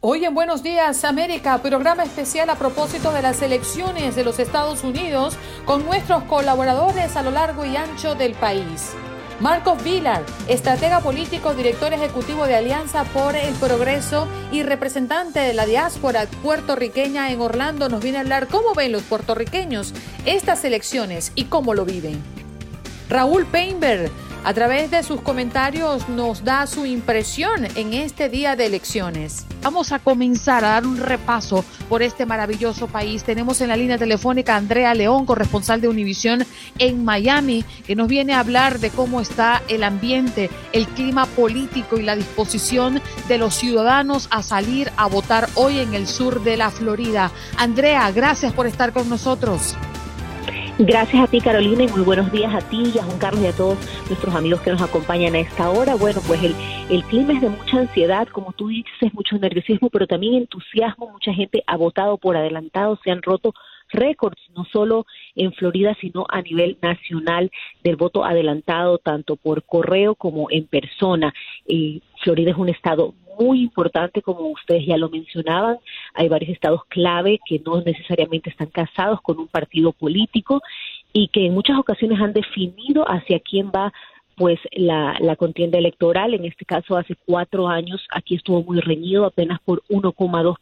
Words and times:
Hoy 0.00 0.24
en 0.24 0.32
Buenos 0.32 0.62
Días 0.62 1.02
América, 1.02 1.58
programa 1.58 2.04
especial 2.04 2.48
a 2.50 2.54
propósito 2.54 3.12
de 3.12 3.20
las 3.20 3.42
elecciones 3.42 4.14
de 4.14 4.22
los 4.22 4.38
Estados 4.38 4.84
Unidos 4.84 5.36
con 5.64 5.84
nuestros 5.84 6.22
colaboradores 6.22 7.16
a 7.16 7.22
lo 7.24 7.32
largo 7.32 7.64
y 7.64 7.74
ancho 7.74 8.14
del 8.14 8.34
país. 8.34 8.92
Marcos 9.40 9.82
Vilar, 9.82 10.24
estratega 10.46 11.00
político, 11.00 11.52
director 11.52 11.92
ejecutivo 11.92 12.46
de 12.46 12.54
Alianza 12.54 13.02
por 13.06 13.34
el 13.34 13.52
Progreso 13.54 14.28
y 14.52 14.62
representante 14.62 15.40
de 15.40 15.52
la 15.52 15.66
diáspora 15.66 16.26
puertorriqueña 16.44 17.32
en 17.32 17.40
Orlando, 17.40 17.88
nos 17.88 18.00
viene 18.00 18.18
a 18.18 18.20
hablar 18.20 18.46
cómo 18.46 18.74
ven 18.74 18.92
los 18.92 19.02
puertorriqueños 19.02 19.94
estas 20.24 20.64
elecciones 20.64 21.32
y 21.34 21.46
cómo 21.46 21.74
lo 21.74 21.84
viven. 21.84 22.22
Raúl 23.08 23.46
Painberg, 23.46 24.12
a 24.44 24.54
través 24.54 24.90
de 24.90 25.02
sus 25.02 25.20
comentarios 25.20 26.08
nos 26.08 26.44
da 26.44 26.66
su 26.66 26.86
impresión 26.86 27.66
en 27.76 27.92
este 27.92 28.28
día 28.28 28.56
de 28.56 28.66
elecciones. 28.66 29.46
Vamos 29.62 29.92
a 29.92 29.98
comenzar 29.98 30.64
a 30.64 30.70
dar 30.70 30.86
un 30.86 30.98
repaso 30.98 31.64
por 31.88 32.02
este 32.02 32.26
maravilloso 32.26 32.86
país. 32.86 33.24
Tenemos 33.24 33.60
en 33.60 33.68
la 33.68 33.76
línea 33.76 33.98
telefónica 33.98 34.54
a 34.54 34.58
Andrea 34.58 34.94
León, 34.94 35.26
corresponsal 35.26 35.80
de 35.80 35.88
Univisión 35.88 36.44
en 36.78 37.04
Miami, 37.04 37.64
que 37.86 37.96
nos 37.96 38.08
viene 38.08 38.34
a 38.34 38.40
hablar 38.40 38.78
de 38.78 38.90
cómo 38.90 39.20
está 39.20 39.62
el 39.68 39.82
ambiente, 39.82 40.50
el 40.72 40.86
clima 40.88 41.26
político 41.26 41.98
y 41.98 42.02
la 42.02 42.16
disposición 42.16 43.02
de 43.26 43.38
los 43.38 43.54
ciudadanos 43.54 44.28
a 44.30 44.42
salir 44.42 44.90
a 44.96 45.06
votar 45.06 45.48
hoy 45.54 45.78
en 45.78 45.94
el 45.94 46.06
sur 46.06 46.42
de 46.42 46.56
la 46.56 46.70
Florida. 46.70 47.32
Andrea, 47.56 48.10
gracias 48.12 48.52
por 48.52 48.66
estar 48.66 48.92
con 48.92 49.08
nosotros. 49.08 49.76
Gracias 50.80 51.20
a 51.20 51.26
ti, 51.26 51.40
Carolina, 51.40 51.82
y 51.82 51.88
muy 51.88 52.02
buenos 52.02 52.30
días 52.30 52.54
a 52.54 52.60
ti 52.60 52.92
y 52.94 52.98
a 53.00 53.02
Juan 53.02 53.18
Carlos 53.18 53.42
y 53.42 53.46
a 53.48 53.52
todos 53.52 53.76
nuestros 54.06 54.32
amigos 54.32 54.60
que 54.60 54.70
nos 54.70 54.80
acompañan 54.80 55.34
a 55.34 55.40
esta 55.40 55.70
hora. 55.70 55.96
Bueno, 55.96 56.20
pues 56.24 56.40
el, 56.44 56.54
el 56.88 57.02
clima 57.02 57.32
es 57.32 57.40
de 57.40 57.48
mucha 57.48 57.78
ansiedad, 57.78 58.28
como 58.28 58.52
tú 58.52 58.68
dices, 58.68 59.12
mucho 59.12 59.36
nerviosismo, 59.38 59.90
pero 59.90 60.06
también 60.06 60.34
entusiasmo. 60.34 61.10
Mucha 61.10 61.34
gente 61.34 61.64
ha 61.66 61.76
votado 61.76 62.16
por 62.16 62.36
adelantado, 62.36 62.96
se 63.02 63.10
han 63.10 63.22
roto 63.22 63.54
récords, 63.90 64.40
no 64.54 64.66
solo 64.66 65.04
en 65.34 65.52
Florida, 65.52 65.96
sino 66.00 66.26
a 66.28 66.42
nivel 66.42 66.78
nacional 66.80 67.50
del 67.82 67.96
voto 67.96 68.24
adelantado, 68.24 68.98
tanto 68.98 69.34
por 69.34 69.64
correo 69.64 70.14
como 70.14 70.46
en 70.48 70.68
persona. 70.68 71.34
Eh, 71.66 71.98
Florida 72.22 72.52
es 72.52 72.56
un 72.56 72.68
estado 72.68 73.14
muy 73.38 73.62
importante, 73.62 74.22
como 74.22 74.48
ustedes 74.48 74.86
ya 74.86 74.96
lo 74.96 75.08
mencionaban. 75.08 75.78
Hay 76.14 76.28
varios 76.28 76.52
estados 76.52 76.84
clave 76.88 77.40
que 77.46 77.60
no 77.60 77.80
necesariamente 77.80 78.50
están 78.50 78.68
casados 78.68 79.20
con 79.22 79.38
un 79.38 79.48
partido 79.48 79.92
político 79.92 80.60
y 81.12 81.28
que 81.28 81.46
en 81.46 81.54
muchas 81.54 81.78
ocasiones 81.78 82.20
han 82.20 82.32
definido 82.32 83.04
hacia 83.04 83.40
quién 83.40 83.70
va 83.74 83.92
pues 84.36 84.60
la, 84.72 85.16
la 85.20 85.36
contienda 85.36 85.78
electoral. 85.78 86.32
En 86.32 86.44
este 86.44 86.64
caso, 86.64 86.96
hace 86.96 87.16
cuatro 87.26 87.68
años, 87.68 88.06
aquí 88.10 88.36
estuvo 88.36 88.62
muy 88.62 88.80
reñido, 88.80 89.26
apenas 89.26 89.58
por 89.64 89.82
1,2 89.88 90.56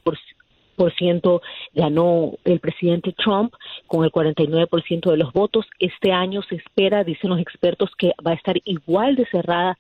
por 0.77 0.95
ciento 0.95 1.43
ganó 1.75 2.35
el 2.45 2.61
presidente 2.61 3.13
Trump 3.13 3.53
con 3.87 4.05
el 4.05 4.13
49% 4.13 5.11
de 5.11 5.17
los 5.17 5.33
votos. 5.33 5.67
Este 5.79 6.13
año 6.13 6.43
se 6.43 6.57
espera, 6.57 7.03
dicen 7.03 7.31
los 7.31 7.41
expertos, 7.41 7.91
que 7.99 8.13
va 8.25 8.33
a 8.33 8.35
estar 8.35 8.57
igual 8.65 9.17
de 9.17 9.27
cerrada 9.27 9.77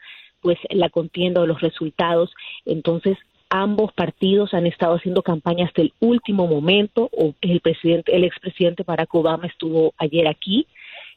pues 0.47 0.58
la 0.70 0.91
contienda 0.91 1.41
o 1.41 1.47
los 1.47 1.61
resultados. 1.61 2.33
Entonces, 2.66 3.19
ambos 3.50 3.92
partidos 3.92 4.55
han 4.55 4.64
estado 4.64 4.94
haciendo 4.94 5.25
campaña 5.25 5.66
hasta 5.66 5.83
el 5.83 5.92
último 5.98 6.47
momento. 6.47 7.11
O 7.11 7.34
el 7.41 7.61
presidente, 7.61 8.14
el 8.14 8.22
expresidente 8.22 8.84
Barack 8.84 9.12
Obama 9.12 9.48
estuvo 9.48 9.92
ayer 9.98 10.28
aquí 10.28 10.69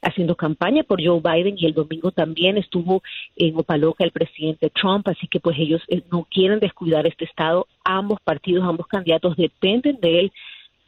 haciendo 0.01 0.35
campaña 0.35 0.81
por 0.81 0.99
Joe 1.05 1.21
Biden 1.21 1.57
y 1.59 1.67
el 1.67 1.75
domingo 1.75 2.09
también 2.09 2.57
estuvo 2.57 3.03
en 3.35 3.55
Opaloca 3.55 4.03
el 4.03 4.11
presidente 4.11 4.71
Trump, 4.71 5.07
así 5.07 5.27
que 5.27 5.39
pues 5.39 5.59
ellos 5.59 5.83
eh, 5.89 6.01
no 6.11 6.25
quieren 6.27 6.59
descuidar 6.59 7.05
este 7.05 7.25
estado. 7.25 7.67
Ambos 7.83 8.19
partidos, 8.23 8.63
ambos 8.63 8.87
candidatos 8.87 9.37
dependen 9.37 9.99
de 10.01 10.21
él 10.21 10.31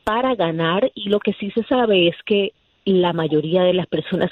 para 0.04 0.34
ganar 0.34 0.92
y 0.96 1.10
lo 1.10 1.20
que 1.20 1.34
sí 1.34 1.52
se 1.52 1.64
sabe 1.66 2.08
es 2.08 2.16
que 2.26 2.54
la 2.86 3.14
mayoría 3.14 3.64
de 3.64 3.74
las 3.74 3.88
personas 3.88 4.30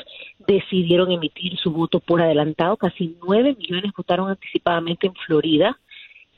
decidieron 0.48 1.12
emitir 1.12 1.58
su 1.58 1.72
voto 1.72 2.00
por 2.00 2.22
adelantado. 2.22 2.78
Casi 2.78 3.16
nueve 3.26 3.56
millones 3.58 3.92
votaron 3.96 4.30
anticipadamente 4.30 5.08
en 5.08 5.14
Florida. 5.14 5.78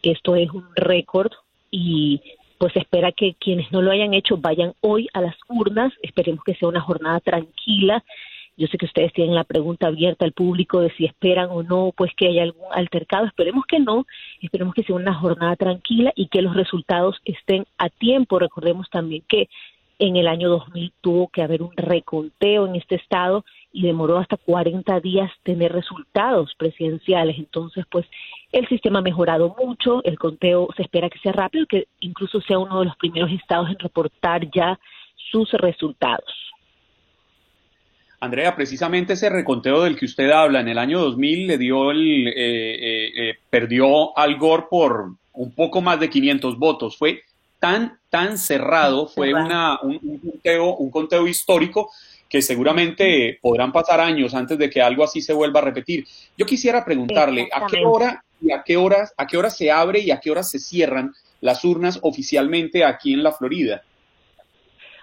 Esto 0.03 0.35
es 0.35 0.49
un 0.49 0.65
récord 0.75 1.31
y 1.69 2.21
pues 2.57 2.75
espera 2.75 3.11
que 3.11 3.35
quienes 3.39 3.71
no 3.71 3.81
lo 3.81 3.91
hayan 3.91 4.13
hecho 4.13 4.37
vayan 4.37 4.73
hoy 4.81 5.07
a 5.13 5.21
las 5.21 5.35
urnas. 5.47 5.93
Esperemos 6.03 6.43
que 6.43 6.55
sea 6.55 6.69
una 6.69 6.81
jornada 6.81 7.19
tranquila. 7.19 8.03
Yo 8.57 8.67
sé 8.67 8.77
que 8.77 8.85
ustedes 8.85 9.13
tienen 9.13 9.33
la 9.33 9.45
pregunta 9.45 9.87
abierta 9.87 10.25
al 10.25 10.33
público 10.33 10.81
de 10.81 10.91
si 10.91 11.05
esperan 11.05 11.47
o 11.49 11.63
no, 11.63 11.93
pues 11.95 12.11
que 12.15 12.27
haya 12.27 12.43
algún 12.43 12.67
altercado. 12.71 13.25
Esperemos 13.25 13.65
que 13.65 13.79
no. 13.79 14.05
Esperemos 14.41 14.75
que 14.75 14.83
sea 14.83 14.95
una 14.95 15.15
jornada 15.15 15.55
tranquila 15.55 16.11
y 16.15 16.27
que 16.27 16.41
los 16.41 16.55
resultados 16.55 17.17
estén 17.25 17.65
a 17.77 17.89
tiempo. 17.89 18.37
Recordemos 18.37 18.89
también 18.89 19.23
que 19.27 19.49
en 20.01 20.15
el 20.15 20.27
año 20.27 20.49
2000 20.49 20.93
tuvo 20.99 21.27
que 21.27 21.43
haber 21.43 21.61
un 21.61 21.77
reconteo 21.77 22.65
en 22.65 22.75
este 22.75 22.95
estado 22.95 23.45
y 23.71 23.83
demoró 23.83 24.17
hasta 24.17 24.35
40 24.35 24.99
días 24.99 25.31
tener 25.43 25.71
resultados 25.71 26.55
presidenciales. 26.57 27.37
Entonces, 27.37 27.85
pues 27.87 28.07
el 28.51 28.67
sistema 28.67 28.99
ha 28.99 29.03
mejorado 29.03 29.55
mucho, 29.63 30.03
el 30.03 30.17
conteo 30.17 30.69
se 30.75 30.81
espera 30.81 31.07
que 31.07 31.19
sea 31.19 31.33
rápido, 31.33 31.67
que 31.67 31.87
incluso 31.99 32.41
sea 32.41 32.57
uno 32.57 32.79
de 32.79 32.85
los 32.85 32.97
primeros 32.97 33.31
estados 33.31 33.69
en 33.69 33.77
reportar 33.77 34.49
ya 34.49 34.79
sus 35.31 35.51
resultados. 35.51 36.33
Andrea, 38.19 38.55
precisamente 38.55 39.13
ese 39.13 39.29
reconteo 39.29 39.83
del 39.83 39.95
que 39.95 40.05
usted 40.05 40.31
habla 40.31 40.61
en 40.61 40.67
el 40.67 40.79
año 40.79 40.99
2000 40.99 41.45
le 41.45 41.57
dio 41.59 41.91
el 41.91 42.27
eh, 42.27 42.33
eh, 42.35 43.11
eh, 43.15 43.37
perdió 43.51 44.17
al 44.17 44.37
Gore 44.39 44.65
por 44.67 45.11
un 45.33 45.53
poco 45.53 45.81
más 45.81 45.99
de 45.99 46.09
500 46.09 46.57
votos. 46.57 46.97
Fue 46.97 47.21
tan 47.61 48.01
tan 48.09 48.37
cerrado, 48.37 49.07
fue 49.07 49.33
una, 49.33 49.79
un, 49.81 50.19
conteo, 50.19 50.75
un 50.75 50.91
conteo 50.91 51.27
histórico 51.27 51.91
que 52.27 52.41
seguramente 52.41 53.39
podrán 53.41 53.71
pasar 53.71 54.01
años 54.01 54.33
antes 54.33 54.57
de 54.57 54.69
que 54.69 54.81
algo 54.81 55.03
así 55.03 55.21
se 55.21 55.31
vuelva 55.31 55.61
a 55.61 55.63
repetir. 55.63 56.05
Yo 56.37 56.45
quisiera 56.45 56.83
preguntarle 56.83 57.47
a 57.53 57.65
qué 57.67 57.85
hora 57.85 58.21
y 58.41 58.51
a 58.51 58.63
qué 58.63 58.75
horas, 58.75 59.13
a 59.15 59.27
qué 59.27 59.37
hora 59.37 59.49
se 59.49 59.71
abre 59.71 59.99
y 59.99 60.11
a 60.11 60.19
qué 60.19 60.29
hora 60.29 60.43
se 60.43 60.59
cierran 60.59 61.13
las 61.39 61.63
urnas 61.63 61.99
oficialmente 62.01 62.83
aquí 62.83 63.13
en 63.13 63.23
la 63.23 63.31
Florida. 63.31 63.81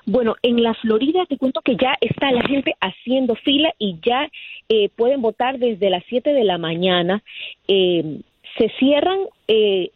Bueno, 0.05 0.37
en 0.43 0.63
la 0.63 0.75
Florida 0.75 1.25
te 1.27 1.39
cuento 1.39 1.61
que 1.63 1.77
ya 1.77 1.95
está 2.01 2.31
la 2.31 2.43
gente 2.43 2.75
haciendo 2.81 3.37
fila 3.37 3.73
y 3.79 3.99
ya 4.05 4.29
eh, 4.69 4.91
pueden 4.97 5.23
votar 5.23 5.59
desde 5.59 5.91
las 5.91 6.03
7 6.09 6.33
de 6.33 6.45
la 6.45 6.59
mañana. 6.59 7.23
Eh, 7.69 8.21
se 8.59 8.69
cierran 8.79 9.19
eh, 9.47 9.91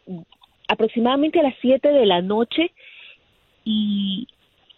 aproximadamente 0.73 1.41
a 1.41 1.45
las 1.45 1.55
7 1.61 1.89
de 1.89 2.07
la 2.07 2.23
noche 2.23 2.73
y, 3.65 4.27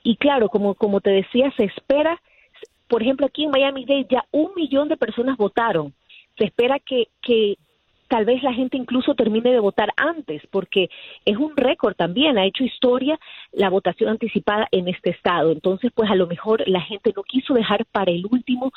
y 0.03 0.17
claro, 0.17 0.49
como, 0.49 0.75
como 0.75 1.01
te 1.01 1.11
decía, 1.11 1.53
se 1.57 1.65
espera, 1.65 2.21
por 2.89 3.03
ejemplo, 3.03 3.27
aquí 3.27 3.45
en 3.45 3.51
Miami-Dade 3.51 4.07
ya 4.11 4.25
un 4.31 4.53
millón 4.55 4.89
de 4.89 4.97
personas 4.97 5.37
votaron. 5.37 5.95
Se 6.37 6.45
espera 6.45 6.79
que, 6.79 7.09
que 7.23 7.57
tal 8.09 8.25
vez 8.25 8.43
la 8.43 8.53
gente 8.53 8.77
incluso 8.77 9.15
termine 9.15 9.51
de 9.51 9.61
votar 9.61 9.93
antes, 9.97 10.43
porque 10.51 10.89
es 11.25 11.37
un 11.37 11.57
récord 11.57 11.95
también, 11.95 12.39
ha 12.39 12.45
hecho 12.45 12.65
historia 12.65 13.19
la 13.53 13.71
votación 13.71 14.11
anticipada 14.11 14.69
en 14.71 14.89
este 14.89 15.11
estado. 15.11 15.53
Entonces, 15.53 15.91
pues 15.95 16.11
a 16.11 16.15
lo 16.15 16.27
mejor 16.27 16.63
la 16.69 16.81
gente 16.81 17.13
no 17.17 17.23
quiso 17.23 17.55
dejar 17.55 17.87
para 17.87 18.11
el 18.11 18.27
último, 18.31 18.73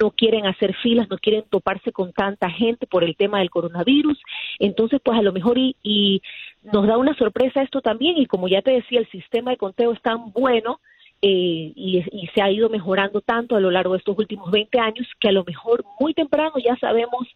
no 0.00 0.10
quieren 0.10 0.46
hacer 0.46 0.74
filas, 0.82 1.08
no 1.08 1.18
quieren 1.18 1.44
toparse 1.48 1.92
con 1.92 2.12
tanta 2.12 2.50
gente 2.50 2.86
por 2.86 3.04
el 3.04 3.16
tema 3.16 3.38
del 3.38 3.50
coronavirus. 3.50 4.18
Entonces, 4.58 5.00
pues 5.04 5.18
a 5.18 5.22
lo 5.22 5.32
mejor 5.32 5.58
y, 5.58 5.76
y 5.82 6.22
nos 6.62 6.86
da 6.86 6.96
una 6.96 7.14
sorpresa 7.16 7.62
esto 7.62 7.80
también, 7.80 8.18
y 8.18 8.26
como 8.26 8.48
ya 8.48 8.62
te 8.62 8.72
decía, 8.72 9.00
el 9.00 9.10
sistema 9.10 9.50
de 9.50 9.56
conteo 9.56 9.92
es 9.92 10.02
tan 10.02 10.32
bueno 10.32 10.80
eh, 11.24 11.72
y, 11.76 12.04
y, 12.10 12.26
se 12.34 12.42
ha 12.42 12.50
ido 12.50 12.68
mejorando 12.68 13.20
tanto 13.20 13.54
a 13.54 13.60
lo 13.60 13.70
largo 13.70 13.92
de 13.92 13.98
estos 13.98 14.18
últimos 14.18 14.50
20 14.50 14.80
años 14.80 15.06
que 15.20 15.28
a 15.28 15.32
lo 15.32 15.44
mejor 15.44 15.84
muy 16.00 16.14
temprano 16.14 16.54
ya 16.58 16.76
sabemos 16.78 17.28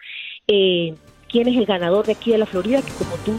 eh, 0.49 0.93
quién 1.28 1.47
es 1.47 1.56
el 1.56 1.66
ganador 1.66 2.05
de 2.05 2.12
aquí 2.12 2.33
de 2.33 2.39
la 2.39 2.47
Florida, 2.47 2.83
que 2.83 2.93
como 2.99 3.15
tú 3.25 3.33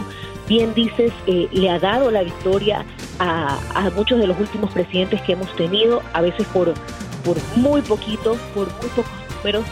bien 0.47 0.73
dices, 0.73 1.11
eh, 1.27 1.49
le 1.51 1.69
ha 1.69 1.79
dado 1.79 2.11
la 2.11 2.23
victoria 2.23 2.85
a, 3.19 3.59
a, 3.75 3.89
muchos 3.89 4.19
de 4.19 4.27
los 4.27 4.39
últimos 4.39 4.71
presidentes 4.71 5.21
que 5.23 5.33
hemos 5.33 5.53
tenido, 5.57 6.01
a 6.13 6.21
veces 6.21 6.47
por, 6.47 6.73
por 7.23 7.37
muy 7.55 7.81
poquito, 7.81 8.37
por 8.53 8.67
muy 8.67 8.89
pocos 8.95 9.11
números, 9.37 9.65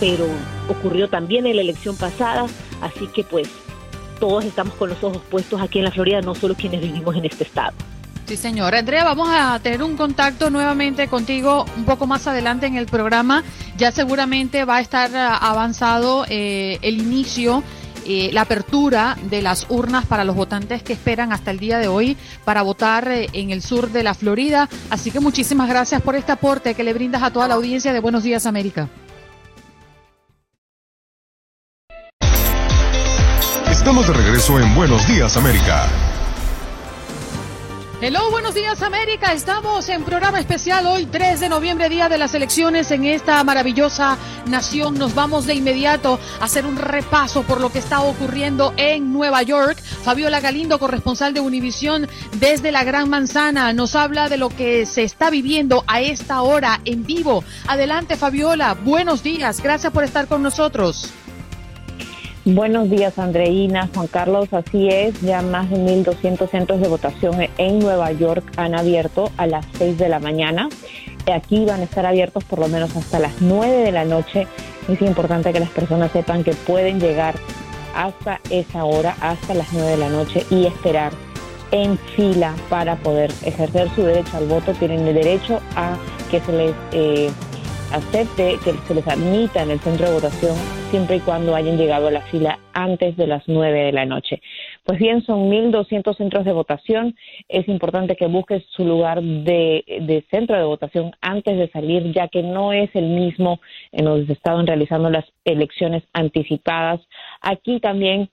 pero 0.00 0.26
ocurrió 0.68 1.08
también 1.08 1.46
en 1.46 1.56
la 1.56 1.62
elección 1.62 1.96
pasada, 1.96 2.46
así 2.80 3.06
que 3.08 3.24
pues 3.24 3.48
todos 4.20 4.44
estamos 4.44 4.74
con 4.74 4.88
los 4.88 5.02
ojos 5.04 5.22
puestos 5.30 5.60
aquí 5.60 5.78
en 5.78 5.84
la 5.84 5.90
Florida, 5.90 6.20
no 6.20 6.34
solo 6.34 6.54
quienes 6.54 6.80
vivimos 6.80 7.14
en 7.16 7.24
este 7.24 7.44
estado. 7.44 7.74
Sí, 8.26 8.36
señora. 8.36 8.80
Andrea, 8.80 9.04
vamos 9.04 9.28
a 9.30 9.60
tener 9.60 9.84
un 9.84 9.96
contacto 9.96 10.50
nuevamente 10.50 11.06
contigo 11.06 11.64
un 11.76 11.84
poco 11.84 12.08
más 12.08 12.26
adelante 12.26 12.66
en 12.66 12.74
el 12.74 12.86
programa. 12.86 13.44
Ya 13.76 13.92
seguramente 13.92 14.64
va 14.64 14.78
a 14.78 14.80
estar 14.80 15.10
eh, 15.12 15.16
avanzado 15.16 16.26
eh, 16.28 16.78
el 16.82 17.00
inicio. 17.00 17.62
Eh, 18.08 18.30
la 18.32 18.42
apertura 18.42 19.16
de 19.20 19.42
las 19.42 19.66
urnas 19.68 20.06
para 20.06 20.22
los 20.22 20.36
votantes 20.36 20.80
que 20.84 20.92
esperan 20.92 21.32
hasta 21.32 21.50
el 21.50 21.58
día 21.58 21.78
de 21.78 21.88
hoy 21.88 22.16
para 22.44 22.62
votar 22.62 23.08
eh, 23.08 23.28
en 23.32 23.50
el 23.50 23.62
sur 23.62 23.90
de 23.90 24.04
la 24.04 24.14
Florida. 24.14 24.68
Así 24.90 25.10
que 25.10 25.18
muchísimas 25.18 25.68
gracias 25.68 26.00
por 26.02 26.14
este 26.14 26.30
aporte 26.30 26.74
que 26.74 26.84
le 26.84 26.94
brindas 26.94 27.24
a 27.24 27.32
toda 27.32 27.48
la 27.48 27.54
audiencia 27.54 27.92
de 27.92 27.98
Buenos 27.98 28.22
Días 28.22 28.46
América. 28.46 28.88
Estamos 33.68 34.06
de 34.06 34.12
regreso 34.12 34.60
en 34.60 34.72
Buenos 34.76 35.04
Días 35.08 35.36
América. 35.36 35.88
Hello, 37.98 38.30
buenos 38.30 38.54
días 38.54 38.82
América. 38.82 39.32
Estamos 39.32 39.88
en 39.88 40.04
programa 40.04 40.38
especial 40.38 40.86
hoy, 40.86 41.06
3 41.06 41.40
de 41.40 41.48
noviembre, 41.48 41.88
día 41.88 42.10
de 42.10 42.18
las 42.18 42.34
elecciones 42.34 42.90
en 42.90 43.06
esta 43.06 43.42
maravillosa 43.42 44.18
nación. 44.44 44.98
Nos 44.98 45.14
vamos 45.14 45.46
de 45.46 45.54
inmediato 45.54 46.20
a 46.38 46.44
hacer 46.44 46.66
un 46.66 46.76
repaso 46.76 47.42
por 47.44 47.58
lo 47.58 47.72
que 47.72 47.78
está 47.78 48.02
ocurriendo 48.02 48.74
en 48.76 49.14
Nueva 49.14 49.42
York. 49.42 49.78
Fabiola 49.78 50.40
Galindo, 50.40 50.78
corresponsal 50.78 51.32
de 51.32 51.40
Univisión 51.40 52.06
desde 52.38 52.70
la 52.70 52.84
Gran 52.84 53.08
Manzana, 53.08 53.72
nos 53.72 53.96
habla 53.96 54.28
de 54.28 54.36
lo 54.36 54.50
que 54.50 54.84
se 54.84 55.02
está 55.02 55.30
viviendo 55.30 55.82
a 55.86 56.02
esta 56.02 56.42
hora 56.42 56.82
en 56.84 57.06
vivo. 57.06 57.44
Adelante 57.66 58.16
Fabiola, 58.16 58.74
buenos 58.74 59.22
días. 59.22 59.62
Gracias 59.62 59.90
por 59.90 60.04
estar 60.04 60.28
con 60.28 60.42
nosotros. 60.42 61.10
Buenos 62.48 62.88
días, 62.88 63.18
Andreina, 63.18 63.90
Juan 63.92 64.06
Carlos. 64.06 64.52
Así 64.52 64.86
es, 64.86 65.20
ya 65.20 65.42
más 65.42 65.68
de 65.68 65.78
1.200 65.78 66.48
centros 66.48 66.80
de 66.80 66.86
votación 66.86 67.44
en 67.58 67.80
Nueva 67.80 68.12
York 68.12 68.44
han 68.56 68.76
abierto 68.76 69.32
a 69.36 69.48
las 69.48 69.66
6 69.78 69.98
de 69.98 70.08
la 70.08 70.20
mañana. 70.20 70.68
Aquí 71.34 71.64
van 71.64 71.80
a 71.80 71.82
estar 71.82 72.06
abiertos 72.06 72.44
por 72.44 72.60
lo 72.60 72.68
menos 72.68 72.94
hasta 72.96 73.18
las 73.18 73.32
9 73.40 73.78
de 73.78 73.90
la 73.90 74.04
noche. 74.04 74.46
Es 74.88 75.02
importante 75.02 75.52
que 75.52 75.58
las 75.58 75.70
personas 75.70 76.12
sepan 76.12 76.44
que 76.44 76.52
pueden 76.52 77.00
llegar 77.00 77.34
hasta 77.96 78.38
esa 78.48 78.84
hora, 78.84 79.16
hasta 79.20 79.52
las 79.52 79.72
9 79.72 79.90
de 79.90 79.96
la 79.96 80.08
noche 80.08 80.46
y 80.48 80.66
esperar 80.66 81.10
en 81.72 81.98
fila 81.98 82.54
para 82.68 82.94
poder 82.94 83.32
ejercer 83.44 83.90
su 83.96 84.02
derecho 84.02 84.36
al 84.36 84.46
voto. 84.46 84.72
Tienen 84.74 85.04
el 85.04 85.14
derecho 85.14 85.58
a 85.74 85.96
que 86.30 86.40
se 86.40 86.52
les... 86.52 86.74
Eh, 86.92 87.28
acepte 87.92 88.58
que 88.64 88.72
se 88.86 88.94
les 88.94 89.06
admita 89.06 89.62
en 89.62 89.70
el 89.70 89.80
centro 89.80 90.06
de 90.06 90.14
votación 90.14 90.56
siempre 90.90 91.16
y 91.16 91.20
cuando 91.20 91.54
hayan 91.54 91.76
llegado 91.76 92.08
a 92.08 92.10
la 92.10 92.22
fila 92.22 92.58
antes 92.72 93.16
de 93.16 93.26
las 93.26 93.42
9 93.46 93.84
de 93.84 93.92
la 93.92 94.04
noche. 94.04 94.40
Pues 94.84 94.98
bien, 94.98 95.24
son 95.24 95.50
1.200 95.50 96.16
centros 96.16 96.44
de 96.44 96.52
votación. 96.52 97.16
Es 97.48 97.68
importante 97.68 98.16
que 98.16 98.26
busques 98.26 98.64
su 98.70 98.84
lugar 98.84 99.22
de, 99.22 100.24
centro 100.30 100.56
de 100.56 100.64
votación 100.64 101.12
antes 101.20 101.56
de 101.58 101.68
salir, 101.70 102.12
ya 102.12 102.28
que 102.28 102.42
no 102.42 102.72
es 102.72 102.90
el 102.94 103.08
mismo 103.08 103.60
en 103.92 104.04
donde 104.04 104.26
se 104.26 104.32
estaban 104.32 104.66
realizando 104.66 105.10
las 105.10 105.24
elecciones 105.44 106.02
anticipadas. 106.12 107.00
Aquí 107.40 107.80
también 107.80 108.30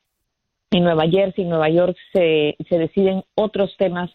en 0.71 0.83
Nueva 0.83 1.07
Jersey, 1.09 1.45
Nueva 1.45 1.69
York, 1.69 1.95
se, 2.11 2.55
deciden 2.69 3.23
otros 3.35 3.75
temas 3.77 4.09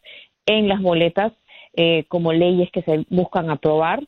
en 0.47 0.69
las 0.69 0.81
boletas, 0.81 1.33
eh, 1.77 2.05
como 2.09 2.33
leyes 2.33 2.71
que 2.73 2.83
se 2.83 3.05
buscan 3.11 3.51
aprobar 3.51 4.01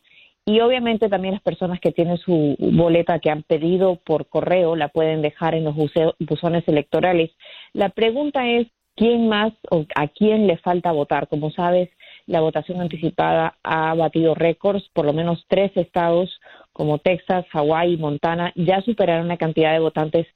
y 0.45 0.61
obviamente 0.61 1.09
también 1.09 1.35
las 1.35 1.43
personas 1.43 1.81
que 1.81 1.93
tienen 1.93 2.19
su 2.19 2.57
boleta 2.59 3.19
que 3.19 3.31
han 3.31 3.43
pedido 3.43 3.97
por 3.97 4.29
correo 4.29 4.75
la 4.77 4.89
pueden 4.89 5.23
dejar 5.23 5.55
en 5.55 5.65
los 5.65 5.75
buzones 5.75 6.67
electorales. 6.67 7.31
La 7.73 7.91
pregunta 7.91 8.49
es, 8.49 8.67
¿quién 8.97 9.29
más 9.29 9.53
o 9.71 9.85
a 9.95 10.09
quién 10.09 10.47
le 10.47 10.57
falta 10.59 10.93
votar? 10.93 11.29
Como 11.29 11.51
sabes, 11.51 11.91
la 12.27 12.41
votación 12.41 12.81
anticipada 12.81 13.59
ha 13.63 13.95
batido 13.95 14.35
récords, 14.35 14.89
por 14.93 15.05
lo 15.05 15.13
menos 15.13 15.45
tres 15.49 15.73
estados 15.77 16.41
como 16.73 16.99
Texas, 16.99 17.45
Hawái 17.51 17.95
y 17.95 17.97
Montana 17.97 18.53
ya 18.57 18.81
superaron 18.83 19.29
la 19.29 19.37
cantidad 19.37 19.73
de 19.73 19.81
votantes 19.81 20.27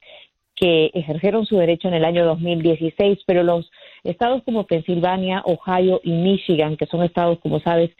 que 0.56 0.90
ejercieron 0.94 1.46
su 1.46 1.56
derecho 1.56 1.88
en 1.88 1.94
el 1.94 2.04
año 2.04 2.24
2016, 2.24 3.20
pero 3.26 3.42
los 3.42 3.70
estados 4.04 4.42
como 4.44 4.66
Pensilvania, 4.66 5.42
Ohio 5.44 6.00
y 6.04 6.12
Michigan, 6.12 6.76
que 6.76 6.86
son 6.86 7.02
estados, 7.02 7.38
como 7.40 7.60
sabes, 7.60 7.90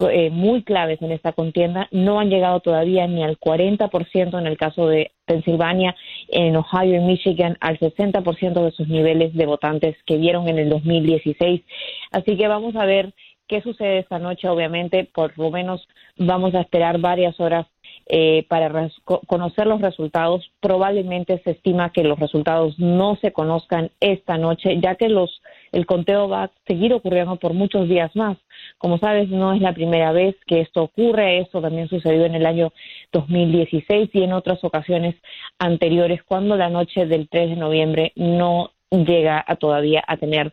eh, 0.00 0.30
muy 0.30 0.64
claves 0.64 1.00
en 1.02 1.12
esta 1.12 1.32
contienda 1.32 1.88
no 1.92 2.18
han 2.18 2.28
llegado 2.28 2.60
todavía 2.60 3.06
ni 3.06 3.22
al 3.22 3.38
40% 3.38 4.38
en 4.38 4.46
el 4.46 4.56
caso 4.56 4.88
de 4.88 5.12
Pensilvania, 5.24 5.94
en 6.28 6.56
Ohio 6.56 6.96
y 6.96 7.04
Michigan 7.04 7.56
al 7.60 7.78
60% 7.78 8.64
de 8.64 8.72
sus 8.72 8.88
niveles 8.88 9.34
de 9.34 9.46
votantes 9.46 9.96
que 10.04 10.16
vieron 10.16 10.48
en 10.48 10.58
el 10.58 10.68
2016. 10.68 11.62
Así 12.10 12.36
que 12.36 12.48
vamos 12.48 12.74
a 12.76 12.84
ver 12.84 13.14
qué 13.46 13.62
sucede 13.62 13.98
esta 13.98 14.18
noche. 14.18 14.48
Obviamente, 14.48 15.08
por 15.12 15.38
lo 15.38 15.50
menos 15.50 15.86
vamos 16.18 16.54
a 16.54 16.60
esperar 16.60 16.98
varias 16.98 17.38
horas 17.38 17.66
eh, 18.06 18.44
para 18.48 18.90
conocer 19.26 19.66
los 19.66 19.80
resultados. 19.80 20.50
Probablemente 20.60 21.40
se 21.44 21.52
estima 21.52 21.92
que 21.92 22.04
los 22.04 22.18
resultados 22.18 22.78
no 22.78 23.16
se 23.16 23.32
conozcan 23.32 23.90
esta 24.00 24.38
noche, 24.38 24.80
ya 24.80 24.96
que 24.96 25.08
los 25.08 25.40
el 25.74 25.86
conteo 25.86 26.28
va 26.28 26.44
a 26.44 26.50
seguir 26.66 26.94
ocurriendo 26.94 27.36
por 27.36 27.52
muchos 27.52 27.88
días 27.88 28.14
más. 28.14 28.38
Como 28.78 28.98
sabes, 28.98 29.28
no 29.28 29.52
es 29.52 29.60
la 29.60 29.72
primera 29.72 30.12
vez 30.12 30.36
que 30.46 30.60
esto 30.60 30.84
ocurre, 30.84 31.40
esto 31.40 31.60
también 31.60 31.88
sucedió 31.88 32.24
en 32.24 32.36
el 32.36 32.46
año 32.46 32.72
2016 33.12 34.10
y 34.12 34.22
en 34.22 34.32
otras 34.32 34.62
ocasiones 34.62 35.16
anteriores, 35.58 36.22
cuando 36.22 36.56
la 36.56 36.70
noche 36.70 37.06
del 37.06 37.28
3 37.28 37.50
de 37.50 37.56
noviembre 37.56 38.12
no 38.14 38.70
llega 38.90 39.44
a 39.44 39.56
todavía 39.56 40.04
a 40.06 40.16
tener 40.16 40.52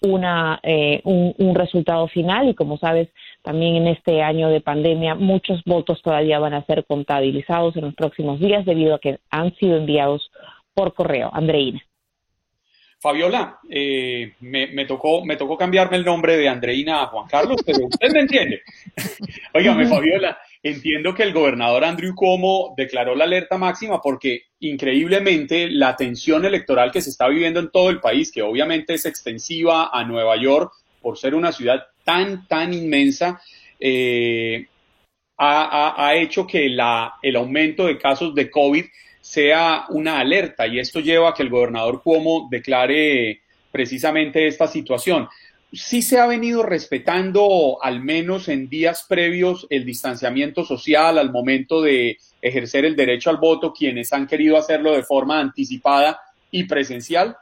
una, 0.00 0.58
eh, 0.62 1.02
un, 1.04 1.54
resultado 1.54 2.08
final 2.08 2.48
y 2.48 2.54
como 2.54 2.78
sabes, 2.78 3.08
también 3.42 3.76
en 3.76 3.88
este 3.88 4.22
año 4.22 4.48
de 4.48 4.60
pandemia 4.62 5.14
muchos 5.14 5.62
votos 5.64 6.00
todavía 6.02 6.38
van 6.38 6.54
a 6.54 6.64
ser 6.64 6.84
contabilizados 6.86 7.76
en 7.76 7.82
los 7.82 7.94
próximos 7.94 8.40
días 8.40 8.64
debido 8.64 8.94
a 8.94 8.98
que 8.98 9.18
han 9.30 9.54
sido 9.56 9.76
enviados 9.76 10.30
por 10.74 10.94
correo. 10.94 11.30
Andreina. 11.32 11.80
Fabiola, 13.02 13.58
eh, 13.68 14.34
me, 14.42 14.86
tocó, 14.86 15.24
me 15.24 15.34
tocó 15.34 15.58
cambiarme 15.58 15.96
el 15.96 16.04
nombre 16.04 16.36
de 16.36 16.48
Andreina 16.48 17.02
a 17.02 17.06
Juan 17.08 17.26
Carlos, 17.26 17.56
pero 17.66 17.86
usted 17.86 18.12
me 18.12 18.20
entiende. 18.20 18.62
Óigame, 19.54 19.88
Fabiola, 19.88 20.38
entiendo 20.62 21.12
que 21.12 21.24
el 21.24 21.32
gobernador 21.32 21.84
Andrew 21.84 22.14
Cuomo 22.14 22.74
declaró 22.76 23.16
la 23.16 23.24
alerta 23.24 23.58
máxima 23.58 24.00
porque 24.00 24.42
increíblemente 24.60 25.68
la 25.68 25.96
tensión 25.96 26.44
electoral 26.44 26.92
que 26.92 27.00
se 27.00 27.10
está 27.10 27.26
viviendo 27.26 27.58
en 27.58 27.72
todo 27.72 27.90
el 27.90 27.98
país, 27.98 28.30
que 28.30 28.42
obviamente 28.42 28.94
es 28.94 29.04
extensiva 29.04 29.90
a 29.92 30.04
Nueva 30.04 30.36
York 30.36 30.72
por 31.00 31.18
ser 31.18 31.34
una 31.34 31.50
ciudad 31.50 31.82
tan, 32.04 32.46
tan 32.46 32.72
inmensa, 32.72 33.42
eh, 33.80 34.68
ha, 35.38 36.12
hecho 36.14 36.46
que 36.46 36.68
la, 36.68 37.14
el 37.20 37.34
aumento 37.34 37.86
de 37.86 37.98
casos 37.98 38.32
de 38.32 38.48
COVID 38.48 38.84
sea 39.32 39.86
una 39.88 40.20
alerta 40.20 40.66
y 40.66 40.78
esto 40.78 41.00
lleva 41.00 41.30
a 41.30 41.34
que 41.34 41.42
el 41.42 41.48
gobernador 41.48 42.02
Cuomo 42.02 42.48
declare 42.50 43.40
precisamente 43.70 44.46
esta 44.46 44.66
situación. 44.66 45.26
Sí 45.72 46.02
se 46.02 46.18
ha 46.18 46.26
venido 46.26 46.62
respetando, 46.62 47.78
al 47.80 48.00
menos 48.00 48.50
en 48.50 48.68
días 48.68 49.06
previos, 49.08 49.66
el 49.70 49.86
distanciamiento 49.86 50.64
social 50.64 51.16
al 51.16 51.32
momento 51.32 51.80
de 51.80 52.18
ejercer 52.42 52.84
el 52.84 52.94
derecho 52.94 53.30
al 53.30 53.38
voto, 53.38 53.72
quienes 53.72 54.12
han 54.12 54.26
querido 54.26 54.58
hacerlo 54.58 54.92
de 54.92 55.02
forma 55.02 55.40
anticipada 55.40 56.20
y 56.50 56.64
presencial. 56.64 57.34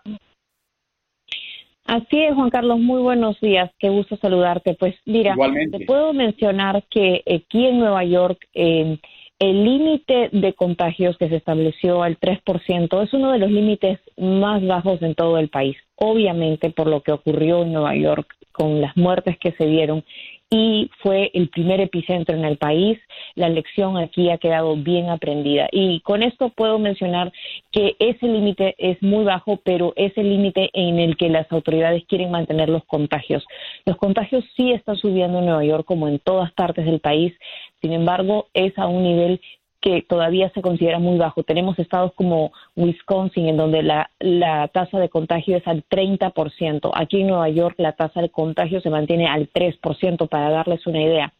Así 1.86 2.22
es, 2.22 2.36
Juan 2.36 2.50
Carlos, 2.50 2.78
muy 2.78 3.02
buenos 3.02 3.40
días, 3.40 3.68
qué 3.80 3.88
gusto 3.88 4.16
saludarte. 4.18 4.74
Pues 4.74 4.94
mira, 5.06 5.34
te 5.72 5.84
puedo 5.86 6.12
mencionar 6.12 6.84
que 6.88 7.24
aquí 7.26 7.66
en 7.66 7.80
Nueva 7.80 8.04
York, 8.04 8.38
eh, 8.54 9.00
el 9.40 9.64
límite 9.64 10.28
de 10.32 10.52
contagios 10.52 11.16
que 11.16 11.30
se 11.30 11.36
estableció 11.36 12.02
al 12.02 12.20
3% 12.20 13.02
es 13.02 13.12
uno 13.14 13.32
de 13.32 13.38
los 13.38 13.50
límites 13.50 13.98
más 14.18 14.64
bajos 14.64 15.00
en 15.00 15.14
todo 15.14 15.38
el 15.38 15.48
país. 15.48 15.78
Obviamente 15.96 16.70
por 16.70 16.86
lo 16.86 17.02
que 17.02 17.12
ocurrió 17.12 17.62
en 17.62 17.72
Nueva 17.72 17.96
York 17.96 18.36
con 18.52 18.82
las 18.82 18.94
muertes 18.98 19.38
que 19.38 19.52
se 19.52 19.64
dieron 19.64 20.04
y 20.50 20.90
fue 21.00 21.30
el 21.32 21.48
primer 21.48 21.80
epicentro 21.80 22.36
en 22.36 22.44
el 22.44 22.58
país. 22.58 22.98
La 23.36 23.48
lección 23.48 23.96
aquí 23.96 24.30
ha 24.30 24.38
quedado 24.38 24.74
bien 24.76 25.08
aprendida. 25.08 25.68
Y 25.70 26.00
con 26.00 26.24
esto 26.24 26.48
puedo 26.50 26.80
mencionar 26.80 27.32
que 27.70 27.94
ese 28.00 28.26
límite 28.26 28.74
es 28.78 29.00
muy 29.00 29.24
bajo, 29.24 29.60
pero 29.62 29.92
es 29.94 30.12
el 30.18 30.28
límite 30.28 30.68
en 30.72 30.98
el 30.98 31.16
que 31.16 31.28
las 31.28 31.50
autoridades 31.52 32.04
quieren 32.08 32.32
mantener 32.32 32.68
los 32.68 32.84
contagios. 32.84 33.44
Los 33.86 33.96
contagios 33.96 34.44
sí 34.56 34.72
están 34.72 34.96
subiendo 34.96 35.38
en 35.38 35.46
Nueva 35.46 35.64
York 35.64 35.86
como 35.86 36.08
en 36.08 36.18
todas 36.18 36.52
partes 36.52 36.84
del 36.84 36.98
país. 36.98 37.32
Sin 37.80 37.92
embargo, 37.92 38.48
es 38.52 38.76
a 38.76 38.88
un 38.88 39.04
nivel 39.04 39.40
que 39.80 40.02
todavía 40.02 40.50
se 40.50 40.62
considera 40.62 40.98
muy 40.98 41.18
bajo. 41.18 41.42
Tenemos 41.42 41.78
estados 41.78 42.12
como 42.14 42.52
Wisconsin, 42.76 43.48
en 43.48 43.56
donde 43.56 43.82
la, 43.82 44.10
la 44.18 44.68
tasa 44.68 44.98
de 44.98 45.08
contagio 45.08 45.56
es 45.56 45.66
al 45.66 45.84
30%. 45.88 46.90
Aquí 46.94 47.20
en 47.22 47.28
Nueva 47.28 47.48
York 47.48 47.74
la 47.78 47.92
tasa 47.92 48.20
de 48.20 48.28
contagio 48.28 48.80
se 48.80 48.90
mantiene 48.90 49.26
al 49.26 49.50
3%, 49.50 50.28
para 50.28 50.50
darles 50.50 50.86
una 50.86 51.02
idea. 51.02 51.32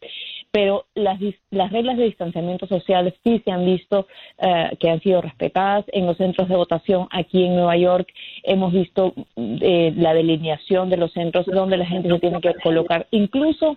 Pero 0.52 0.87
las, 0.94 1.20
las 1.50 1.70
reglas 1.70 1.97
de 1.97 2.04
distanciamiento 2.04 2.66
social 2.66 3.14
sí 3.23 3.40
se 3.44 3.52
han 3.52 3.64
visto 3.64 4.09
eh, 4.38 4.76
que 4.80 4.90
han 4.90 5.00
sido 5.00 5.20
respetadas 5.20 5.85
en 5.88 6.06
los 6.06 6.16
centros 6.16 6.49
de 6.49 6.56
votación 6.56 7.06
aquí 7.12 7.44
en 7.44 7.54
Nueva 7.54 7.76
York. 7.76 8.09
Hemos 8.42 8.73
visto 8.73 9.14
eh, 9.37 9.92
la 9.97 10.12
delineación 10.12 10.90
de 10.90 10.97
los 10.97 11.12
centros 11.12 11.47
donde 11.47 11.76
la 11.76 11.87
gente 11.87 12.09
se 12.09 12.18
tiene 12.18 12.40
que 12.40 12.54
colocar. 12.54 13.06
Incluso 13.12 13.76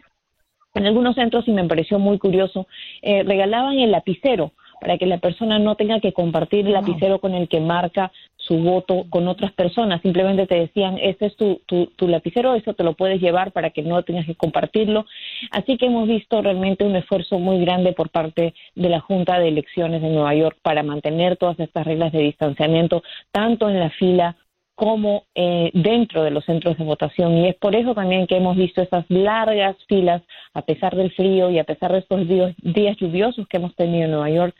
en 0.73 0.85
algunos 0.85 1.15
centros, 1.15 1.47
y 1.47 1.51
me 1.51 1.63
pareció 1.65 1.99
muy 1.99 2.17
curioso, 2.17 2.67
eh, 3.01 3.23
regalaban 3.23 3.79
el 3.79 3.91
lapicero 3.91 4.51
para 4.81 4.97
que 4.97 5.05
la 5.05 5.17
persona 5.17 5.59
no 5.59 5.75
tenga 5.75 6.01
que 6.01 6.11
compartir 6.11 6.65
el 6.65 6.73
lapicero 6.73 7.19
con 7.19 7.33
el 7.33 7.47
que 7.47 7.61
marca 7.61 8.11
su 8.35 8.57
voto 8.57 9.05
con 9.09 9.29
otras 9.29 9.53
personas. 9.53 10.01
Simplemente 10.01 10.45
te 10.45 10.55
decían, 10.55 10.97
este 11.01 11.27
es 11.27 11.37
tu, 11.37 11.61
tu, 11.65 11.85
tu, 11.95 12.09
lapicero, 12.09 12.53
eso 12.55 12.73
te 12.73 12.83
lo 12.83 12.93
puedes 12.93 13.21
llevar 13.21 13.53
para 13.53 13.69
que 13.69 13.81
no 13.81 14.03
tengas 14.03 14.25
que 14.25 14.35
compartirlo. 14.35 15.05
Así 15.51 15.77
que 15.77 15.85
hemos 15.85 16.07
visto 16.09 16.41
realmente 16.41 16.83
un 16.83 16.97
esfuerzo 16.97 17.39
muy 17.39 17.63
grande 17.63 17.93
por 17.93 18.09
parte 18.09 18.53
de 18.75 18.89
la 18.89 18.99
Junta 18.99 19.39
de 19.39 19.47
Elecciones 19.47 20.01
de 20.01 20.09
Nueva 20.09 20.35
York 20.35 20.57
para 20.61 20.83
mantener 20.83 21.37
todas 21.37 21.57
estas 21.61 21.85
reglas 21.85 22.11
de 22.11 22.19
distanciamiento, 22.19 23.03
tanto 23.31 23.69
en 23.69 23.79
la 23.79 23.89
fila 23.91 24.35
como 24.75 25.25
eh, 25.35 25.69
dentro 25.73 26.23
de 26.23 26.31
los 26.31 26.45
centros 26.45 26.77
de 26.77 26.83
votación. 26.83 27.37
Y 27.37 27.49
es 27.49 27.55
por 27.55 27.75
eso 27.75 27.93
también 27.93 28.27
que 28.27 28.37
hemos 28.37 28.55
visto 28.57 28.81
esas 28.81 29.05
largas 29.09 29.75
filas, 29.87 30.21
a 30.53 30.63
pesar 30.63 30.95
del 30.95 31.11
frío 31.11 31.51
y 31.51 31.59
a 31.59 31.63
pesar 31.63 31.91
de 31.91 31.99
estos 31.99 32.27
días, 32.27 32.97
lluviosos 32.97 33.47
que 33.47 33.57
hemos 33.57 33.75
tenido 33.75 34.05
en 34.05 34.11
Nueva 34.11 34.29
York, 34.29 34.55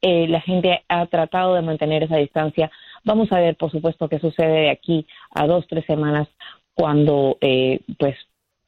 eh, 0.00 0.26
la 0.28 0.40
gente 0.40 0.84
ha 0.88 1.06
tratado 1.06 1.54
de 1.54 1.62
mantener 1.62 2.02
esa 2.02 2.16
distancia. 2.16 2.70
Vamos 3.04 3.30
a 3.32 3.40
ver, 3.40 3.56
por 3.56 3.70
supuesto, 3.70 4.08
qué 4.08 4.18
sucede 4.18 4.62
de 4.62 4.70
aquí 4.70 5.06
a 5.34 5.46
dos, 5.46 5.66
tres 5.68 5.84
semanas 5.86 6.28
cuando 6.74 7.36
eh, 7.40 7.80
pues 7.98 8.16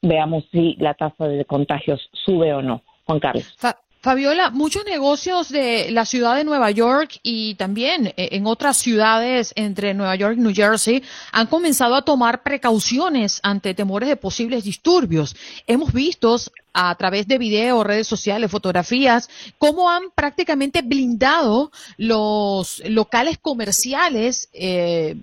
veamos 0.01 0.43
si 0.51 0.75
la 0.79 0.93
tasa 0.93 1.27
de 1.27 1.45
contagios 1.45 2.09
sube 2.13 2.53
o 2.53 2.61
no. 2.61 2.81
Juan 3.05 3.19
Carlos. 3.19 3.55
Fabiola, 4.01 4.49
muchos 4.49 4.83
negocios 4.83 5.49
de 5.49 5.91
la 5.91 6.05
ciudad 6.05 6.35
de 6.35 6.43
Nueva 6.43 6.71
York 6.71 7.19
y 7.21 7.53
también 7.53 8.07
eh, 8.07 8.29
en 8.31 8.47
otras 8.47 8.77
ciudades 8.77 9.53
entre 9.55 9.93
Nueva 9.93 10.15
York 10.15 10.37
y 10.37 10.41
New 10.41 10.55
Jersey 10.55 11.03
han 11.31 11.45
comenzado 11.45 11.93
a 11.93 12.01
tomar 12.01 12.41
precauciones 12.41 13.39
ante 13.43 13.75
temores 13.75 14.09
de 14.09 14.15
posibles 14.15 14.63
disturbios. 14.63 15.35
Hemos 15.67 15.93
visto 15.93 16.35
a 16.73 16.95
través 16.95 17.27
de 17.27 17.37
videos, 17.37 17.85
redes 17.85 18.07
sociales, 18.07 18.49
fotografías, 18.49 19.29
cómo 19.59 19.87
han 19.87 20.09
prácticamente 20.15 20.81
blindado 20.81 21.71
los 21.97 22.81
locales 22.85 23.37
comerciales 23.37 24.49
eh, 24.51 25.15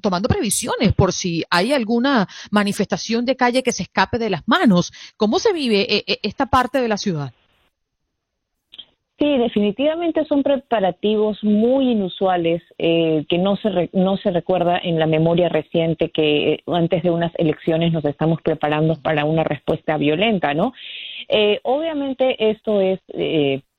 tomando 0.00 0.30
previsiones 0.30 0.94
por 0.94 1.12
si 1.12 1.44
hay 1.50 1.74
alguna 1.74 2.26
manifestación 2.50 3.26
de 3.26 3.36
calle 3.36 3.62
que 3.62 3.72
se 3.72 3.82
escape 3.82 4.18
de 4.18 4.30
las 4.30 4.44
manos. 4.46 4.94
¿Cómo 5.18 5.38
se 5.38 5.52
vive 5.52 5.86
eh, 5.90 6.20
esta 6.22 6.46
parte 6.46 6.80
de 6.80 6.88
la 6.88 6.96
ciudad? 6.96 7.34
Sí, 9.22 9.38
definitivamente 9.38 10.24
son 10.24 10.42
preparativos 10.42 11.44
muy 11.44 11.92
inusuales 11.92 12.60
eh, 12.76 13.24
que 13.28 13.38
no 13.38 13.54
se, 13.54 13.88
no 13.92 14.16
se 14.16 14.32
recuerda 14.32 14.80
en 14.82 14.98
la 14.98 15.06
memoria 15.06 15.48
reciente 15.48 16.10
que 16.10 16.54
eh, 16.54 16.62
antes 16.66 17.04
de 17.04 17.12
unas 17.12 17.30
elecciones 17.36 17.92
nos 17.92 18.04
estamos 18.04 18.42
preparando 18.42 19.00
para 19.00 19.24
una 19.24 19.44
respuesta 19.44 19.96
violenta, 19.96 20.54
¿no? 20.54 20.72
Eh, 21.28 21.60
obviamente 21.62 22.50
esto 22.50 22.80
es 22.80 22.98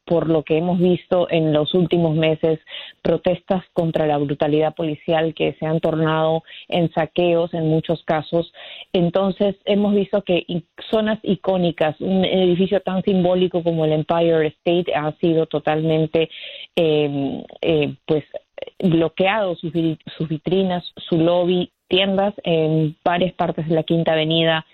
por 0.05 0.29
lo 0.29 0.43
que 0.43 0.57
hemos 0.57 0.79
visto 0.79 1.27
en 1.29 1.53
los 1.53 1.73
últimos 1.73 2.15
meses, 2.15 2.59
protestas 3.01 3.63
contra 3.73 4.05
la 4.05 4.17
brutalidad 4.17 4.75
policial 4.75 5.33
que 5.33 5.53
se 5.53 5.65
han 5.65 5.79
tornado 5.79 6.43
en 6.67 6.91
saqueos 6.91 7.53
en 7.53 7.67
muchos 7.67 8.03
casos. 8.03 8.53
Entonces, 8.91 9.55
hemos 9.65 9.93
visto 9.93 10.23
que 10.23 10.45
zonas 10.91 11.19
icónicas, 11.23 11.99
un 12.01 12.25
edificio 12.25 12.81
tan 12.81 13.01
simbólico 13.03 13.63
como 13.63 13.85
el 13.85 13.93
Empire 13.93 14.47
State 14.47 14.93
ha 14.95 15.11
sido 15.19 15.45
totalmente, 15.45 16.29
em, 16.75 17.43
eh, 17.61 17.95
pues, 18.05 18.23
bloqueado 18.79 19.55
sus, 19.55 19.73
sus 20.17 20.27
vitrinas, 20.27 20.83
su 21.09 21.17
lobby, 21.17 21.71
tiendas 21.87 22.33
en 22.43 22.95
varias 23.03 23.33
partes 23.33 23.67
de 23.67 23.75
la 23.75 23.83
Quinta 23.83 24.13
Avenida 24.13 24.65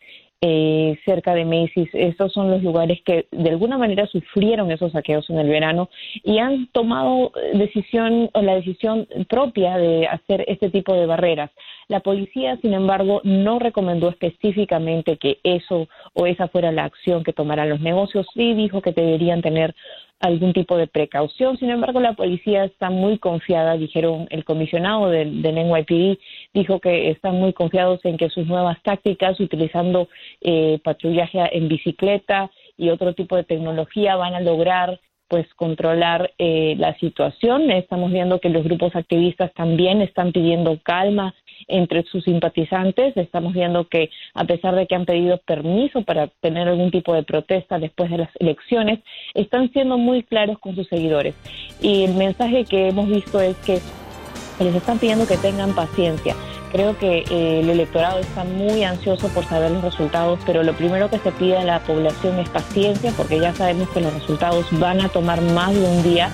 eh, 0.41 0.97
cerca 1.05 1.33
de 1.33 1.45
Macy's. 1.45 1.89
Estos 1.93 2.31
son 2.33 2.49
los 2.49 2.63
lugares 2.63 2.99
que 3.03 3.27
de 3.31 3.49
alguna 3.49 3.77
manera 3.77 4.07
sufrieron 4.07 4.71
esos 4.71 4.93
saqueos 4.93 5.29
en 5.29 5.37
el 5.39 5.49
verano 5.49 5.89
y 6.23 6.37
han 6.37 6.67
tomado 6.67 7.31
decisión 7.53 8.29
o 8.33 8.41
la 8.41 8.55
decisión 8.55 9.07
propia 9.27 9.77
de 9.77 10.07
hacer 10.07 10.45
este 10.47 10.69
tipo 10.69 10.93
de 10.93 11.05
barreras. 11.05 11.51
La 11.89 11.99
policía, 11.99 12.57
sin 12.61 12.73
embargo, 12.73 13.21
no 13.23 13.59
recomendó 13.59 14.09
específicamente 14.09 15.17
que 15.17 15.39
eso 15.43 15.87
o 16.13 16.25
esa 16.25 16.47
fuera 16.47 16.71
la 16.71 16.85
acción 16.85 17.23
que 17.23 17.33
tomaran 17.33 17.69
los 17.69 17.81
negocios. 17.81 18.27
Sí 18.33 18.53
dijo 18.53 18.81
que 18.81 18.91
deberían 18.91 19.41
tener 19.41 19.75
algún 20.19 20.53
tipo 20.53 20.77
de 20.77 20.87
precaución. 20.87 21.57
Sin 21.57 21.69
embargo, 21.69 21.99
la 21.99 22.13
policía 22.13 22.65
está 22.65 22.89
muy 22.89 23.17
confiada, 23.17 23.77
dijeron 23.77 24.27
el 24.29 24.43
comisionado 24.43 25.09
del, 25.09 25.41
NYPD, 25.41 26.19
dijo 26.53 26.79
que 26.79 27.09
están 27.09 27.35
muy 27.35 27.53
confiados 27.53 28.03
en 28.03 28.17
que 28.17 28.29
sus 28.29 28.45
nuevas 28.45 28.81
tácticas, 28.83 29.39
utilizando 29.39 30.09
eh, 30.41 30.79
patrullaje 30.83 31.39
en 31.57 31.67
bicicleta 31.67 32.51
y 32.77 32.89
otro 32.89 33.13
tipo 33.13 33.35
de 33.35 33.43
tecnología, 33.43 34.15
van 34.15 34.35
a 34.35 34.41
lograr 34.41 34.99
pues 35.29 35.47
controlar 35.53 36.33
eh, 36.39 36.75
la 36.77 36.97
situación. 36.97 37.69
Estamos 37.69 38.11
viendo 38.11 38.39
que 38.39 38.49
los 38.49 38.63
grupos 38.63 38.95
activistas 38.95 39.53
también 39.53 40.01
están 40.01 40.31
pidiendo 40.31 40.79
calma 40.83 41.35
entre 41.67 42.03
sus 42.03 42.23
simpatizantes. 42.23 43.15
Estamos 43.17 43.53
viendo 43.53 43.87
que 43.87 44.09
a 44.33 44.45
pesar 44.45 44.75
de 44.75 44.87
que 44.87 44.95
han 44.95 45.05
pedido 45.05 45.37
permiso 45.39 46.03
para 46.03 46.27
tener 46.41 46.67
algún 46.67 46.91
tipo 46.91 47.13
de 47.13 47.23
protesta 47.23 47.79
después 47.79 48.09
de 48.09 48.19
las 48.19 48.29
elecciones, 48.39 48.99
están 49.33 49.71
siendo 49.71 49.97
muy 49.97 50.23
claros 50.23 50.59
con 50.59 50.75
sus 50.75 50.87
seguidores. 50.87 51.35
Y 51.81 52.03
el 52.03 52.15
mensaje 52.15 52.65
que 52.65 52.89
hemos 52.89 53.07
visto 53.07 53.39
es 53.39 53.57
que 53.57 53.79
les 54.63 54.75
están 54.75 54.99
pidiendo 54.99 55.25
que 55.25 55.37
tengan 55.37 55.73
paciencia 55.73 56.35
Creo 56.71 56.95
que 56.97 57.23
eh, 57.29 57.59
el 57.61 57.69
electorado 57.69 58.19
está 58.19 58.43
muy 58.43 58.83
ansioso 58.83 59.27
por 59.29 59.43
saber 59.45 59.71
los 59.71 59.83
resultados, 59.83 60.39
pero 60.45 60.61
lo 60.61 60.73
primero 60.73 61.09
que 61.09 61.17
se 61.17 61.31
pide 61.31 61.57
a 61.57 61.63
la 61.63 61.79
población 61.79 62.37
es 62.37 62.47
paciencia, 62.49 63.11
porque 63.17 63.39
ya 63.39 63.53
sabemos 63.55 63.89
que 63.89 64.01
los 64.01 64.13
resultados 64.13 64.67
van 64.79 65.01
a 65.01 65.09
tomar 65.09 65.41
más 65.41 65.73
de 65.73 65.83
un 65.83 66.03
día. 66.03 66.29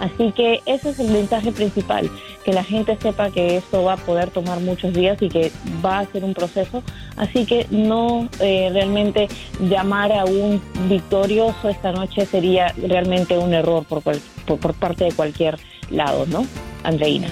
Así 0.00 0.32
que 0.32 0.62
ese 0.66 0.90
es 0.90 0.98
el 0.98 1.08
mensaje 1.08 1.52
principal, 1.52 2.10
que 2.44 2.52
la 2.52 2.62
gente 2.62 2.96
sepa 3.00 3.30
que 3.30 3.56
esto 3.56 3.82
va 3.82 3.94
a 3.94 3.96
poder 3.96 4.30
tomar 4.30 4.60
muchos 4.60 4.92
días 4.92 5.20
y 5.20 5.28
que 5.28 5.50
va 5.84 6.00
a 6.00 6.06
ser 6.06 6.24
un 6.24 6.34
proceso. 6.34 6.82
Así 7.16 7.46
que 7.46 7.66
no 7.70 8.28
eh, 8.40 8.70
realmente 8.72 9.28
llamar 9.60 10.12
a 10.12 10.24
un 10.24 10.60
victorioso 10.88 11.68
esta 11.68 11.92
noche 11.92 12.26
sería 12.26 12.74
realmente 12.76 13.38
un 13.38 13.54
error 13.54 13.84
por, 13.84 14.02
por, 14.02 14.18
por 14.44 14.74
parte 14.74 15.04
de 15.04 15.12
cualquier 15.12 15.58
lado, 15.90 16.26
¿no? 16.26 16.46
Andreina. 16.84 17.28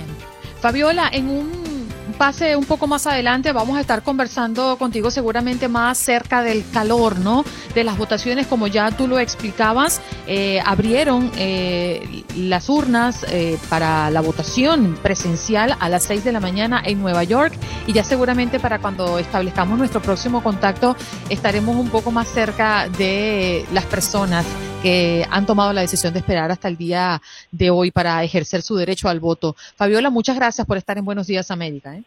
Fabiola, 0.61 1.11
en 1.13 1.29
un 1.29 1.74
pase 2.15 2.57
un 2.57 2.65
poco 2.65 2.87
más 2.87 3.07
adelante 3.07 3.53
vamos 3.53 3.77
a 3.77 3.81
estar 3.81 4.03
conversando 4.03 4.77
contigo 4.79 5.11
seguramente 5.11 5.69
más 5.69 5.99
cerca 5.99 6.43
del 6.43 6.65
calor, 6.73 7.19
¿no? 7.19 7.45
De 7.75 7.85
las 7.85 7.99
votaciones, 7.99 8.47
como 8.47 8.67
ya 8.67 8.91
tú 8.91 9.09
lo 9.09 9.19
explicabas, 9.19 10.01
eh, 10.27 10.61
abrieron 10.65 11.31
eh, 11.37 12.25
las 12.37 12.69
urnas 12.69 13.25
eh, 13.29 13.59
para 13.69 14.11
la 14.11 14.21
votación 14.21 14.99
presencial 15.03 15.77
a 15.79 15.89
las 15.89 16.05
6 16.05 16.25
de 16.25 16.33
la 16.33 16.41
mañana 16.41 16.83
en 16.85 17.01
Nueva 17.01 17.25
York 17.25 17.55
y 17.87 17.93
ya 17.93 18.05
seguramente 18.05 18.61
para 18.61 18.79
cuando 18.79 19.19
establezcamos 19.19 19.79
nuestro 19.79 20.01
próximo 20.01 20.43
contacto 20.43 20.97
estaremos 21.29 21.77
un 21.77 21.91
poco 21.91 22.11
más 22.11 22.29
cerca 22.29 22.89
de 22.89 23.67
las 23.73 23.85
personas 23.85 24.45
que 24.85 25.27
han 25.31 25.47
tomado 25.47 25.73
la 25.73 25.81
decisión 25.81 26.13
de 26.13 26.19
esperar 26.19 26.51
hasta 26.51 26.69
el 26.69 26.77
día 26.77 27.23
de 27.51 27.71
hoy 27.71 27.91
para 27.91 28.23
ejercer 28.23 28.61
su 28.61 28.77
derecho 28.77 29.09
al 29.09 29.19
voto. 29.19 29.57
Fabiola, 29.77 30.11
muchas 30.11 30.37
gracias 30.37 30.67
por 30.67 30.77
estar 30.77 30.99
en 30.99 31.07
Buenos 31.07 31.27
Días 31.27 31.51
América. 31.51 31.97
¿eh? 31.97 32.05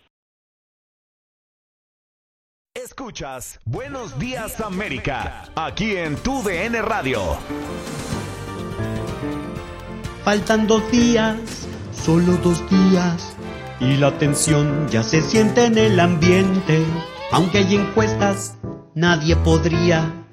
Escuchas 2.76 3.60
Buenos 3.66 4.20
Días 4.20 4.62
América, 4.62 5.50
aquí 5.56 5.96
en 5.96 6.18
tu 6.18 6.44
DN 6.44 6.80
Radio. 6.84 7.20
Faltan 10.24 10.68
dos 10.68 10.92
días, 10.92 11.68
solo 11.92 12.38
dos 12.44 12.62
días, 12.70 13.36
y 13.80 13.98
la 13.98 14.16
tensión 14.20 14.88
ya 14.90 15.02
se 15.02 15.24
siente 15.24 15.66
en 15.66 15.80
el 15.80 16.00
ambiente. 16.00 16.86
Aunque 17.32 17.58
hay 17.58 17.76
encuestas, 17.76 18.56
nadie 18.94 19.36
podría 19.38 20.27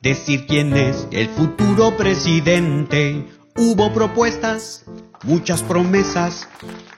decir 0.00 0.46
quién 0.46 0.76
es 0.76 1.06
el 1.10 1.28
futuro 1.28 1.96
presidente. 1.96 3.26
Hubo 3.56 3.92
propuestas, 3.92 4.84
muchas 5.24 5.62
promesas, 5.62 6.48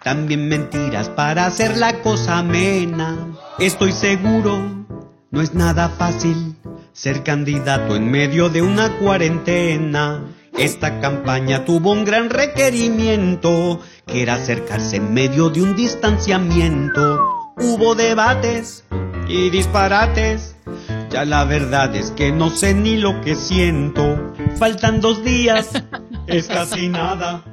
también 0.03 0.49
mentiras 0.49 1.09
para 1.09 1.47
hacer 1.47 1.77
la 1.77 2.01
cosa 2.03 2.39
amena. 2.39 3.37
Estoy 3.59 3.93
seguro, 3.93 4.87
no 5.31 5.41
es 5.41 5.55
nada 5.55 5.89
fácil 5.89 6.57
ser 6.93 7.23
candidato 7.23 7.97
en 7.97 8.11
medio 8.11 8.49
de 8.49 8.63
una 8.63 8.99
cuarentena. 8.99 10.25
Esta 10.57 11.01
campaña 11.01 11.65
tuvo 11.65 11.93
un 11.93 12.05
gran 12.05 12.29
requerimiento, 12.29 13.81
que 14.07 14.23
era 14.23 14.35
acercarse 14.35 14.97
en 14.97 15.15
medio 15.15 15.49
de 15.49 15.63
un 15.63 15.75
distanciamiento. 15.75 17.27
Hubo 17.57 17.95
debates 17.95 18.85
y 19.29 19.51
disparates 19.51 20.52
ya 21.13 21.27
la 21.27 21.45
verdad 21.45 21.95
es 21.95 22.11
que 22.13 22.33
no 22.33 22.49
sé 22.49 22.73
ni 22.73 22.97
lo 22.97 23.21
que 23.21 23.37
siento. 23.37 24.33
Faltan 24.59 25.01
dos 25.01 25.23
días, 25.23 25.71
es 26.27 26.47
casi 26.47 26.89
nada. 26.89 27.45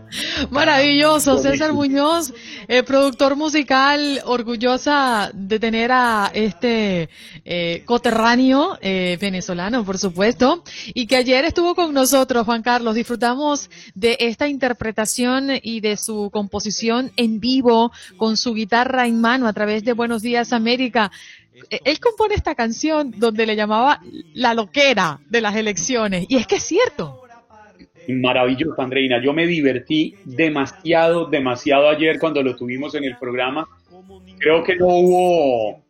Maravilloso, 0.49 1.37
César 1.37 1.73
Muñoz, 1.73 2.33
eh, 2.67 2.81
productor 2.83 3.35
musical, 3.35 4.21
orgullosa 4.25 5.29
de 5.33 5.59
tener 5.59 5.91
a 5.91 6.31
este 6.33 7.09
eh, 7.45 7.83
coterráneo 7.85 8.77
eh, 8.81 9.17
venezolano, 9.21 9.85
por 9.85 9.99
supuesto, 9.99 10.63
y 10.93 11.05
que 11.05 11.17
ayer 11.17 11.45
estuvo 11.45 11.75
con 11.75 11.93
nosotros, 11.93 12.45
Juan 12.45 12.63
Carlos. 12.63 12.95
Disfrutamos 12.95 13.69
de 13.93 14.17
esta 14.19 14.47
interpretación 14.47 15.49
y 15.61 15.81
de 15.81 15.97
su 15.97 16.29
composición 16.31 17.11
en 17.17 17.39
vivo 17.39 17.91
con 18.17 18.37
su 18.37 18.53
guitarra 18.53 19.05
en 19.05 19.21
mano 19.21 19.47
a 19.47 19.53
través 19.53 19.83
de 19.83 19.93
Buenos 19.93 20.21
Días 20.21 20.53
América. 20.53 21.11
Eh, 21.69 21.79
él 21.83 21.99
compone 21.99 22.35
esta 22.35 22.55
canción 22.55 23.11
donde 23.17 23.45
le 23.45 23.55
llamaba 23.55 24.01
la 24.33 24.53
loquera 24.53 25.19
de 25.29 25.41
las 25.41 25.55
elecciones. 25.55 26.25
Y 26.29 26.37
es 26.37 26.47
que 26.47 26.55
es 26.55 26.63
cierto. 26.63 27.21
Maravilloso, 28.07 28.81
Andreina. 28.81 29.21
Yo 29.21 29.33
me 29.33 29.45
divertí 29.45 30.15
demasiado, 30.25 31.27
demasiado 31.27 31.89
ayer 31.89 32.19
cuando 32.19 32.41
lo 32.41 32.55
tuvimos 32.55 32.95
en 32.95 33.03
el 33.03 33.17
programa 33.17 33.67
creo 34.39 34.63
que 34.63 34.75
no 34.75 34.87
hubo 34.87 35.83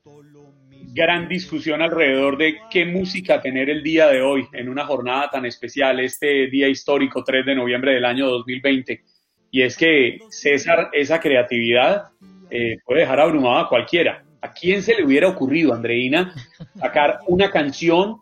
gran 0.91 1.27
discusión 1.27 1.81
alrededor 1.81 2.37
de 2.37 2.57
qué 2.69 2.85
música 2.85 3.41
tener 3.41 3.69
el 3.69 3.83
día 3.83 4.07
de 4.07 4.21
hoy 4.21 4.47
en 4.53 4.69
una 4.69 4.85
jornada 4.85 5.29
tan 5.29 5.45
especial, 5.45 5.99
este 5.99 6.47
día 6.47 6.67
histórico 6.67 7.23
3 7.23 7.45
de 7.45 7.55
noviembre 7.55 7.93
del 7.93 8.05
año 8.05 8.27
2020. 8.27 9.03
Y 9.51 9.61
es 9.61 9.77
que 9.77 10.17
César, 10.29 10.89
esa 10.93 11.19
creatividad 11.19 12.09
eh, 12.49 12.77
puede 12.83 13.01
dejar 13.01 13.19
abrumada 13.19 13.61
a 13.61 13.69
cualquiera. 13.69 14.23
¿A 14.41 14.53
quién 14.53 14.81
se 14.83 14.95
le 14.95 15.05
hubiera 15.05 15.27
ocurrido, 15.27 15.73
Andreina, 15.73 16.33
sacar 16.79 17.19
una 17.27 17.51
canción 17.51 18.21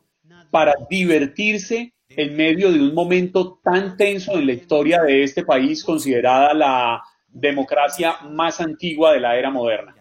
para 0.50 0.74
divertirse 0.90 1.94
en 2.10 2.36
medio 2.36 2.72
de 2.72 2.80
un 2.80 2.94
momento 2.94 3.60
tan 3.64 3.96
tenso 3.98 4.34
en 4.34 4.48
la 4.48 4.54
historia 4.54 5.02
de 5.04 5.24
este 5.24 5.44
país, 5.44 5.84
considerada 5.84 6.54
la 6.54 7.04
democracia 7.28 8.18
más 8.30 8.60
antigua 8.60 9.14
de 9.14 9.20
la 9.20 9.38
era 9.38 9.52
moderna? 9.52 9.94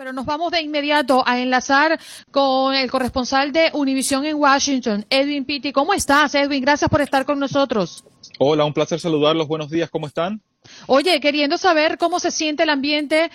Pero 0.00 0.14
nos 0.14 0.24
vamos 0.24 0.50
de 0.50 0.62
inmediato 0.62 1.22
a 1.26 1.40
enlazar 1.40 2.00
con 2.30 2.74
el 2.74 2.90
corresponsal 2.90 3.52
de 3.52 3.68
Univisión 3.74 4.24
en 4.24 4.36
Washington, 4.36 5.04
Edwin 5.10 5.44
Pitti. 5.44 5.72
¿Cómo 5.72 5.92
estás, 5.92 6.34
Edwin? 6.34 6.62
Gracias 6.62 6.88
por 6.88 7.02
estar 7.02 7.26
con 7.26 7.38
nosotros. 7.38 8.02
Hola, 8.38 8.64
un 8.64 8.72
placer 8.72 8.98
saludarlos. 8.98 9.46
Buenos 9.46 9.68
días, 9.68 9.90
¿cómo 9.90 10.06
están? 10.06 10.40
Oye, 10.86 11.20
queriendo 11.20 11.58
saber 11.58 11.98
cómo 11.98 12.20
se 12.20 12.30
siente 12.30 12.62
el 12.62 12.70
ambiente 12.70 13.30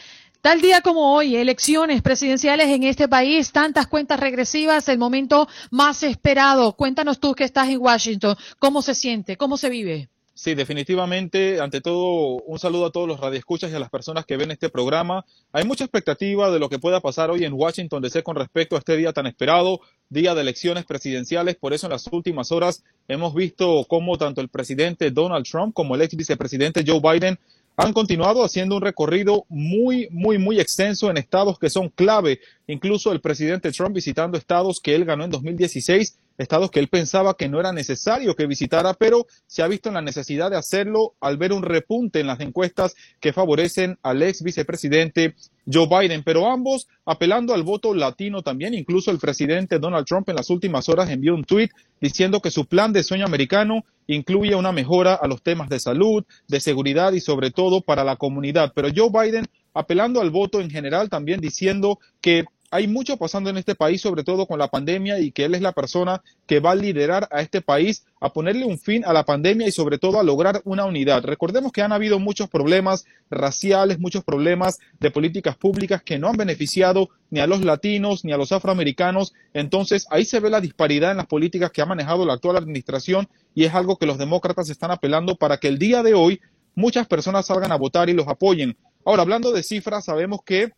Tal 0.46 0.62
día 0.62 0.82
como 0.82 1.16
hoy, 1.16 1.36
elecciones 1.38 2.04
presidenciales 2.04 2.68
en 2.68 2.84
este 2.84 3.08
país, 3.08 3.52
tantas 3.52 3.88
cuentas 3.88 4.20
regresivas, 4.20 4.88
el 4.90 5.00
momento 5.00 5.48
más 5.72 6.04
esperado. 6.04 6.74
Cuéntanos 6.74 7.20
tú 7.20 7.34
que 7.34 7.44
estás 7.44 7.68
en 7.70 7.80
Washington, 7.80 8.36
¿cómo 8.60 8.84
se 8.84 8.94
siente? 8.94 9.38
¿Cómo 9.38 9.58
se 9.58 9.72
vive? 9.72 10.08
Sí, 10.38 10.54
definitivamente, 10.54 11.62
ante 11.62 11.80
todo, 11.80 12.44
un 12.46 12.60
saludo 12.60 12.88
a 12.88 12.92
todos 12.92 13.08
los 13.08 13.22
radioescuchas 13.22 13.72
y 13.72 13.76
a 13.76 13.80
las 13.80 13.90
personas 13.90 14.26
que 14.26 14.36
ven 14.36 14.52
este 14.52 14.68
programa. 14.68 15.26
Hay 15.54 15.64
mucha 15.64 15.86
expectativa 15.86 16.52
de 16.52 16.60
lo 16.60 16.68
que 16.68 16.78
pueda 16.78 17.00
pasar 17.00 17.32
hoy 17.32 17.46
en 17.46 17.54
Washington 17.54 18.02
DC 18.02 18.22
con 18.22 18.36
respecto 18.36 18.76
a 18.76 18.80
este 18.80 18.98
día 18.98 19.14
tan 19.14 19.28
esperado, 19.28 19.80
día 20.10 20.36
de 20.36 20.42
elecciones 20.42 20.84
presidenciales. 20.84 21.56
Por 21.56 21.74
eso 21.74 21.88
en 21.88 21.94
las 21.94 22.08
últimas 22.12 22.52
horas 22.52 22.84
hemos 23.08 23.34
visto 23.34 23.86
cómo 23.88 24.18
tanto 24.18 24.42
el 24.42 24.50
presidente 24.50 25.10
Donald 25.10 25.46
Trump 25.50 25.74
como 25.74 25.96
el 25.96 26.02
ex 26.02 26.18
vicepresidente 26.18 26.84
Joe 26.86 27.00
Biden 27.00 27.40
han 27.78 27.94
continuado 27.94 28.44
haciendo 28.44 28.76
un 28.76 28.82
recorrido 28.82 29.46
muy, 29.48 30.10
muy, 30.12 30.38
muy 30.38 30.60
extenso 30.60 31.10
en 31.10 31.16
estados 31.16 31.58
que 31.60 31.70
son 31.70 31.88
clave. 31.88 32.42
Incluso 32.68 33.14
el 33.14 33.22
presidente 33.22 33.72
Trump 33.72 33.96
visitando 33.96 34.38
estados 34.38 34.82
que 34.82 34.96
él 34.96 35.06
ganó 35.06 35.24
en 35.24 35.32
2016, 35.32 36.18
estados 36.38 36.72
que 36.72 36.80
él 36.80 36.88
pensaba 36.88 37.36
que 37.36 37.48
no 37.48 37.60
era 37.60 37.72
necesario 37.72 38.36
que 38.36 38.48
visitara, 38.48 38.94
pero 38.94 39.26
se 39.48 39.64
ha 39.64 39.68
visto 39.68 39.90
en 39.90 39.96
la 39.96 40.02
necesidad 40.02 40.52
de 40.52 40.58
hacerlo 40.58 41.16
al 41.20 41.38
ver 41.38 41.54
un 41.54 41.64
repunte 41.64 42.20
en 42.20 42.28
las 42.28 42.40
encuestas 42.40 42.96
que 43.20 43.34
favorecen 43.34 43.98
al 44.04 44.22
ex 44.22 44.44
vicepresidente 44.44 45.36
Joe 45.72 45.88
Biden. 45.88 46.24
Pero 46.24 46.50
ambos 46.52 46.88
apelando 47.06 47.54
al 47.54 47.64
voto 47.64 47.94
latino 47.94 48.42
también. 48.42 48.74
Incluso 48.74 49.12
el 49.12 49.20
presidente 49.20 49.80
Donald 49.80 50.06
Trump 50.06 50.30
en 50.30 50.36
las 50.36 50.50
últimas 50.50 50.90
horas 50.90 51.10
envió 51.10 51.34
un 51.34 51.44
tuit 51.44 51.72
diciendo 52.02 52.42
que 52.42 52.52
su 52.52 52.66
plan 52.66 52.94
de 52.94 53.04
sueño 53.04 53.26
americano 53.26 53.86
incluye 54.08 54.56
una 54.56 54.72
mejora 54.72 55.16
a 55.16 55.28
los 55.28 55.42
temas 55.42 55.70
de 55.70 55.80
salud, 55.80 56.24
de 56.48 56.60
seguridad 56.60 57.14
y 57.14 57.20
sobre 57.20 57.52
todo 57.52 57.82
para 57.82 58.04
la 58.04 58.18
comunidad. 58.18 58.74
Pero 58.76 58.90
Joe 58.96 59.10
Biden 59.10 59.48
apelando 59.76 60.22
al 60.22 60.32
voto 60.32 60.62
en 60.62 60.72
general, 60.72 61.10
también 61.10 61.42
diciendo 61.42 62.00
que 62.22 62.46
hay 62.72 62.88
mucho 62.88 63.18
pasando 63.18 63.50
en 63.50 63.58
este 63.58 63.76
país, 63.76 64.02
sobre 64.02 64.24
todo 64.24 64.46
con 64.48 64.60
la 64.60 64.68
pandemia, 64.68 65.20
y 65.20 65.32
que 65.32 65.46
él 65.46 65.56
es 65.56 65.62
la 65.62 65.72
persona 65.72 66.22
que 66.46 66.60
va 66.60 66.72
a 66.72 66.76
liderar 66.76 67.28
a 67.32 67.42
este 67.42 67.62
país 67.62 68.06
a 68.20 68.34
ponerle 68.34 68.66
un 68.66 68.80
fin 68.80 69.06
a 69.06 69.14
la 69.14 69.24
pandemia 69.24 69.68
y 69.68 69.72
sobre 69.72 69.98
todo 69.98 70.20
a 70.20 70.24
lograr 70.24 70.62
una 70.66 70.86
unidad. 70.86 71.24
Recordemos 71.24 71.72
que 71.72 71.82
han 71.82 71.92
habido 71.92 72.20
muchos 72.20 72.50
problemas 72.50 73.06
raciales, 73.30 74.00
muchos 74.00 74.24
problemas 74.24 74.80
de 75.00 75.12
políticas 75.12 75.56
públicas 75.56 76.02
que 76.04 76.18
no 76.18 76.28
han 76.28 76.38
beneficiado 76.38 77.10
ni 77.30 77.40
a 77.40 77.48
los 77.48 77.62
latinos 77.62 78.26
ni 78.26 78.32
a 78.32 78.38
los 78.38 78.52
afroamericanos. 78.52 79.34
Entonces 79.54 80.08
ahí 80.10 80.26
se 80.26 80.40
ve 80.40 80.50
la 80.50 80.62
disparidad 80.62 81.12
en 81.12 81.18
las 81.18 81.28
políticas 81.28 81.72
que 81.72 81.82
ha 81.82 81.86
manejado 81.86 82.26
la 82.26 82.34
actual 82.34 82.58
administración 82.58 83.28
y 83.54 83.66
es 83.66 83.74
algo 83.74 83.98
que 83.98 84.06
los 84.06 84.18
demócratas 84.18 84.70
están 84.70 84.92
apelando 84.92 85.36
para 85.36 85.58
que 85.58 85.68
el 85.68 85.78
día 85.78 86.04
de 86.04 86.14
hoy 86.14 86.42
muchas 86.76 87.08
personas 87.08 87.46
salgan 87.46 87.72
a 87.72 87.78
votar 87.78 88.10
y 88.10 88.14
los 88.14 88.28
apoyen. 88.28 88.78
Ahora, 89.06 89.22
hablando 89.22 89.52
de 89.52 89.64
cifras, 89.64 90.06
sabemos 90.06 90.42
que 90.44 90.74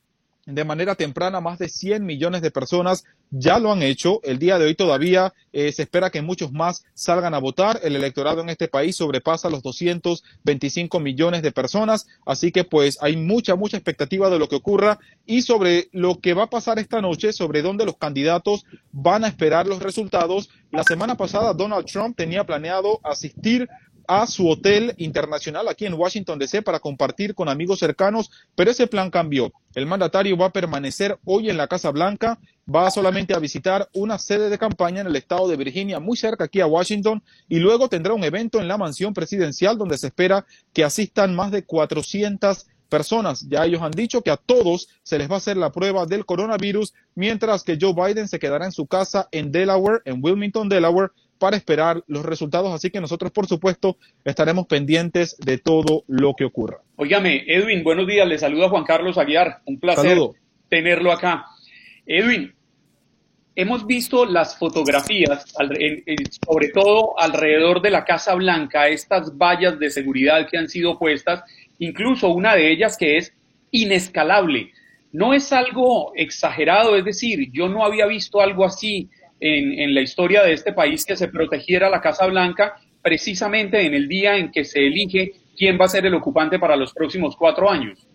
de 0.48 0.64
manera 0.64 0.96
temprana 0.96 1.42
más 1.42 1.60
de 1.60 1.68
100 1.68 2.06
millones 2.06 2.42
de 2.42 2.52
personas 2.52 3.04
ya 3.30 3.60
lo 3.60 3.72
han 3.72 3.84
hecho. 3.84 4.22
El 4.24 4.40
día 4.40 4.58
de 4.58 4.66
hoy 4.66 4.76
todavía 4.76 5.34
eh, 5.52 5.74
se 5.74 5.84
espera 5.84 6.10
que 6.10 6.22
muchos 6.22 6.54
más 6.54 6.86
salgan 6.94 7.34
a 7.34 7.40
votar. 7.40 7.82
El 7.84 7.98
electorado 7.98 8.42
en 8.42 8.50
este 8.50 8.70
país 8.70 8.96
sobrepasa 8.96 9.50
los 9.50 9.62
225 9.62 11.02
millones 11.02 11.42
de 11.42 11.52
personas. 11.52 12.08
Así 12.26 12.54
que 12.54 12.64
pues 12.64 12.98
hay 13.02 13.18
mucha, 13.18 13.56
mucha 13.56 13.76
expectativa 13.76 14.30
de 14.30 14.40
lo 14.40 14.48
que 14.48 14.56
ocurra 14.56 15.00
y 15.26 15.42
sobre 15.42 15.90
lo 15.92 16.22
que 16.22 16.34
va 16.34 16.44
a 16.44 16.50
pasar 16.50 16.80
esta 16.80 17.02
noche, 17.02 17.34
sobre 17.34 17.62
dónde 17.62 17.86
los 17.86 17.98
candidatos 17.98 18.66
van 18.94 19.26
a 19.26 19.28
esperar 19.28 19.68
los 19.68 19.82
resultados. 19.84 20.50
La 20.72 20.84
semana 20.84 21.18
pasada 21.18 21.54
Donald 21.54 21.86
Trump 21.86 22.16
tenía 22.16 22.46
planeado 22.46 23.02
asistir 23.04 23.68
a 24.08 24.26
su 24.26 24.48
hotel 24.50 24.94
internacional 24.98 25.68
aquí 25.68 25.86
en 25.86 25.94
Washington 25.94 26.40
DC 26.40 26.62
para 26.62 26.80
compartir 26.80 27.36
con 27.36 27.50
amigos 27.50 27.80
cercanos, 27.80 28.32
pero 28.56 28.72
ese 28.72 28.88
plan 28.88 29.12
cambió. 29.12 29.52
El 29.76 29.86
mandatario 29.86 30.38
va 30.38 30.48
a 30.48 30.54
permanecer 30.54 31.20
hoy 31.26 31.50
en 31.50 31.58
la 31.58 31.68
Casa 31.68 31.92
Blanca, 31.92 32.40
va 32.74 32.90
solamente 32.90 33.34
a 33.34 33.40
visitar 33.40 33.90
una 33.94 34.18
sede 34.18 34.50
de 34.50 34.58
campaña 34.58 35.02
en 35.02 35.08
el 35.08 35.16
estado 35.16 35.48
de 35.48 35.58
Virginia, 35.58 36.00
muy 36.00 36.18
cerca 36.18 36.46
aquí 36.46 36.62
a 36.62 36.68
Washington, 36.68 37.22
y 37.48 37.60
luego 37.60 37.90
tendrá 37.90 38.14
un 38.14 38.24
evento 38.24 38.60
en 38.60 38.68
la 38.68 38.78
mansión 38.78 39.14
presidencial 39.14 39.78
donde 39.78 39.98
se 39.98 40.08
espera 40.08 40.46
que 40.74 40.84
asistan 40.84 41.36
más 41.36 41.52
de 41.52 41.64
400 41.64 42.66
personas. 42.88 43.46
Ya 43.50 43.66
ellos 43.66 43.82
han 43.82 43.92
dicho 43.92 44.22
que 44.22 44.32
a 44.32 44.38
todos 44.38 44.88
se 45.04 45.18
les 45.18 45.30
va 45.30 45.36
a 45.36 45.38
hacer 45.38 45.58
la 45.58 45.72
prueba 45.72 46.06
del 46.06 46.26
coronavirus, 46.26 46.94
mientras 47.16 47.64
que 47.64 47.78
Joe 47.80 47.94
Biden 47.94 48.28
se 48.28 48.40
quedará 48.40 48.66
en 48.66 48.72
su 48.72 48.88
casa 48.88 49.28
en 49.32 49.52
Delaware, 49.52 50.02
en 50.06 50.24
Wilmington, 50.24 50.70
Delaware, 50.70 51.12
para 51.38 51.58
esperar 51.58 52.04
los 52.08 52.26
resultados. 52.26 52.74
Así 52.74 52.90
que 52.90 53.02
nosotros, 53.02 53.32
por 53.32 53.48
supuesto, 53.48 53.98
estaremos 54.24 54.68
pendientes 54.68 55.38
de 55.38 55.58
todo 55.58 56.04
lo 56.08 56.34
que 56.36 56.46
ocurra. 56.46 56.82
Óigame, 56.96 57.44
Edwin, 57.48 57.84
buenos 57.84 58.08
días. 58.08 58.28
Le 58.28 58.38
saluda 58.38 58.70
Juan 58.70 58.84
Carlos 58.84 59.18
Aguiar. 59.18 59.62
Un 59.66 59.80
placer 59.80 60.18
tenerlo 60.70 61.12
acá. 61.12 61.46
Edwin, 62.06 62.54
hemos 63.56 63.86
visto 63.86 64.26
las 64.26 64.58
fotografías, 64.58 65.46
sobre 66.46 66.70
todo 66.70 67.20
alrededor 67.20 67.82
de 67.82 67.92
la 67.92 68.06
Casa 68.06 68.36
Blanca, 68.36 68.88
estas 68.88 69.38
vallas 69.38 69.80
de 69.80 69.90
seguridad 69.90 70.48
que 70.50 70.58
han 70.58 70.70
sido 70.70 70.98
puestas, 70.98 71.44
incluso 71.80 72.30
una 72.30 72.56
de 72.56 72.72
ellas 72.72 72.98
que 72.98 73.18
es 73.18 73.34
inescalable. 73.72 74.72
No 75.12 75.34
es 75.34 75.52
algo 75.52 76.12
exagerado, 76.16 76.96
es 76.96 77.06
decir, 77.06 77.50
yo 77.52 77.70
no 77.70 77.86
había 77.86 78.06
visto 78.06 78.42
algo 78.42 78.66
así 78.66 79.10
en, 79.40 79.94
la 79.94 80.02
historia 80.02 80.44
de 80.44 80.54
este 80.54 80.74
país 80.74 81.06
que 81.06 81.16
se 81.16 81.28
protegiera 81.28 81.90
la 81.90 82.02
Casa 82.02 82.26
Blanca 82.26 82.76
precisamente 83.02 83.86
en 83.86 83.94
el 83.94 84.08
día 84.08 84.38
en 84.38 84.52
que 84.52 84.66
se 84.66 84.86
elige 84.86 85.34
quién 85.56 85.78
va 85.80 85.86
a 85.86 85.90
ser 85.90 86.06
el 86.06 86.14
ocupante 86.16 86.60
para 86.60 86.76
los 86.76 86.94
próximos 86.94 87.36
cuatro 87.36 87.70
años. 87.70 88.08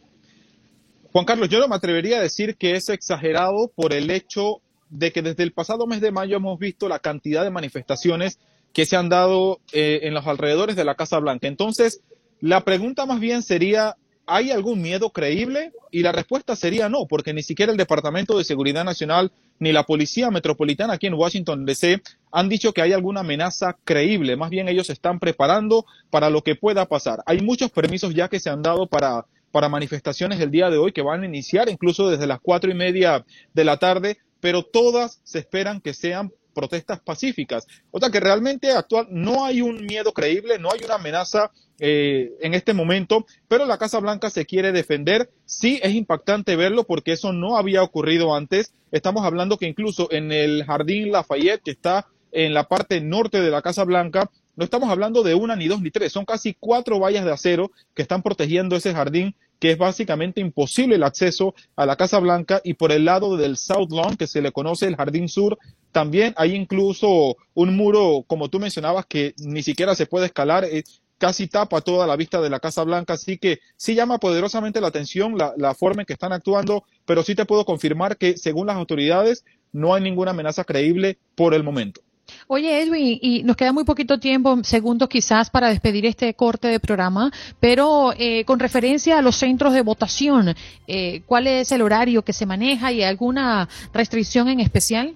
Juan 1.13 1.25
Carlos, 1.25 1.49
yo 1.49 1.59
no 1.59 1.69
me 1.69 1.77
atrevería 1.77 2.19
a 2.19 2.23
decir 2.23 2.57
que 2.57 2.73
es 2.73 2.89
exagerado 2.89 3.71
por 3.75 3.93
el 3.93 4.11
hecho 4.11 4.63
de 4.89 5.13
que 5.13 5.23
desde 5.23 5.43
el 5.43 5.53
pasado 5.53 5.87
mes 5.87 6.01
de 6.01 6.13
mayo 6.13 6.37
hemos 6.37 6.59
visto 6.59 6.89
la 6.89 6.99
cantidad 6.99 7.45
de 7.45 7.51
manifestaciones 7.51 8.39
que 8.73 8.87
se 8.87 8.97
han 8.97 9.09
dado 9.09 9.61
eh, 9.73 10.01
en 10.05 10.15
los 10.15 10.27
alrededores 10.27 10.77
de 10.77 10.85
la 10.85 10.95
Casa 10.95 11.19
Blanca. 11.19 11.49
Entonces, 11.49 12.03
la 12.41 12.65
pregunta 12.65 13.07
más 13.07 13.21
bien 13.21 13.43
sería, 13.43 13.97
¿hay 14.27 14.51
algún 14.51 14.81
miedo 14.81 15.11
creíble? 15.11 15.73
Y 15.91 16.03
la 16.03 16.13
respuesta 16.13 16.57
sería 16.57 16.89
no, 16.89 17.07
porque 17.07 17.35
ni 17.35 17.43
siquiera 17.43 17.73
el 17.73 17.79
Departamento 17.79 18.39
de 18.39 18.45
Seguridad 18.45 18.85
Nacional 18.85 19.33
ni 19.59 19.73
la 19.73 19.85
Policía 19.85 20.31
Metropolitana 20.31 20.95
aquí 20.95 21.07
en 21.07 21.15
Washington, 21.15 21.65
D.C. 21.65 22.03
han 22.33 22.49
dicho 22.49 22.73
que 22.73 22.83
hay 22.83 22.93
alguna 22.93 23.21
amenaza 23.21 23.77
creíble. 23.85 24.37
Más 24.37 24.51
bien 24.51 24.69
ellos 24.69 24.91
están 24.91 25.21
preparando 25.21 25.87
para 26.11 26.31
lo 26.31 26.43
que 26.43 26.57
pueda 26.57 26.87
pasar. 26.87 27.23
Hay 27.27 27.41
muchos 27.41 27.71
permisos 27.71 28.15
ya 28.15 28.29
que 28.29 28.41
se 28.41 28.51
han 28.51 28.63
dado 28.63 28.87
para, 28.87 29.27
para 29.51 29.69
manifestaciones 29.69 30.41
el 30.41 30.51
día 30.51 30.71
de 30.71 30.79
hoy 30.79 30.93
que 30.93 31.03
van 31.03 31.23
a 31.23 31.27
iniciar 31.27 31.69
incluso 31.69 32.11
desde 32.11 32.27
las 32.27 32.41
cuatro 32.41 32.71
y 32.71 32.75
media 32.75 33.25
de 33.55 33.65
la 33.65 33.77
tarde, 33.77 34.19
pero 34.41 34.63
todas 34.63 35.21
se 35.23 35.39
esperan 35.39 35.81
que 35.81 35.95
sean 35.95 36.33
protestas 36.53 37.01
pacíficas. 37.01 37.67
O 37.91 37.99
sea 37.99 38.11
que 38.11 38.21
realmente 38.21 38.71
actual 38.73 39.09
no 39.11 39.45
hay 39.45 39.61
un 39.61 39.85
miedo 39.85 40.13
creíble, 40.13 40.59
no 40.59 40.71
hay 40.73 40.85
una 40.85 40.95
amenaza 40.95 41.51
eh, 41.79 42.33
en 42.41 42.55
este 42.55 42.75
momento, 42.75 43.27
pero 43.49 43.67
la 43.67 43.79
Casa 43.79 43.99
Blanca 43.99 44.31
se 44.31 44.47
quiere 44.47 44.73
defender. 44.73 45.31
Sí 45.45 45.81
es 45.83 45.95
impactante 45.95 46.57
verlo 46.57 46.85
porque 46.85 47.13
eso 47.13 47.33
no 47.33 47.57
había 47.57 47.83
ocurrido 47.83 48.35
antes. 48.35 48.73
Estamos 48.91 49.25
hablando 49.25 49.59
que 49.59 49.67
incluso 49.67 50.09
en 50.13 50.33
el 50.33 50.65
Jardín 50.65 51.11
Lafayette, 51.11 51.63
que 51.63 51.71
está 51.73 52.07
en 52.31 52.55
la 52.55 52.69
parte 52.69 53.01
norte 53.01 53.41
de 53.41 53.51
la 53.51 53.63
Casa 53.63 53.85
Blanca, 53.85 54.31
no 54.57 54.65
estamos 54.65 54.91
hablando 54.91 55.23
de 55.23 55.35
una, 55.35 55.57
ni 55.57 55.69
dos, 55.69 55.81
ni 55.81 55.91
tres, 55.91 56.13
son 56.13 56.25
casi 56.25 56.55
cuatro 56.59 56.99
vallas 56.99 57.25
de 57.25 57.33
acero 57.33 57.71
que 57.95 58.03
están 58.03 58.23
protegiendo 58.23 58.77
ese 58.77 58.93
jardín 58.93 59.35
que 59.63 59.71
es 59.71 59.79
básicamente 59.79 60.41
imposible 60.41 60.97
el 60.97 61.05
acceso 61.05 61.55
a 61.77 61.87
la 61.87 61.95
Casa 61.95 62.19
Blanca 62.19 62.61
y 62.65 62.75
por 62.75 62.91
el 62.91 63.05
lado 63.05 63.37
del 63.37 63.57
South 63.57 63.93
Lawn, 63.93 64.17
que 64.17 64.27
se 64.27 64.43
le 64.43 64.51
conoce 64.51 64.89
el 64.89 64.97
Jardín 64.97 65.29
Sur, 65.29 65.57
también 65.93 66.35
hay 66.37 66.57
incluso 66.57 67.37
un 67.55 67.77
muro, 67.77 68.25
como 68.27 68.49
tú 68.49 68.59
mencionabas, 68.59 69.07
que 69.07 69.35
ni 69.39 69.63
siquiera 69.63 69.95
se 69.95 70.07
puede 70.07 70.27
escalar. 70.27 70.65
Eh, 70.65 70.83
casi 71.17 71.47
tapa 71.47 71.81
toda 71.81 72.09
la 72.09 72.17
vista 72.17 72.41
de 72.41 72.51
la 72.51 72.59
Casa 72.59 72.83
Blanca, 72.83 73.13
así 73.13 73.39
que 73.39 73.61
sí 73.77 73.95
llama 73.95 74.19
poderosamente 74.19 74.81
la 74.81 74.89
atención 74.89 75.39
la, 75.39 75.55
la 75.57 75.77
forma 75.77 76.03
en 76.03 76.07
que 76.07 76.15
están 76.15 76.33
actuando, 76.33 76.83
pero 77.05 77.23
sí 77.23 77.37
te 77.37 77.47
puedo 77.47 77.65
confirmar 77.65 78.17
que 78.17 78.37
según 78.37 78.67
las 78.67 78.75
autoridades 78.75 79.45
no 79.71 79.95
hay 79.95 80.03
ninguna 80.03 80.33
amenaza 80.33 80.65
creíble 80.65 81.19
por 81.37 81.55
el 81.55 81.63
momento. 81.63 82.01
Oye, 82.49 82.83
Edwin, 82.83 83.19
y 83.21 83.43
nos 83.45 83.57
queda 83.57 83.73
muy 83.73 83.85
poquito 83.85 84.19
tiempo, 84.19 84.59
segundos 84.65 85.09
quizás, 85.09 85.51
para 85.51 85.69
despedir 85.69 86.07
este 86.07 86.35
corte 86.35 86.69
de 86.69 86.81
programa, 86.81 87.31
pero 87.61 88.13
eh, 88.19 88.45
con 88.45 88.59
referencia 88.59 89.19
a 89.19 89.23
los 89.23 89.37
centros 89.37 89.73
de 89.73 89.83
votación, 89.83 90.55
eh, 90.87 91.23
¿cuál 91.27 91.47
es 91.47 91.73
el 91.73 91.83
horario 91.83 92.23
que 92.23 92.33
se 92.33 92.47
maneja 92.47 92.93
y 92.93 93.03
alguna 93.03 93.69
restricción 93.93 94.49
en 94.49 94.61
especial? 94.61 95.15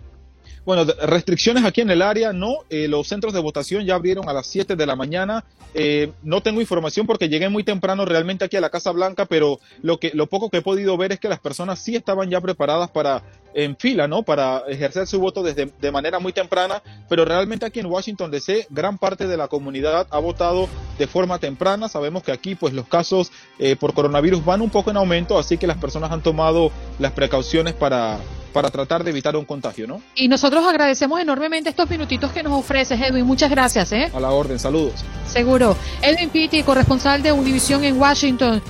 Bueno, 0.66 0.84
restricciones 0.84 1.64
aquí 1.64 1.80
en 1.80 1.90
el 1.90 2.02
área, 2.02 2.32
no. 2.32 2.56
Eh, 2.70 2.88
los 2.88 3.06
centros 3.06 3.32
de 3.32 3.38
votación 3.38 3.86
ya 3.86 3.94
abrieron 3.94 4.28
a 4.28 4.32
las 4.32 4.48
7 4.48 4.74
de 4.74 4.84
la 4.84 4.96
mañana. 4.96 5.44
Eh, 5.74 6.10
no 6.24 6.42
tengo 6.42 6.60
información 6.60 7.06
porque 7.06 7.28
llegué 7.28 7.48
muy 7.48 7.62
temprano 7.62 8.04
realmente 8.04 8.44
aquí 8.44 8.56
a 8.56 8.60
la 8.60 8.68
Casa 8.68 8.90
Blanca, 8.90 9.26
pero 9.26 9.60
lo, 9.82 10.00
que, 10.00 10.10
lo 10.12 10.26
poco 10.26 10.50
que 10.50 10.56
he 10.56 10.62
podido 10.62 10.96
ver 10.96 11.12
es 11.12 11.20
que 11.20 11.28
las 11.28 11.38
personas 11.38 11.78
sí 11.78 11.94
estaban 11.94 12.30
ya 12.30 12.40
preparadas 12.40 12.90
para 12.90 13.22
en 13.54 13.76
fila, 13.76 14.08
¿no? 14.08 14.24
Para 14.24 14.64
ejercer 14.68 15.06
su 15.06 15.20
voto 15.20 15.44
desde 15.44 15.70
de 15.80 15.92
manera 15.92 16.18
muy 16.18 16.32
temprana, 16.32 16.82
pero 17.08 17.24
realmente 17.24 17.64
aquí 17.64 17.78
en 17.78 17.86
Washington 17.86 18.32
DC 18.32 18.66
gran 18.68 18.98
parte 18.98 19.28
de 19.28 19.36
la 19.36 19.46
comunidad 19.46 20.08
ha 20.10 20.18
votado 20.18 20.68
de 20.98 21.06
forma 21.06 21.38
temprana. 21.38 21.88
Sabemos 21.88 22.24
que 22.24 22.32
aquí 22.32 22.56
pues 22.56 22.74
los 22.74 22.88
casos 22.88 23.30
eh, 23.60 23.76
por 23.76 23.94
coronavirus 23.94 24.44
van 24.44 24.62
un 24.62 24.70
poco 24.70 24.90
en 24.90 24.96
aumento, 24.96 25.38
así 25.38 25.58
que 25.58 25.68
las 25.68 25.78
personas 25.78 26.10
han 26.10 26.22
tomado 26.22 26.72
las 26.98 27.12
precauciones 27.12 27.72
para 27.72 28.18
para 28.56 28.70
tratar 28.70 29.04
de 29.04 29.10
evitar 29.10 29.36
un 29.36 29.44
contagio, 29.44 29.86
¿no? 29.86 30.00
Y 30.14 30.28
nosotros 30.28 30.64
agradecemos 30.66 31.20
enormemente 31.20 31.68
estos 31.68 31.90
minutitos 31.90 32.32
que 32.32 32.42
nos 32.42 32.54
ofreces, 32.54 32.98
Edwin. 32.98 33.26
Muchas 33.26 33.50
gracias, 33.50 33.92
¿eh? 33.92 34.10
A 34.14 34.18
la 34.18 34.30
orden, 34.30 34.58
saludos. 34.58 35.04
Seguro. 35.26 35.76
Edwin 36.00 36.30
Pitti, 36.30 36.62
corresponsal 36.62 37.22
de 37.22 37.32
Univision 37.32 37.84
en 37.84 38.00
Washington 38.00 38.62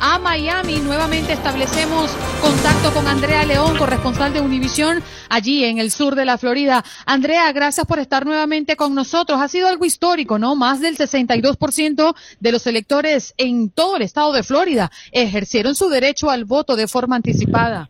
a 0.00 0.18
Miami. 0.18 0.78
Nuevamente 0.78 1.32
establecemos 1.32 2.10
contacto 2.42 2.92
con 2.92 3.06
Andrea 3.06 3.44
León, 3.44 3.78
corresponsal 3.78 4.32
de 4.32 4.40
Univisión, 4.40 5.04
allí 5.28 5.64
en 5.64 5.78
el 5.78 5.92
sur 5.92 6.16
de 6.16 6.24
la 6.24 6.36
Florida. 6.36 6.84
Andrea, 7.04 7.52
gracias 7.52 7.86
por 7.86 8.00
estar 8.00 8.26
nuevamente 8.26 8.74
con 8.74 8.96
nosotros. 8.96 9.40
Ha 9.40 9.46
sido 9.46 9.68
algo 9.68 9.84
histórico, 9.84 10.40
¿no? 10.40 10.56
Más 10.56 10.80
del 10.80 10.98
62% 10.98 12.16
de 12.40 12.52
los 12.52 12.66
electores 12.66 13.34
en 13.36 13.70
todo 13.70 13.96
el 13.96 14.02
estado 14.02 14.32
de 14.32 14.42
Florida 14.42 14.90
ejercieron 15.12 15.76
su 15.76 15.88
derecho 15.90 16.28
al 16.28 16.44
voto 16.44 16.74
de 16.74 16.88
forma 16.88 17.14
anticipada. 17.14 17.88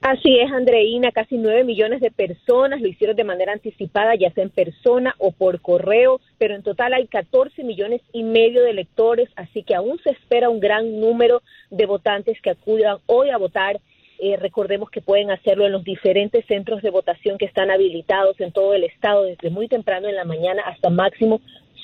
Así 0.00 0.38
es, 0.38 0.50
Andreina, 0.52 1.10
casi 1.10 1.36
nueve 1.36 1.64
millones 1.64 2.00
de 2.00 2.12
personas 2.12 2.80
lo 2.80 2.86
hicieron 2.86 3.16
de 3.16 3.24
manera 3.24 3.52
anticipada, 3.52 4.14
ya 4.14 4.30
sea 4.30 4.44
en 4.44 4.50
persona 4.50 5.16
o 5.18 5.32
por 5.32 5.60
correo, 5.60 6.20
pero 6.38 6.54
en 6.54 6.62
total 6.62 6.94
hay 6.94 7.08
14 7.08 7.64
millones 7.64 8.00
y 8.12 8.22
medio 8.22 8.62
de 8.62 8.70
electores, 8.70 9.28
así 9.34 9.64
que 9.64 9.74
aún 9.74 9.98
se 10.04 10.10
espera 10.10 10.50
un 10.50 10.60
gran 10.60 11.00
número 11.00 11.42
de 11.70 11.86
votantes 11.86 12.40
que 12.40 12.50
acudan 12.50 12.98
hoy 13.06 13.30
a 13.30 13.38
votar. 13.38 13.80
Eh, 14.20 14.36
recordemos 14.36 14.88
que 14.88 15.00
pueden 15.00 15.32
hacerlo 15.32 15.66
en 15.66 15.72
los 15.72 15.82
diferentes 15.82 16.46
centros 16.46 16.80
de 16.80 16.90
votación 16.90 17.36
que 17.36 17.46
están 17.46 17.70
habilitados 17.70 18.40
en 18.40 18.52
todo 18.52 18.74
el 18.74 18.84
estado 18.84 19.24
desde 19.24 19.50
muy 19.50 19.66
temprano 19.66 20.08
en 20.08 20.14
la 20.14 20.24
mañana 20.24 20.62
hasta 20.62 20.90
máximo 20.90 21.40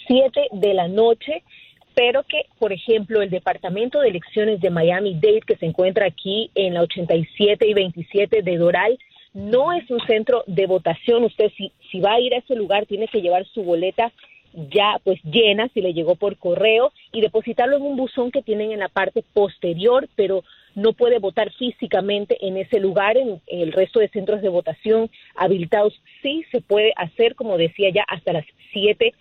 7 0.07 0.49
de 0.53 0.75
la 0.75 0.87
noche 0.87 1.43
pero 1.95 2.23
que, 2.25 2.47
por 2.59 2.73
ejemplo, 2.73 3.23
el 3.23 3.31
Departamento 3.31 4.01
de 4.01 4.09
Elecciones 4.09 4.61
de 4.61 4.71
Miami-Dade, 4.71 5.43
que 5.47 5.57
se 5.57 5.67
encuentra 5.67 6.07
aquí 6.07 6.51
en 6.55 6.75
la 6.75 6.83
87 6.83 7.67
y 7.67 7.75
27 7.75 8.43
de 8.43 8.57
Doral, 8.57 8.99
no 9.33 9.73
es 9.73 9.89
un 9.91 10.01
centro 10.07 10.45
de 10.47 10.67
votación. 10.67 11.25
Usted 11.25 11.51
si, 11.57 11.73
si 11.91 12.01
va 12.01 12.15
a 12.15 12.21
ir 12.21 12.35
a 12.35 12.39
ese 12.39 12.55
lugar 12.55 12.87
tiene 12.87 13.09
que 13.09 13.21
llevar 13.21 13.47
su 13.47 13.63
boleta 13.63 14.13
ya 14.71 15.01
pues 15.03 15.21
llena 15.25 15.69
si 15.75 15.81
le 15.81 15.93
llegó 15.93 16.15
por 16.15 16.37
correo 16.37 16.93
y 17.13 17.21
depositarlo 17.21 17.77
en 17.77 17.83
un 17.83 17.97
buzón 17.97 18.31
que 18.31 18.43
tienen 18.43 18.73
en 18.73 18.81
la 18.81 18.89
parte 18.89 19.25
posterior, 19.33 20.09
pero 20.17 20.45
no 20.75 20.93
puede 20.93 21.19
votar 21.19 21.53
físicamente 21.53 22.37
en 22.47 22.57
ese 22.57 22.81
lugar, 22.81 23.17
en, 23.17 23.41
el 23.47 23.73
resto 23.73 24.01
de 24.01 24.09
centros 24.09 24.43
de 24.43 24.49
votación 24.49 25.11
habilitados 25.37 25.95
sí 26.23 26.45
se 26.51 26.61
puede 26.61 26.93
hacer, 26.97 27.35
como 27.35 27.59
decía 27.59 27.91
ya, 27.91 28.05
hasta 28.09 28.33
las 28.33 28.47
7 28.73 29.15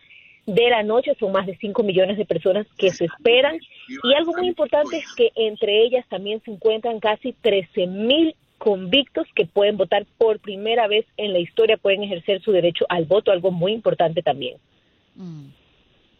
de 0.46 0.70
la 0.70 0.84
noche, 0.84 1.16
son 1.20 1.32
más 1.32 1.46
de 1.46 1.56
5 1.58 1.84
millones 1.84 2.18
de 2.18 2.26
personas 2.26 2.68
que 2.78 2.92
se 2.92 3.06
esperan. 3.06 3.60
Y 3.88 4.14
algo 4.14 4.34
muy 4.34 4.48
importante 4.48 4.98
es 4.98 5.14
que 5.16 5.32
entre 5.36 5.84
ellas 5.84 6.06
también 6.10 6.42
se 6.44 6.52
encuentran 6.52 7.00
casi 7.00 7.34
13 7.42 7.88
mil 7.88 8.36
convictos 8.58 9.28
que 9.36 9.46
pueden 9.46 9.78
votar 9.78 10.06
por 10.18 10.40
primera 10.40 10.88
vez 10.88 11.06
en 11.18 11.34
la 11.34 11.40
historia, 11.40 11.78
pueden 11.78 12.04
ejercer 12.04 12.42
su 12.42 12.52
derecho 12.52 12.86
al 12.90 13.06
voto, 13.06 13.32
algo 13.32 13.52
muy 13.52 13.74
importante 13.74 14.22
también. 14.22 14.58
Mm. 15.16 15.48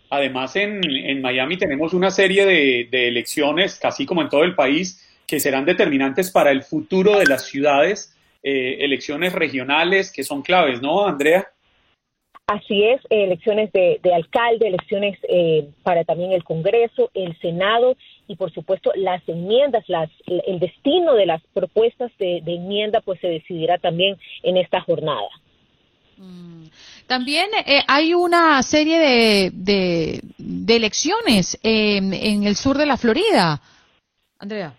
Además, 0.10 0.56
en, 0.56 0.82
en, 0.86 1.22
Miami 1.22 1.58
tenemos 1.58 1.94
una 1.94 2.12
serie 2.12 2.46
de, 2.46 2.88
de 2.92 3.08
elecciones, 3.08 3.80
casi 3.80 4.06
como 4.06 4.22
en 4.22 4.30
todo 4.30 4.44
el 4.44 4.54
país, 4.54 5.04
que 5.26 5.40
serán 5.40 5.66
determinantes 5.66 6.30
para 6.32 6.52
el 6.52 6.62
futuro 6.62 7.18
de 7.18 7.26
las 7.26 7.46
ciudades, 7.46 8.16
eh, 8.44 8.84
elecciones 8.84 9.32
regionales 9.34 10.12
que 10.12 10.24
son 10.24 10.42
claves, 10.42 10.82
¿no, 10.82 11.08
Andrea? 11.08 11.48
Así 12.48 12.84
es, 12.84 13.00
elecciones 13.10 13.72
de, 13.72 14.00
alcalde, 14.14 14.68
elecciones 14.68 15.18
eh, 15.30 15.70
para 15.82 16.04
también 16.04 16.34
el 16.34 16.44
Congreso, 16.44 17.10
el 17.14 17.40
Senado 17.40 17.96
y 18.28 18.36
por 18.36 18.52
supuesto 18.52 18.92
las 18.96 19.28
enmiendas, 19.30 19.88
las, 19.88 20.10
el 20.26 20.60
destino 20.60 21.14
de 21.14 21.26
las 21.26 21.42
propuestas 21.54 22.12
de, 22.20 22.44
enmienda 22.46 23.00
pues 23.00 23.22
se 23.22 23.28
decidirá 23.28 23.78
también 23.78 24.18
en 24.44 24.58
esta 24.58 24.82
jornada. 24.82 25.30
Mm. 26.18 26.66
También 27.08 27.48
eh, 27.66 27.82
hay 27.88 28.14
una 28.14 28.62
serie 28.62 29.00
de, 29.00 30.22
de, 30.38 30.76
elecciones 30.76 31.58
en 31.64 32.44
el 32.44 32.56
sur 32.56 32.78
de 32.78 32.86
la 32.86 32.98
Florida. 32.98 33.62
Andrea. 34.38 34.74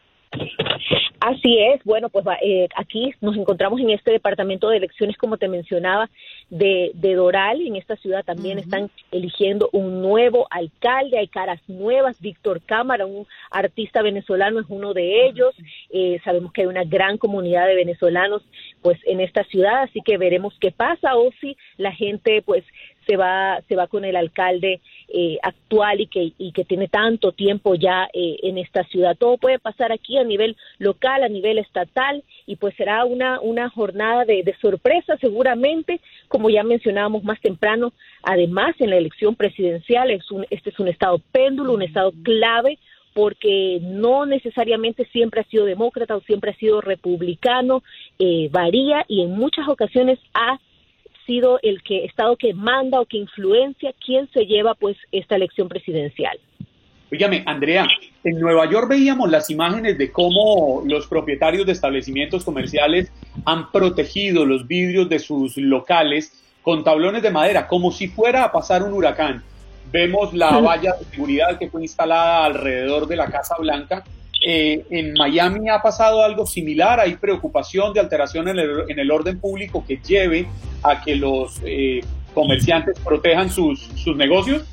Así 1.25 1.57
es, 1.59 1.83
bueno, 1.85 2.11
pues 2.11 2.27
eh, 2.43 2.69
aquí 2.77 3.15
nos 3.23 3.35
encontramos 3.35 3.81
en 3.81 3.89
este 3.89 4.11
departamento 4.11 4.69
de 4.69 4.77
elecciones, 4.77 5.17
como 5.17 5.39
te 5.39 5.49
mencionaba, 5.49 6.11
de, 6.51 6.93
de 6.95 7.15
Doral. 7.15 7.61
En 7.61 7.77
esta 7.77 7.97
ciudad 7.97 8.25
también 8.25 8.59
están 8.59 8.91
eligiendo 9.11 9.69
un 9.73 10.03
nuevo 10.03 10.47
alcalde, 10.51 11.19
hay 11.19 11.29
caras 11.29 11.61
nuevas. 11.69 12.21
Víctor 12.21 12.61
Cámara, 12.63 13.07
un 13.07 13.27
artista 13.51 14.03
venezolano, 14.03 14.61
es 14.61 14.67
uno 14.69 14.95
de 14.95 15.27
ellos. 15.27 15.55
Eh, 15.91 16.21
sabemos 16.25 16.53
que 16.53 16.63
hay 16.63 16.67
una 16.67 16.85
gran 16.85 17.19
comunidad 17.19 17.67
de 17.67 17.75
venezolanos 17.75 18.43
pues 18.83 18.99
en 19.07 19.21
esta 19.21 19.45
ciudad, 19.45 19.83
así 19.83 20.01
que 20.05 20.19
veremos 20.19 20.55
qué 20.61 20.71
pasa 20.71 21.17
o 21.17 21.31
si 21.41 21.57
la 21.77 21.93
gente 21.93 22.43
pues 22.43 22.65
se 23.07 23.17
va, 23.17 23.61
se 23.69 23.77
va 23.77 23.87
con 23.87 24.05
el 24.05 24.17
alcalde 24.17 24.81
eh, 25.09 25.39
actual 25.43 26.01
y 26.01 26.07
que, 26.07 26.33
y 26.39 26.53
que 26.53 26.65
tiene 26.65 26.89
tanto 26.89 27.33
tiempo 27.33 27.75
ya 27.75 28.09
eh, 28.13 28.37
en 28.43 28.59
esta 28.59 28.85
ciudad. 28.85 29.17
Todo 29.17 29.37
puede 29.37 29.59
pasar 29.59 29.93
aquí 29.93 30.17
a 30.19 30.25
nivel 30.25 30.57
local, 30.79 31.23
a 31.23 31.29
nivel 31.29 31.59
estatal, 31.59 32.23
y 32.47 32.57
pues 32.57 32.75
será 32.77 33.05
una, 33.05 33.41
una 33.41 33.69
jornada 33.71 34.25
de, 34.25 34.43
de 34.43 34.55
sorpresa 34.61 35.17
seguramente, 35.21 36.01
como 36.29 36.51
ya 36.51 36.63
mencionábamos 36.63 37.25
más 37.25 37.41
temprano. 37.41 37.93
Además, 38.23 38.75
en 38.79 38.91
la 38.91 38.97
elección 38.97 39.35
presidencial, 39.37 40.11
es 40.11 40.31
un, 40.31 40.47
este 40.51 40.71
es 40.71 40.79
un 40.79 40.89
estado 40.89 41.21
péndulo, 41.33 41.75
un 41.75 41.83
estado 41.83 42.13
clave 42.23 42.79
porque 43.15 43.79
no 43.81 44.27
necesariamente 44.27 45.07
siempre 45.13 45.41
ha 45.41 45.45
sido 45.45 45.65
demócrata 45.65 46.17
o 46.17 46.21
siempre 46.23 46.51
ha 46.51 46.57
sido 46.57 46.81
republicano, 46.81 47.83
eh, 48.19 48.49
varía 48.51 49.05
y 49.09 49.23
en 49.23 49.31
muchas 49.31 49.69
ocasiones 49.69 50.19
ha 50.35 50.59
sido 51.27 51.59
el 51.63 51.83
que 51.83 52.05
estado 52.05 52.37
que 52.37 52.55
manda 52.55 53.01
o 53.01 53.07
que 53.07 53.19
influencia 53.19 53.95
quién 54.05 54.29
se 54.33 54.47
lleva 54.47 54.75
pues 54.75 54.97
esta 55.13 55.37
elección 55.37 55.69
presidencial. 55.69 56.39
Óigame, 57.13 57.43
Andrea, 57.47 57.87
en 58.25 58.41
Nueva 58.41 58.69
York 58.69 58.89
veíamos 58.89 59.31
las 59.31 59.51
imágenes 59.51 59.99
de 59.99 60.11
cómo 60.11 60.83
los 60.87 61.07
propietarios 61.07 61.67
de 61.67 61.73
establecimientos 61.73 62.45
comerciales 62.45 63.13
han 63.45 63.71
protegido 63.71 64.45
los 64.45 64.67
vidrios 64.67 65.09
de 65.09 65.19
sus 65.19 65.57
locales 65.57 66.43
con 66.63 66.83
tablones 66.83 67.23
de 67.23 67.31
madera, 67.31 67.69
como 67.69 67.93
si 67.93 68.09
fuera 68.09 68.45
a 68.45 68.53
pasar 68.53 68.83
un 68.83 68.95
huracán. 68.95 69.43
Vemos 69.93 70.33
la 70.33 70.59
valla 70.59 70.95
de 70.99 71.05
seguridad 71.05 71.59
que 71.59 71.69
fue 71.69 71.83
instalada 71.83 72.47
alrededor 72.47 73.07
de 73.07 73.17
la 73.17 73.31
Casa 73.31 73.55
Blanca 73.61 74.03
eh, 74.47 74.85
en 74.91 75.15
Miami 75.15 75.69
ha 75.71 75.81
pasado 75.81 76.23
algo 76.23 76.47
similar, 76.47 77.01
hay 77.01 77.17
preocupación 77.17 77.95
de 77.95 78.01
alteración 78.01 78.49
en 78.49 78.59
el, 78.59 79.11
orden 79.11 79.41
público 79.41 79.85
que 79.87 79.97
lleve 79.97 80.47
a 80.83 81.01
que 81.03 81.17
los 81.17 81.61
eh, 81.65 82.01
comerciantes 82.35 82.99
protejan 83.01 83.49
sus, 83.49 83.81
sus 83.81 84.17
negocios 84.17 84.67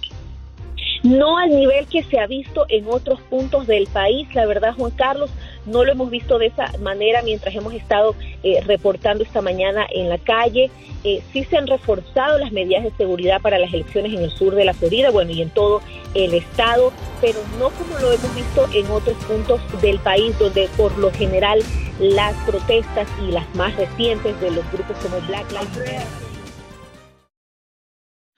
no 1.03 1.37
al 1.37 1.49
nivel 1.49 1.87
que 1.87 2.03
se 2.03 2.19
ha 2.19 2.27
visto 2.27 2.65
en 2.69 2.85
otros 2.87 3.19
puntos 3.21 3.65
del 3.67 3.87
país. 3.87 4.27
La 4.35 4.45
verdad, 4.45 4.73
Juan 4.75 4.91
Carlos, 4.91 5.31
no 5.65 5.83
lo 5.83 5.91
hemos 5.91 6.09
visto 6.09 6.37
de 6.37 6.47
esa 6.47 6.71
manera 6.79 7.21
mientras 7.21 7.53
hemos 7.55 7.73
estado 7.73 8.15
eh, 8.43 8.61
reportando 8.65 9.23
esta 9.23 9.41
mañana 9.41 9.85
en 9.93 10.09
la 10.09 10.17
calle. 10.17 10.71
Eh, 11.03 11.23
sí 11.33 11.43
se 11.45 11.57
han 11.57 11.65
reforzado 11.65 12.37
las 12.37 12.51
medidas 12.51 12.83
de 12.83 12.91
seguridad 12.91 13.41
para 13.41 13.57
las 13.57 13.73
elecciones 13.73 14.13
en 14.13 14.23
el 14.23 14.31
sur 14.31 14.53
de 14.53 14.65
la 14.65 14.73
Florida, 14.73 15.09
bueno, 15.09 15.31
y 15.31 15.41
en 15.41 15.49
todo 15.49 15.81
el 16.13 16.33
estado, 16.33 16.91
pero 17.21 17.39
no 17.57 17.69
como 17.71 17.97
lo 17.99 18.11
hemos 18.11 18.35
visto 18.35 18.67
en 18.73 18.85
otros 18.91 19.17
puntos 19.25 19.61
del 19.81 19.97
país, 19.99 20.37
donde 20.37 20.69
por 20.77 20.95
lo 20.97 21.11
general 21.11 21.59
las 21.99 22.35
protestas 22.45 23.07
y 23.27 23.31
las 23.31 23.53
más 23.55 23.75
recientes 23.77 24.39
de 24.41 24.51
los 24.51 24.71
grupos 24.71 24.97
como 24.97 25.19
Black 25.27 25.51
Lives 25.51 25.77
Matter 25.77 26.30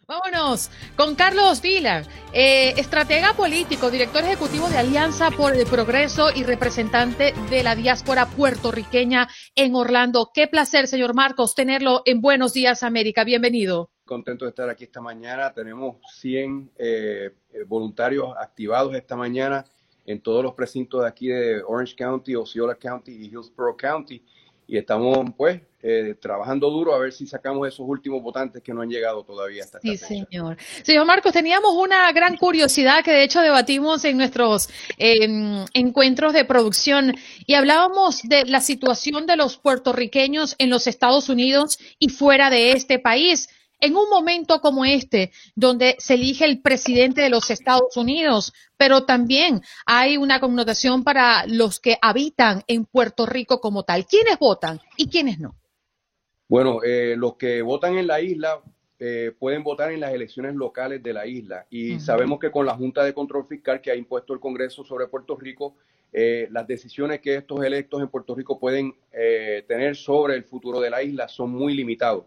Americanos 0.06 0.70
con 0.98 1.16
Carlos 1.16 1.62
Vila, 1.62 2.04
eh, 2.34 2.74
estratega 2.78 3.34
político, 3.34 3.90
director 3.90 4.22
ejecutivo 4.24 4.68
de 4.68 4.78
Alianza 4.78 5.32
por 5.32 5.56
el 5.56 5.66
Progreso 5.66 6.28
y 6.36 6.44
representante 6.44 7.34
de 7.50 7.64
la 7.64 7.76
diáspora 7.76 8.26
puertorriqueña 8.26 9.30
en 9.56 9.76
Orlando. 9.76 10.30
Qué 10.34 10.48
placer, 10.48 10.88
señor 10.88 11.16
Marcos, 11.16 11.56
tenerlo 11.56 12.02
en 12.06 12.20
Buenos 12.20 12.52
Días 12.52 12.84
América. 12.84 13.24
Bienvenido. 13.24 13.92
Contento 14.04 14.44
de 14.44 14.50
estar 14.50 14.70
aquí 14.70 14.84
esta 14.84 15.00
mañana. 15.00 15.54
Tenemos 15.54 15.96
100 16.20 16.72
eh, 16.78 17.32
eh, 17.54 17.64
voluntarios 17.66 18.36
activados 18.38 18.94
esta 18.96 19.16
mañana 19.16 19.66
en 20.06 20.20
todos 20.20 20.44
los 20.44 20.54
precintos 20.54 21.02
de 21.02 21.08
aquí 21.08 21.28
de 21.28 21.64
Orange 21.64 21.96
County, 21.96 22.36
Osceola 22.36 22.76
County 22.76 23.14
y 23.14 23.26
Hillsborough 23.28 23.78
County 23.78 24.22
y 24.68 24.78
estamos 24.78 25.30
pues 25.36 25.62
eh, 25.82 26.16
trabajando 26.22 26.70
duro 26.70 26.96
a 26.96 27.00
ver 27.00 27.12
si 27.12 27.28
sacamos 27.28 27.68
esos 27.68 27.86
últimos 27.88 28.24
votantes 28.24 28.64
que 28.64 28.74
no 28.74 28.82
han 28.82 28.90
llegado 28.90 29.24
todavía 29.24 29.64
hasta 29.64 29.80
esta 29.84 30.08
Sí, 30.08 30.26
señor. 30.26 30.58
Señor 30.82 31.06
Marcos, 31.06 31.34
teníamos 31.34 31.74
una 31.74 32.10
gran 32.14 32.38
curiosidad 32.38 33.04
que 33.04 33.12
de 33.12 33.24
hecho 33.24 33.42
debatimos 33.42 34.06
en 34.06 34.16
nuestros 34.16 34.70
em, 34.98 35.66
encuentros 35.74 36.32
de 36.32 36.46
producción 36.46 37.14
y 37.46 37.56
hablábamos 37.56 38.22
de 38.24 38.46
la 38.46 38.62
situación 38.62 39.26
de 39.26 39.36
los 39.36 39.58
puertorriqueños 39.58 40.56
en 40.58 40.70
los 40.70 40.88
Estados 40.88 41.28
Unidos 41.28 41.78
y 42.00 42.10
fuera 42.10 42.50
de 42.50 42.72
este 42.72 43.00
país 43.00 43.50
en 43.80 43.96
un 43.96 44.10
momento 44.10 44.62
como 44.62 44.86
este, 44.86 45.32
donde 45.56 45.96
se 46.00 46.14
elige 46.14 46.46
el 46.46 46.62
presidente 46.62 47.22
de 47.22 47.30
los 47.30 47.52
Estados 47.52 47.98
Unidos, 47.98 48.54
pero 48.78 49.06
también 49.06 49.62
hay 49.86 50.18
una 50.18 50.40
connotación 50.40 51.04
para 51.04 51.46
los 51.48 51.80
que 51.80 51.98
habitan 52.02 52.64
en 52.68 52.86
Puerto 52.86 53.26
Rico 53.26 53.60
como 53.60 53.84
tal. 53.84 54.06
¿Quiénes 54.06 54.40
votan 54.40 54.80
y 54.98 55.08
quiénes 55.08 55.40
no? 55.40 55.56
Bueno, 56.48 56.84
eh, 56.84 57.16
los 57.18 57.36
que 57.36 57.62
votan 57.62 57.98
en 57.98 58.08
la 58.08 58.22
isla 58.22 58.62
eh, 59.00 59.32
pueden 59.38 59.64
votar 59.64 59.92
en 59.92 60.00
las 60.00 60.14
elecciones 60.14 60.56
locales 60.56 61.02
de 61.02 61.12
la 61.12 61.26
isla 61.26 61.66
y 61.70 62.00
sabemos 62.00 62.40
que 62.40 62.52
con 62.52 62.66
la 62.66 62.76
Junta 62.76 63.04
de 63.04 63.14
Control 63.14 63.48
Fiscal 63.48 63.82
que 63.82 63.92
ha 63.92 63.96
impuesto 63.96 64.34
el 64.34 64.40
Congreso 64.40 64.84
sobre 64.84 65.08
Puerto 65.08 65.36
Rico, 65.36 65.76
eh, 66.12 66.48
las 66.52 66.68
decisiones 66.68 67.22
que 67.22 67.36
estos 67.36 67.64
electos 67.66 68.02
en 68.02 68.08
Puerto 68.08 68.36
Rico 68.36 68.60
pueden 68.60 68.94
tener 69.68 69.96
sobre 69.96 70.36
el 70.36 70.44
futuro 70.44 70.80
de 70.80 70.90
la 70.90 71.02
isla 71.02 71.28
son 71.28 71.50
muy 71.50 71.74
limitados. 71.74 72.26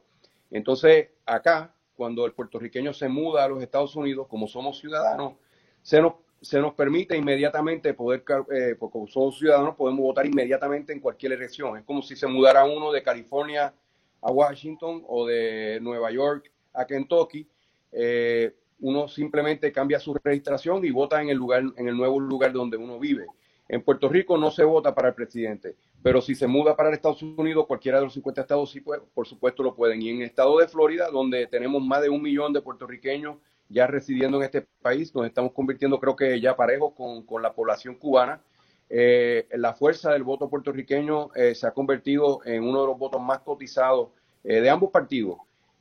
Entonces, 0.50 1.08
acá, 1.24 1.74
cuando 1.94 2.26
el 2.26 2.32
puertorriqueño 2.32 2.92
se 2.92 3.08
muda 3.08 3.44
a 3.44 3.48
los 3.48 3.62
Estados 3.62 3.96
Unidos, 3.96 4.26
como 4.28 4.46
somos 4.46 4.78
ciudadanos, 4.78 5.34
se 5.82 6.00
nos, 6.00 6.14
se 6.40 6.60
nos 6.60 6.74
permite 6.74 7.16
inmediatamente 7.16 7.94
poder, 7.94 8.24
eh, 8.52 8.76
porque 8.78 8.98
somos 9.08 9.38
ciudadanos, 9.38 9.74
podemos 9.74 10.00
votar 10.00 10.26
inmediatamente 10.26 10.92
en 10.92 11.00
cualquier 11.00 11.32
elección. 11.32 11.76
Es 11.76 11.84
como 11.84 12.02
si 12.02 12.16
se 12.16 12.26
mudara 12.26 12.64
uno 12.64 12.92
de 12.92 13.02
California 13.02 13.72
a 14.20 14.30
Washington 14.30 15.04
o 15.06 15.26
de 15.26 15.78
Nueva 15.80 16.10
York 16.10 16.50
a 16.74 16.86
Kentucky. 16.86 17.48
Eh, 17.92 18.54
uno 18.80 19.08
simplemente 19.08 19.72
cambia 19.72 19.98
su 19.98 20.14
registración 20.14 20.84
y 20.84 20.90
vota 20.90 21.22
en 21.22 21.30
el 21.30 21.36
lugar, 21.38 21.62
en 21.76 21.88
el 21.88 21.96
nuevo 21.96 22.20
lugar 22.20 22.52
donde 22.52 22.76
uno 22.76 22.98
vive. 22.98 23.26
En 23.68 23.82
Puerto 23.82 24.08
Rico 24.08 24.36
no 24.38 24.50
se 24.50 24.64
vota 24.64 24.94
para 24.94 25.08
el 25.08 25.14
presidente, 25.14 25.74
pero 26.02 26.20
si 26.20 26.34
se 26.34 26.46
muda 26.46 26.76
para 26.76 26.94
Estados 26.94 27.22
Unidos, 27.22 27.66
cualquiera 27.66 27.98
de 27.98 28.04
los 28.04 28.14
50 28.14 28.40
estados 28.42 28.70
sí, 28.70 28.80
puede, 28.80 29.02
por 29.12 29.26
supuesto 29.26 29.62
lo 29.62 29.74
pueden. 29.74 30.00
Y 30.02 30.10
en 30.10 30.16
el 30.18 30.28
estado 30.28 30.58
de 30.58 30.68
Florida, 30.68 31.10
donde 31.10 31.46
tenemos 31.48 31.82
más 31.82 32.02
de 32.02 32.08
un 32.08 32.22
millón 32.22 32.52
de 32.52 32.62
puertorriqueños 32.62 33.38
ya 33.68 33.86
residiendo 33.86 34.38
en 34.38 34.44
este 34.44 34.62
país, 34.62 35.12
nos 35.14 35.26
estamos 35.26 35.52
convirtiendo 35.52 35.98
creo 35.98 36.14
que 36.14 36.40
ya 36.40 36.54
parejos 36.54 36.92
con, 36.94 37.42
la 37.42 37.52
población 37.52 37.96
cubana. 37.96 38.40
Eh, 38.88 39.48
la 39.50 39.74
fuerza 39.74 40.12
del 40.12 40.22
voto 40.22 40.48
puertorriqueño 40.48 41.30
eh, 41.34 41.56
se 41.56 41.66
ha 41.66 41.72
convertido 41.72 42.40
en 42.44 42.62
uno 42.62 42.82
de 42.82 42.86
los 42.86 42.98
votos 42.98 43.20
más 43.20 43.40
cotizados 43.40 44.10
eh, 44.44 44.60
de 44.60 44.70
ambos 44.70 44.90
partidos. 44.92 45.38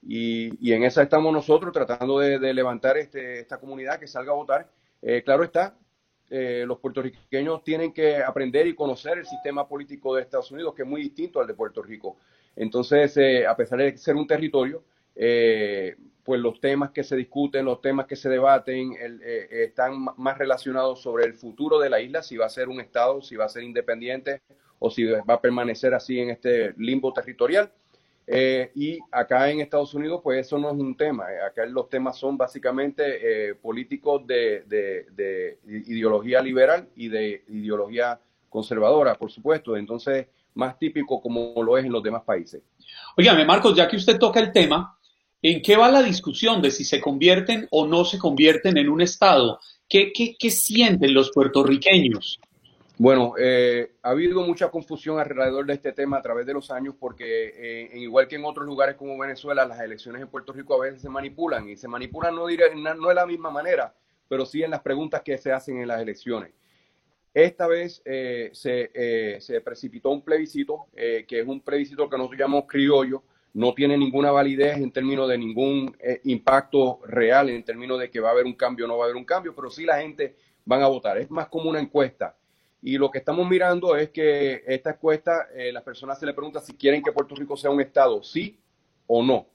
Y, 0.08 0.72
en 0.72 0.84
esa 0.84 1.04
estamos 1.04 1.32
nosotros 1.34 1.72
tratando 1.72 2.20
de, 2.20 2.54
levantar 2.54 2.98
este, 2.98 3.40
esta 3.40 3.60
comunidad 3.60 4.00
que 4.00 4.08
salga 4.08 4.32
a 4.32 4.36
votar. 4.36 4.70
claro 5.24 5.44
está, 5.44 5.76
eh, 6.30 6.64
los 6.66 6.80
puertorriqueños 6.80 7.64
tienen 7.64 7.94
que 7.94 8.18
aprender 8.18 8.66
y 8.66 8.74
conocer 8.74 9.20
el 9.20 9.26
sistema 9.26 9.68
político 9.68 10.16
de 10.16 10.24
Estados 10.24 10.52
Unidos, 10.52 10.74
que 10.74 10.82
es 10.82 10.88
muy 10.88 11.02
distinto 11.02 11.40
al 11.40 11.48
de 11.48 11.54
Puerto 11.54 11.84
Rico. 11.84 12.18
Entonces, 12.56 13.16
eh, 13.18 13.46
a 13.46 13.56
pesar 13.56 13.80
de 13.80 13.96
ser 13.98 14.16
un 14.16 14.26
territorio, 14.26 14.84
eh, 15.16 15.96
pues 16.24 16.42
los 16.42 16.60
temas 16.60 16.92
que 16.92 17.04
se 17.04 17.16
discuten, 17.16 17.66
los 17.66 17.82
temas 17.82 18.08
que 18.08 18.16
se 18.16 18.30
debaten, 18.30 18.94
están 19.52 20.06
más 20.18 20.38
relacionados 20.40 21.00
sobre 21.00 21.26
el 21.26 21.36
futuro 21.36 21.78
de 21.78 21.90
la 21.90 22.02
isla, 22.02 22.24
si 22.24 22.36
va 22.36 22.48
a 22.48 22.50
ser 22.50 22.68
un 22.68 22.82
Estado, 22.82 23.22
si 23.22 23.36
va 23.36 23.46
a 23.46 23.50
ser 23.50 23.62
independiente 23.62 24.42
o 24.80 24.90
si 24.90 25.04
va 25.06 25.22
a 25.28 25.42
permanecer 25.42 25.94
así 25.94 26.20
en 26.20 26.32
este 26.32 26.74
limbo 26.78 27.14
territorial. 27.14 27.72
Eh, 28.28 28.72
y 28.74 28.98
acá 29.12 29.52
en 29.52 29.60
Estados 29.60 29.94
Unidos, 29.94 30.22
pues 30.24 30.46
eso 30.46 30.58
no 30.58 30.70
es 30.70 30.76
un 30.76 30.98
tema. 30.98 31.32
Eh, 31.32 31.42
acá 31.46 31.66
los 31.66 31.90
temas 31.90 32.18
son 32.18 32.38
básicamente 32.38 33.50
eh, 33.50 33.56
políticos 33.56 34.26
de, 34.26 34.64
de, 34.66 35.60
ideología 35.88 36.42
liberal 36.42 36.90
y 36.96 37.08
de 37.08 37.44
ideología 37.50 38.20
conservadora, 38.50 39.16
por 39.16 39.32
supuesto. 39.32 39.78
Entonces, 39.78 40.28
más 40.56 40.80
típico 40.80 41.22
como 41.22 41.54
lo 41.62 41.78
es 41.78 41.86
en 41.86 41.92
los 41.92 42.02
demás 42.02 42.24
países. 42.24 42.64
Oígame, 43.16 43.46
Marcos, 43.46 43.76
ya 43.76 43.88
que 43.88 43.98
usted 43.98 44.18
toca 44.18 44.40
el 44.40 44.52
tema, 44.52 44.98
¿en 45.42 45.62
qué 45.62 45.76
va 45.76 45.92
la 45.92 46.02
discusión 46.02 46.62
de 46.62 46.72
si 46.72 46.84
se 46.84 47.00
convierten 47.00 47.68
o 47.70 47.86
no 47.86 48.06
se 48.06 48.18
convierten 48.18 48.78
en 48.78 48.90
un 48.90 49.02
Estado? 49.02 49.60
¿Qué, 49.88 50.12
qué, 50.12 50.36
qué 50.40 50.50
sienten 50.50 51.14
los 51.14 51.32
puertorriqueños? 51.32 52.40
Bueno, 52.98 53.34
eh, 53.38 53.92
ha 54.04 54.12
habido 54.12 54.42
mucha 54.42 54.72
confusión 54.72 55.20
alrededor 55.20 55.66
de 55.66 55.74
este 55.74 55.92
tema 55.92 56.18
a 56.18 56.22
través 56.22 56.46
de 56.46 56.54
los 56.54 56.72
años 56.72 56.96
porque, 56.98 57.54
eh, 57.54 57.98
igual 57.98 58.26
que 58.30 58.38
en 58.38 58.46
otros 58.46 58.66
lugares 58.66 58.96
como 58.96 59.18
Venezuela, 59.18 59.66
las 59.66 59.82
elecciones 59.82 60.22
en 60.22 60.30
Puerto 60.30 60.54
Rico 60.54 60.76
a 60.76 60.86
veces 60.86 61.02
se 61.02 61.10
manipulan 61.10 61.68
y 61.68 61.76
se 61.76 61.90
manipulan 61.90 62.34
no, 62.34 62.48
diré, 62.48 62.74
no 62.74 63.10
de 63.10 63.16
la 63.16 63.26
misma 63.26 63.52
manera, 63.52 63.94
pero 64.30 64.46
sí 64.46 64.64
en 64.64 64.72
las 64.72 64.80
preguntas 64.80 65.24
que 65.24 65.38
se 65.38 65.52
hacen 65.52 65.82
en 65.82 65.90
las 65.90 66.02
elecciones. 66.02 66.54
Esta 67.34 67.68
vez 67.68 68.02
eh, 68.06 68.50
se, 68.54 69.42
se, 69.42 69.60
precipitó 69.60 70.12
un 70.12 70.22
plebiscito, 70.22 70.88
que 70.96 71.26
es 71.28 71.46
un 71.46 71.60
plebiscito 71.60 72.10
que 72.10 72.16
nosotros 72.16 72.40
llamamos 72.40 72.64
criollo, 72.66 73.24
no 73.54 73.74
tiene 73.74 73.98
ninguna 73.98 74.32
validez 74.32 74.78
en 74.78 74.90
términos 74.90 75.28
de 75.28 75.38
ningún 75.38 75.98
impacto 76.24 77.02
real, 77.06 77.50
en 77.50 77.62
términos 77.66 78.00
de 78.00 78.10
que 78.10 78.22
va 78.22 78.30
a 78.30 78.32
haber 78.32 78.46
un 78.46 78.54
cambio 78.54 78.86
o 78.86 78.88
no 78.88 78.98
va 78.98 79.04
a 79.04 79.08
haber 79.08 79.18
un 79.18 79.26
cambio, 79.26 79.54
pero 79.54 79.70
sí 79.70 79.84
la 79.84 80.00
gente 80.00 80.38
van 80.64 80.82
a 80.82 80.88
votar. 80.88 81.18
Es 81.18 81.30
más 81.30 81.50
como 81.50 81.70
una 81.70 81.82
encuesta 81.82 82.38
y 82.86 83.00
lo 83.00 83.10
que 83.10 83.18
estamos 83.18 83.50
mirando 83.50 83.96
es 83.96 84.12
que 84.12 84.64
esta 84.68 84.92
encuesta, 84.92 85.48
eh, 85.56 85.72
las 85.72 85.82
personas 85.82 86.20
se 86.20 86.26
le 86.28 86.36
pregunta 86.36 86.60
si 86.60 86.74
quieren 86.74 87.02
que 87.02 87.12
Puerto 87.12 87.34
Rico 87.34 87.58
sea 87.58 87.72
un 87.72 87.82
Estado, 87.82 88.22
sí 88.22 88.60
o 89.08 89.24
no. 89.24 89.48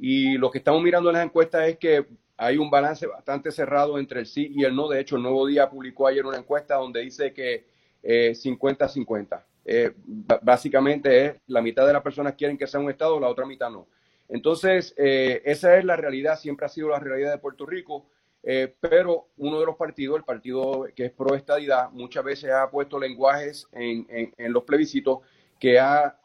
Y 0.00 0.36
lo 0.36 0.50
que 0.50 0.58
estamos 0.58 0.82
mirando 0.82 1.08
en 1.08 1.14
las 1.14 1.24
encuestas 1.24 1.68
es 1.68 1.78
que 1.78 2.04
hay 2.36 2.58
un 2.58 2.70
balance 2.70 3.06
bastante 3.06 3.52
cerrado 3.52 4.00
entre 4.00 4.18
el 4.18 4.26
sí 4.26 4.50
y 4.52 4.64
el 4.64 4.74
no. 4.74 4.88
De 4.88 4.98
hecho, 4.98 5.14
el 5.14 5.22
Nuevo 5.22 5.46
Día 5.46 5.70
publicó 5.70 6.08
ayer 6.08 6.26
una 6.26 6.38
encuesta 6.38 6.74
donde 6.74 7.02
dice 7.02 7.32
que 7.32 7.68
50-50. 8.02 9.44
Eh, 9.64 9.92
eh, 9.94 9.94
básicamente 10.42 11.26
es 11.26 11.34
la 11.46 11.62
mitad 11.62 11.86
de 11.86 11.92
las 11.92 12.02
personas 12.02 12.34
quieren 12.34 12.58
que 12.58 12.66
sea 12.66 12.80
un 12.80 12.90
Estado, 12.90 13.20
la 13.20 13.28
otra 13.28 13.46
mitad 13.46 13.70
no. 13.70 13.86
Entonces, 14.28 14.92
esa 14.96 15.78
es 15.78 15.84
la 15.84 15.94
realidad, 15.94 16.36
siempre 16.36 16.66
ha 16.66 16.68
sido 16.68 16.88
la 16.88 16.98
realidad 16.98 17.30
de 17.30 17.38
Puerto 17.38 17.64
Rico. 17.64 18.08
Eh, 18.42 18.74
pero 18.80 19.28
uno 19.36 19.60
de 19.60 19.66
los 19.66 19.76
partidos, 19.76 20.16
el 20.16 20.24
partido 20.24 20.86
que 20.96 21.06
es 21.06 21.12
pro 21.12 21.34
estadidad, 21.34 21.90
muchas 21.92 22.24
veces 22.24 22.50
ha 22.50 22.68
puesto 22.70 22.98
lenguajes 22.98 23.68
en, 23.70 24.32
los 24.52 24.64
plebiscitos 24.64 25.20
que 25.60 25.78
ha 25.78 26.18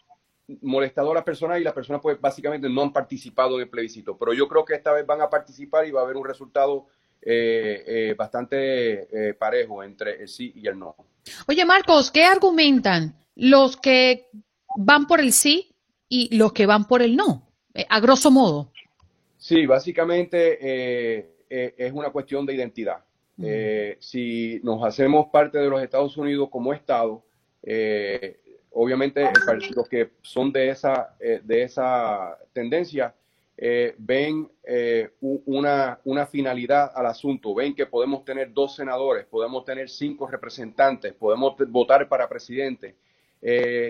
molestado 0.62 1.12
a 1.12 1.16
las 1.16 1.24
personas 1.24 1.60
y 1.60 1.64
las 1.64 1.74
personas 1.74 2.02
pues 2.02 2.20
básicamente 2.20 2.70
no 2.70 2.82
han 2.82 2.94
participado 2.94 3.56
en 3.56 3.64
el 3.64 3.70
plebiscito. 3.70 4.18
Pero 4.18 4.34
yo 4.34 4.48
creo 4.48 4.66
que 4.66 4.76
esta 4.76 4.94
vez 4.94 5.06
van 5.06 5.22
a 5.22 5.30
participar 5.30 5.88
y 5.88 5.92
va 5.92 6.02
a 6.02 6.04
haber 6.06 6.18
un 6.18 6.26
resultado 6.26 6.88
eh, 7.22 7.84
eh, 7.86 8.16
bastante 8.18 9.36
parejo 9.38 9.84
entre 9.84 10.22
el 10.22 10.28
sí 10.28 10.52
y 10.56 10.68
el 10.68 10.80
no. 10.80 10.96
Oye 11.48 11.66
Marcos, 11.66 12.10
¿qué 12.10 12.24
argumentan 12.24 13.16
los 13.36 13.78
que 13.78 14.30
van 14.78 15.06
por 15.06 15.20
el 15.20 15.34
sí 15.34 15.76
y 16.10 16.36
los 16.36 16.52
que 16.54 16.66
van 16.66 16.86
por 16.86 17.02
el 17.04 17.16
no? 17.16 17.44
a 17.90 18.00
grosso 18.00 18.32
modo. 18.32 18.72
Sí, 19.38 19.68
básicamente 19.68 21.37
eh, 21.50 21.76
es 21.78 21.94
una 21.94 22.10
cuestión 22.10 22.46
de 22.46 22.54
identidad. 22.54 23.04
Eh, 23.42 23.98
si 24.00 24.60
nos 24.64 24.84
hacemos 24.84 25.28
parte 25.28 25.60
de 25.60 25.70
los 25.70 25.82
Estados 25.82 26.18
Unidos 26.18 26.50
como 26.50 26.74
Estado, 26.74 27.24
eh, 27.64 28.40
obviamente 28.72 29.24
los 29.76 29.88
que 29.88 30.12
son 30.22 30.52
de 30.52 30.70
esa, 30.70 31.16
de 31.20 31.64
esa 31.64 32.38
tendencia 32.54 33.14
ven 33.98 34.50
una, 35.22 36.00
una, 36.04 36.26
finalidad 36.28 36.92
al 36.94 37.08
asunto, 37.08 37.56
ven 37.56 37.74
que 37.76 37.86
podemos 37.86 38.24
tener 38.24 38.54
dos 38.54 38.76
senadores, 38.76 39.26
podemos 39.26 39.66
tener 39.66 39.90
cinco 39.90 40.28
representantes, 40.28 41.14
podemos 41.14 41.56
votar 41.70 42.08
para 42.08 42.30
presidente. 42.30 42.96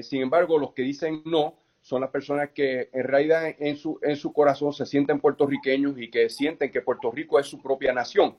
sin 0.03 0.21
embargo, 0.21 0.57
los 0.57 0.73
que 0.73 0.83
dicen 0.83 1.21
no, 1.25 1.57
son 1.87 2.01
las 2.01 2.09
personas 2.09 2.49
que 2.49 2.89
en 2.91 3.05
realidad 3.05 3.55
en 3.59 3.77
su, 3.77 3.97
en 4.01 4.17
su 4.17 4.33
corazón 4.33 4.73
se 4.73 4.85
sienten 4.85 5.21
puertorriqueños 5.21 5.97
y 5.97 6.09
que 6.09 6.29
sienten 6.29 6.69
que 6.69 6.81
Puerto 6.81 7.09
Rico 7.09 7.39
es 7.39 7.47
su 7.47 7.61
propia 7.61 7.93
nación. 7.93 8.35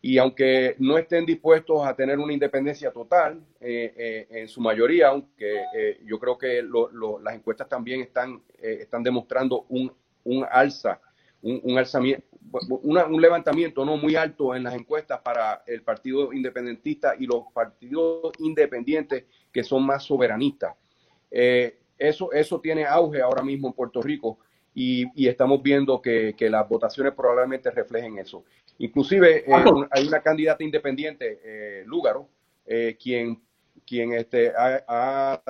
Y 0.00 0.16
aunque 0.16 0.76
no 0.78 0.96
estén 0.96 1.26
dispuestos 1.26 1.86
a 1.86 1.94
tener 1.94 2.18
una 2.18 2.32
independencia 2.32 2.90
total, 2.90 3.44
eh, 3.60 3.92
eh, 3.98 4.26
en 4.30 4.48
su 4.48 4.62
mayoría, 4.62 5.08
aunque 5.08 5.62
eh, 5.76 6.00
yo 6.06 6.18
creo 6.18 6.38
que 6.38 6.62
las 7.22 7.34
encuestas 7.34 7.68
también 7.68 8.00
están, 8.00 8.40
están 8.62 9.02
demostrando 9.02 9.66
un, 9.68 9.92
un 10.24 10.46
alza, 10.50 10.98
un, 11.42 11.60
un, 11.64 11.76
alzamiento, 11.76 12.26
un 12.80 13.20
levantamiento 13.20 13.84
no 13.84 13.98
muy 13.98 14.16
alto 14.16 14.54
en 14.54 14.64
las 14.64 14.74
encuestas 14.74 15.20
para 15.20 15.62
el 15.66 15.82
Partido 15.82 16.32
Independentista 16.32 17.14
y 17.18 17.26
los 17.26 17.42
partidos 17.52 18.32
independientes 18.38 19.24
que 19.52 19.62
son 19.62 19.84
más 19.84 20.02
soberanistas. 20.02 20.74
Eso, 21.98 22.32
eso 22.32 22.60
tiene 22.60 22.84
auge 22.84 23.20
ahora 23.20 23.42
mismo 23.42 23.68
en 23.68 23.74
Puerto 23.74 24.02
Rico 24.02 24.38
y, 24.74 25.26
estamos 25.26 25.62
viendo 25.62 26.02
que, 26.02 26.34
las 26.38 26.68
votaciones 26.68 27.14
probablemente 27.14 27.70
reflejen 27.70 28.18
eso. 28.18 28.44
Inclusive 28.78 29.44
eh, 29.46 29.88
hay 29.90 30.06
una 30.06 30.20
candidata 30.20 30.62
independiente, 30.62 31.40
eh, 31.42 31.84
Lúgaro, 31.86 32.28
quien, 32.98 33.40
quien 33.86 34.12
este, 34.12 34.52
ha, 34.56 35.40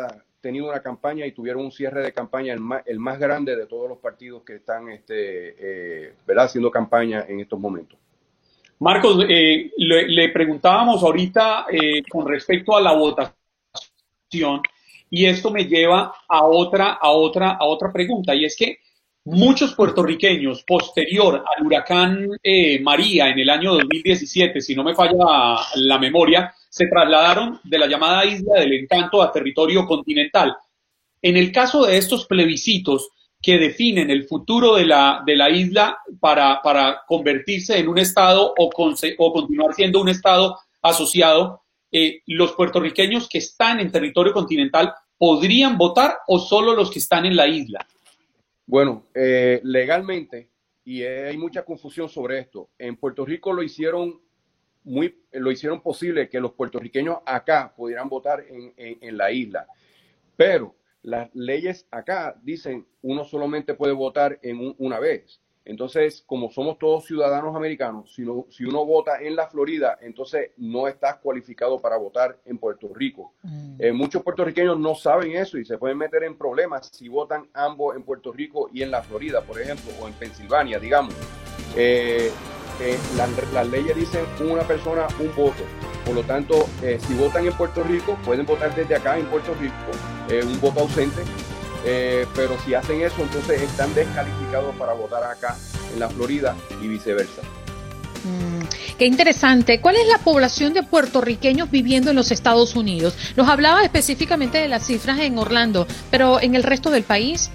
tenido 0.46 0.68
una 0.68 0.80
campaña 0.80 1.26
y 1.26 1.32
tuvieron 1.32 1.64
un 1.64 1.72
cierre 1.72 2.02
de 2.04 2.12
campaña 2.12 2.52
el 2.52 2.60
más, 2.60 2.82
el 2.86 3.00
más 3.00 3.18
grande 3.18 3.56
de 3.56 3.66
todos 3.66 3.88
los 3.88 3.98
partidos 3.98 4.44
que 4.44 4.56
están 4.56 4.88
este, 4.90 5.16
eh, 5.58 6.14
¿verdad? 6.24 6.44
haciendo 6.44 6.70
campaña 6.70 7.24
en 7.26 7.40
estos 7.40 7.58
momentos. 7.58 7.98
Marcos, 8.78 9.24
eh, 9.28 9.72
le, 9.76 10.28
preguntábamos 10.28 11.02
ahorita 11.02 11.66
eh, 11.70 12.02
con 12.08 12.28
respecto 12.28 12.76
a 12.76 12.80
la 12.80 12.92
votación 12.92 14.60
y 15.10 15.26
esto 15.26 15.50
me 15.50 15.64
lleva 15.64 16.14
a 16.28 16.44
otra, 16.44 16.98
a 17.00 17.10
otra, 17.10 17.52
a 17.52 17.64
otra 17.64 17.92
pregunta 17.92 18.34
y 18.34 18.44
es 18.44 18.56
que 18.56 18.78
muchos 19.24 19.74
puertorriqueños 19.74 20.62
posterior 20.62 21.44
al 21.56 21.66
huracán 21.66 22.28
María 22.82 23.28
en 23.28 23.38
el 23.38 23.50
año 23.50 23.74
2017, 23.74 24.60
si 24.60 24.74
no 24.74 24.84
me 24.84 24.94
falla 24.94 25.58
la 25.74 25.98
memoria, 25.98 26.54
se 26.68 26.86
trasladaron 26.86 27.60
de 27.64 27.78
la 27.78 27.86
llamada 27.86 28.24
isla 28.24 28.60
del 28.60 28.72
encanto 28.72 29.22
a 29.22 29.32
territorio 29.32 29.84
continental. 29.86 30.56
En 31.20 31.36
el 31.36 31.50
caso 31.50 31.86
de 31.86 31.96
estos 31.96 32.26
plebiscitos 32.26 33.08
que 33.42 33.58
definen 33.58 34.10
el 34.10 34.24
futuro 34.24 34.76
de 34.76 34.86
la, 34.86 35.22
de 35.26 35.36
la 35.36 35.50
isla 35.50 35.98
para, 36.20 36.60
para 36.62 37.02
convertirse 37.06 37.78
en 37.78 37.88
un 37.88 37.98
Estado 37.98 38.54
o, 38.56 38.70
o 39.18 39.32
continuar 39.32 39.74
siendo 39.74 40.00
un 40.00 40.08
Estado 40.08 40.56
asociado, 40.82 41.62
eh, 41.92 42.22
los 42.26 42.52
puertorriqueños 42.52 43.28
que 43.28 43.38
están 43.38 43.80
en 43.80 43.92
territorio 43.92 44.32
continental 44.32 44.94
podrían 45.18 45.78
votar 45.78 46.18
o 46.26 46.38
solo 46.38 46.74
los 46.74 46.90
que 46.90 46.98
están 46.98 47.26
en 47.26 47.36
la 47.36 47.46
isla? 47.46 47.86
Bueno, 48.66 49.06
eh, 49.14 49.60
legalmente, 49.62 50.50
y 50.84 51.02
hay 51.02 51.36
mucha 51.36 51.64
confusión 51.64 52.08
sobre 52.08 52.40
esto, 52.40 52.70
en 52.78 52.96
Puerto 52.96 53.24
Rico 53.24 53.52
lo 53.52 53.62
hicieron 53.62 54.20
muy, 54.86 55.18
lo 55.32 55.50
hicieron 55.50 55.82
posible 55.82 56.28
que 56.28 56.40
los 56.40 56.52
puertorriqueños 56.52 57.18
acá 57.26 57.74
pudieran 57.76 58.08
votar 58.08 58.44
en, 58.48 58.72
en, 58.76 59.16
la 59.16 59.32
isla. 59.32 59.66
Pero 60.36 60.76
las 61.02 61.28
leyes 61.34 61.86
acá 61.90 62.38
dicen 62.42 62.86
uno 63.02 63.24
solamente 63.24 63.74
puede 63.74 63.92
votar 63.92 64.38
en 64.42 64.74
una 64.78 65.00
vez. 65.00 65.40
Entonces, 65.66 66.22
como 66.26 66.48
somos 66.52 66.78
todos 66.78 67.04
ciudadanos 67.04 67.56
americanos, 67.56 68.14
si, 68.14 68.24
si 68.50 68.64
uno 68.64 68.86
vota 68.86 69.20
en 69.20 69.34
la 69.34 69.48
Florida, 69.48 69.98
entonces 70.00 70.52
no 70.56 70.86
estás 70.86 71.16
cualificado 71.16 71.80
para 71.80 71.96
votar 71.96 72.38
en 72.44 72.56
Puerto 72.58 72.88
Rico. 72.94 73.32
Mm. 73.42 73.74
Eh, 73.80 73.92
muchos 73.92 74.22
puertorriqueños 74.22 74.78
no 74.78 74.94
saben 74.94 75.32
eso 75.32 75.58
y 75.58 75.64
se 75.64 75.76
pueden 75.76 75.98
meter 75.98 76.22
en 76.22 76.38
problemas 76.38 76.88
si 76.92 77.08
votan 77.08 77.48
ambos 77.52 77.96
en 77.96 78.04
Puerto 78.04 78.32
Rico 78.32 78.70
y 78.72 78.82
en 78.82 78.92
la 78.92 79.02
Florida, 79.02 79.40
por 79.40 79.60
ejemplo, 79.60 79.92
o 80.00 80.06
en 80.06 80.14
Pensilvania, 80.14 80.78
digamos. 80.78 81.12
Eh, 81.76 82.30
eh, 82.80 82.98
las 83.52 83.68
leyes 83.68 83.96
dicen 83.96 84.24
una 84.48 84.62
persona, 84.62 85.08
un 85.18 85.34
voto. 85.34 85.64
Por 86.04 86.14
lo 86.14 86.22
tanto, 86.22 86.66
si 86.80 87.14
votan 87.14 87.44
en 87.44 87.52
Puerto 87.54 87.82
Rico, 87.82 88.16
pueden 88.24 88.46
votar 88.46 88.72
desde 88.72 88.94
acá 88.94 89.18
en 89.18 89.26
Puerto 89.26 89.52
Rico, 89.54 89.74
un 90.46 90.60
voto 90.60 90.80
ausente. 90.80 91.22
Pero 92.34 92.56
si 92.64 92.74
hacen 92.74 93.00
eso, 93.02 93.22
entonces 93.22 93.62
están 93.62 93.94
descalificados 93.94 94.74
para 94.76 94.92
votar 94.92 95.22
acá 95.22 95.56
en 95.92 96.00
la 96.00 96.08
Florida 96.08 96.56
y 96.82 96.88
viceversa. 96.88 97.42
Mm, 98.24 98.64
qué 98.98 99.06
interesante. 99.06 99.80
¿Cuál 99.80 99.96
es 99.96 100.08
la 100.08 100.18
población 100.18 100.74
de 100.74 100.82
puertorriqueños 100.82 101.70
viviendo 101.70 102.10
en 102.10 102.16
los 102.16 102.32
Estados 102.32 102.74
Unidos? 102.74 103.16
Nos 103.36 103.48
hablaba 103.48 103.84
específicamente 103.84 104.58
de 104.58 104.68
las 104.68 104.86
cifras 104.86 105.20
en 105.20 105.38
Orlando, 105.38 105.86
pero 106.10 106.40
en 106.40 106.56
el 106.56 106.64
resto 106.64 106.90
del 106.90 107.04
país. 107.04 107.50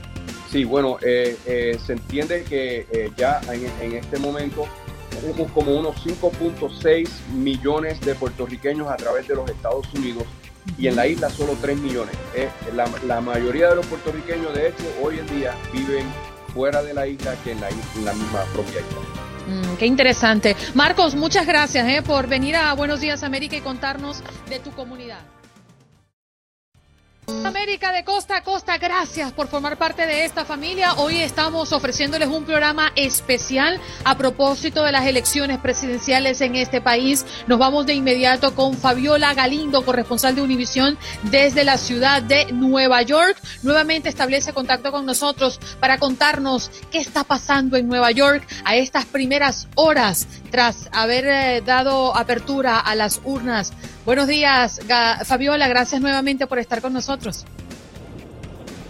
Sí, 0.50 0.64
bueno, 0.64 0.98
se 1.02 1.78
entiende 1.88 2.44
que 2.44 3.12
ya 3.18 3.42
en, 3.52 3.70
en, 3.82 3.98
este 3.98 4.18
momento 4.18 4.66
tenemos 5.10 5.52
como 5.52 5.78
unos 5.78 5.96
5.6 6.06 7.08
millones 7.34 8.02
de 8.02 8.16
puertorriqueños 8.16 8.90
a 8.90 8.98
través 8.98 9.28
de 9.28 9.36
los 9.36 9.50
Estados 9.50 9.86
Unidos 9.94 10.24
y 10.78 10.88
en 10.88 10.96
la 10.96 11.08
isla 11.08 11.30
solo 11.30 11.58
3 11.60 11.78
millones. 11.80 12.16
Eh, 12.36 12.50
la, 12.74 13.22
mayoría 13.22 13.70
de 13.70 13.76
los 13.76 13.86
puertorriqueños, 13.86 14.54
de 14.54 14.70
hecho, 14.70 14.84
hoy 15.02 15.20
en 15.20 15.28
día 15.28 15.56
viven 15.74 16.06
fuera 16.54 16.82
de 16.84 16.94
la 16.94 17.08
isla 17.08 17.36
que 17.44 17.52
en 17.52 17.62
la, 17.62 17.70
misma 18.14 18.44
propia 18.54 18.80
isla. 18.80 19.72
Mm, 19.72 19.78
qué 19.78 19.86
interesante. 19.86 20.56
Marcos, 20.74 21.16
muchas 21.16 21.46
gracias 21.46 21.88
eh, 21.88 22.02
por 22.02 22.28
venir 22.28 22.56
a 22.56 22.74
Buenos 22.74 23.02
Días 23.02 23.24
América 23.24 23.56
y 23.56 23.62
contarnos 23.62 24.24
de 24.50 24.60
tu 24.60 24.72
comunidad. 24.72 25.20
América 27.28 27.92
de 27.92 28.04
costa 28.04 28.38
a 28.38 28.44
costa, 28.44 28.78
gracias 28.78 29.32
por 29.32 29.48
formar 29.48 29.78
parte 29.78 30.06
de 30.08 30.26
esta 30.26 30.44
familia. 30.44 30.96
Hoy 30.96 31.18
estamos 31.18 31.72
ofreciéndoles 31.72 32.28
un 32.28 32.46
programa 32.46 32.92
especial 32.96 33.80
a 34.04 34.18
propósito 34.18 34.84
de 34.84 34.92
las 34.92 35.06
elecciones 35.06 35.60
presidenciales 35.60 36.42
en 36.42 36.56
este 36.56 36.82
país. 36.82 37.26
Nos 37.48 37.60
vamos 37.60 37.86
de 37.86 37.94
inmediato 37.94 38.56
con 38.56 38.76
Fabiola 38.76 39.34
Galindo, 39.36 39.86
corresponsal 39.86 40.36
de 40.36 40.42
Univisión 40.42 40.98
desde 41.24 41.64
la 41.64 41.78
ciudad 41.78 42.24
de 42.24 42.52
Nueva 42.52 43.04
York. 43.04 43.38
Nuevamente 43.62 44.10
establece 44.10 44.52
contacto 44.52 44.92
con 44.92 45.06
nosotros 45.06 45.60
para 45.80 46.00
contarnos 46.00 46.72
qué 46.92 46.98
está 46.98 47.24
pasando 47.24 47.78
en 47.78 47.88
Nueva 47.88 48.12
York 48.12 48.46
a 48.66 48.76
estas 48.76 49.06
primeras 49.06 49.68
horas 49.76 50.28
tras 50.50 50.90
haber 50.92 51.26
eh, 51.28 51.62
dado 51.62 52.16
apertura 52.18 52.80
a 52.80 52.96
las 52.96 53.22
urnas 53.24 53.74
Buenos 54.04 54.28
días, 54.28 54.80
Fabiola, 55.26 55.68
gracias 55.68 56.02
nuevamente 56.02 56.48
por 56.48 56.58
estar 56.58 56.82
con 56.82 56.92
nosotros. 56.92 57.46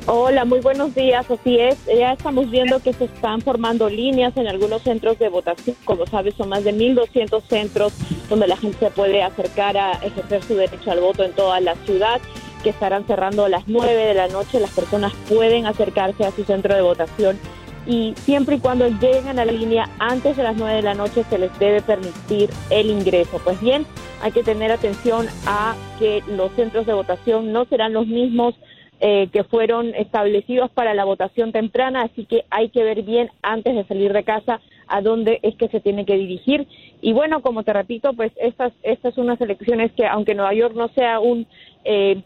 Hola, 0.06 0.46
muy 0.46 0.62
buenos 0.62 0.96
días. 0.96 1.30
Así 1.30 1.60
es, 1.60 1.78
ya 1.86 2.14
estamos 2.14 2.50
viendo 2.50 2.80
que 2.80 2.94
se 2.94 3.06
están 3.06 3.42
formando 3.42 3.90
líneas 3.90 4.36
en 4.38 4.48
algunos 4.48 4.82
centros 4.84 5.20
de 5.20 5.28
votación. 5.28 5.76
Como 5.84 6.08
sabes, 6.08 6.36
son 6.36 6.50
más 6.50 6.64
de 6.64 6.74
1.200 6.74 7.44
centros 7.44 7.94
donde 8.30 8.48
la 8.48 8.56
gente 8.56 8.80
se 8.80 8.90
puede 8.90 9.22
acercar 9.22 9.78
a 9.78 9.92
ejercer 10.02 10.44
su 10.44 10.56
derecho 10.56 10.92
al 10.92 11.02
voto 11.02 11.24
en 11.24 11.34
toda 11.34 11.60
la 11.60 11.76
ciudad, 11.86 12.22
que 12.64 12.70
estarán 12.70 13.06
cerrando 13.06 13.46
a 13.46 13.50
las 13.50 13.68
9 13.68 13.94
de 13.94 14.14
la 14.14 14.30
noche. 14.30 14.62
Las 14.62 14.72
personas 14.72 15.14
pueden 15.28 15.66
acercarse 15.66 16.24
a 16.24 16.32
su 16.32 16.46
centro 16.46 16.74
de 16.74 16.82
votación 16.82 17.38
y 17.86 18.14
siempre 18.18 18.56
y 18.56 18.60
cuando 18.60 18.88
lleguen 18.88 19.40
a 19.40 19.46
la 19.46 19.52
línea 19.52 19.90
antes 20.00 20.38
de 20.38 20.44
las 20.44 20.56
9 20.56 20.76
de 20.76 20.82
la 20.82 20.94
noche 20.94 21.24
se 21.30 21.38
les 21.38 21.58
debe 21.60 21.82
permitir 21.82 22.50
el 22.70 22.90
ingreso. 22.90 23.40
Pues 23.44 23.60
bien, 23.62 23.86
hay 24.22 24.32
que 24.32 24.44
tener 24.44 24.72
atención 24.72 25.28
a 25.48 25.76
que 26.00 26.24
los 26.28 26.52
centros 26.54 26.86
de 26.86 26.94
votación 26.94 27.52
no 27.52 27.66
serán 27.66 27.94
los 27.94 28.08
mismos 28.08 28.56
eh, 29.00 29.30
que 29.34 29.44
fueron 29.44 29.96
establecidos 29.96 30.70
para 30.70 30.94
la 30.94 31.06
votación 31.06 31.52
temprana, 31.52 32.04
así 32.04 32.26
que 32.26 32.46
hay 32.52 32.70
que 32.70 32.84
ver 32.84 33.02
bien 33.02 33.32
antes 33.42 33.76
de 33.76 33.84
salir 33.86 34.14
de 34.14 34.24
casa 34.24 34.62
a 34.88 35.02
dónde 35.02 35.40
es 35.42 35.56
que 35.56 35.70
se 35.70 35.80
tiene 35.80 36.06
que 36.06 36.18
dirigir. 36.18 36.68
Y 37.02 37.14
bueno, 37.14 37.42
como 37.42 37.64
te 37.64 37.74
repito, 37.74 38.14
pues 38.14 38.32
estas, 38.36 38.74
estas 38.84 39.16
son 39.16 39.24
unas 39.24 39.42
elecciones 39.42 39.92
que, 39.94 40.06
aunque 40.06 40.36
Nueva 40.36 40.54
York 40.54 40.76
no 40.76 40.90
sea 40.90 41.20
un 41.20 41.48
eh, 41.84 42.22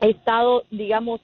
estado, 0.00 0.62
digamos, 0.70 1.20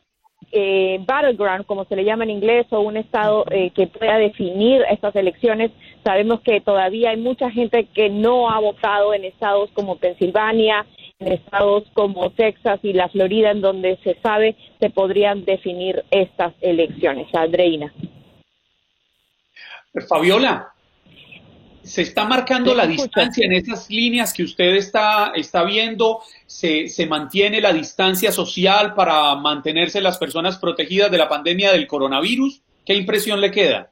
eh, 0.50 0.98
battleground, 1.06 1.66
como 1.66 1.84
se 1.84 1.96
le 1.96 2.04
llama 2.04 2.24
en 2.24 2.30
inglés, 2.30 2.66
o 2.70 2.80
un 2.80 2.96
estado 2.96 3.44
eh, 3.50 3.70
que 3.70 3.86
pueda 3.86 4.16
definir 4.18 4.82
estas 4.90 5.14
elecciones. 5.16 5.70
Sabemos 6.04 6.40
que 6.40 6.60
todavía 6.60 7.10
hay 7.10 7.16
mucha 7.16 7.50
gente 7.50 7.86
que 7.94 8.08
no 8.08 8.50
ha 8.50 8.58
votado 8.58 9.14
en 9.14 9.24
estados 9.24 9.70
como 9.72 9.96
Pensilvania, 9.96 10.86
en 11.18 11.32
estados 11.32 11.84
como 11.94 12.30
Texas 12.30 12.80
y 12.82 12.92
la 12.92 13.08
Florida, 13.08 13.50
en 13.50 13.60
donde 13.60 13.98
se 14.02 14.14
sabe 14.20 14.56
se 14.80 14.90
podrían 14.90 15.44
definir 15.44 16.04
estas 16.10 16.52
elecciones. 16.60 17.32
Andreina. 17.34 17.92
Fabiola, 20.08 20.72
se 21.82 22.02
está 22.02 22.26
marcando 22.26 22.74
la 22.74 22.86
distancia 22.86 23.44
en 23.44 23.52
esas 23.52 23.90
líneas 23.90 24.32
que 24.32 24.44
usted 24.44 24.74
está, 24.74 25.32
está 25.34 25.64
viendo, 25.64 26.20
se, 26.46 26.88
se 26.88 27.06
mantiene 27.06 27.60
la 27.60 27.72
distancia 27.72 28.32
social 28.32 28.94
para 28.94 29.34
mantenerse 29.34 30.00
las 30.00 30.18
personas 30.18 30.58
protegidas 30.58 31.10
de 31.10 31.18
la 31.18 31.28
pandemia 31.28 31.72
del 31.72 31.86
coronavirus. 31.86 32.62
¿Qué 32.84 32.94
impresión 32.94 33.40
le 33.40 33.50
queda? 33.50 33.90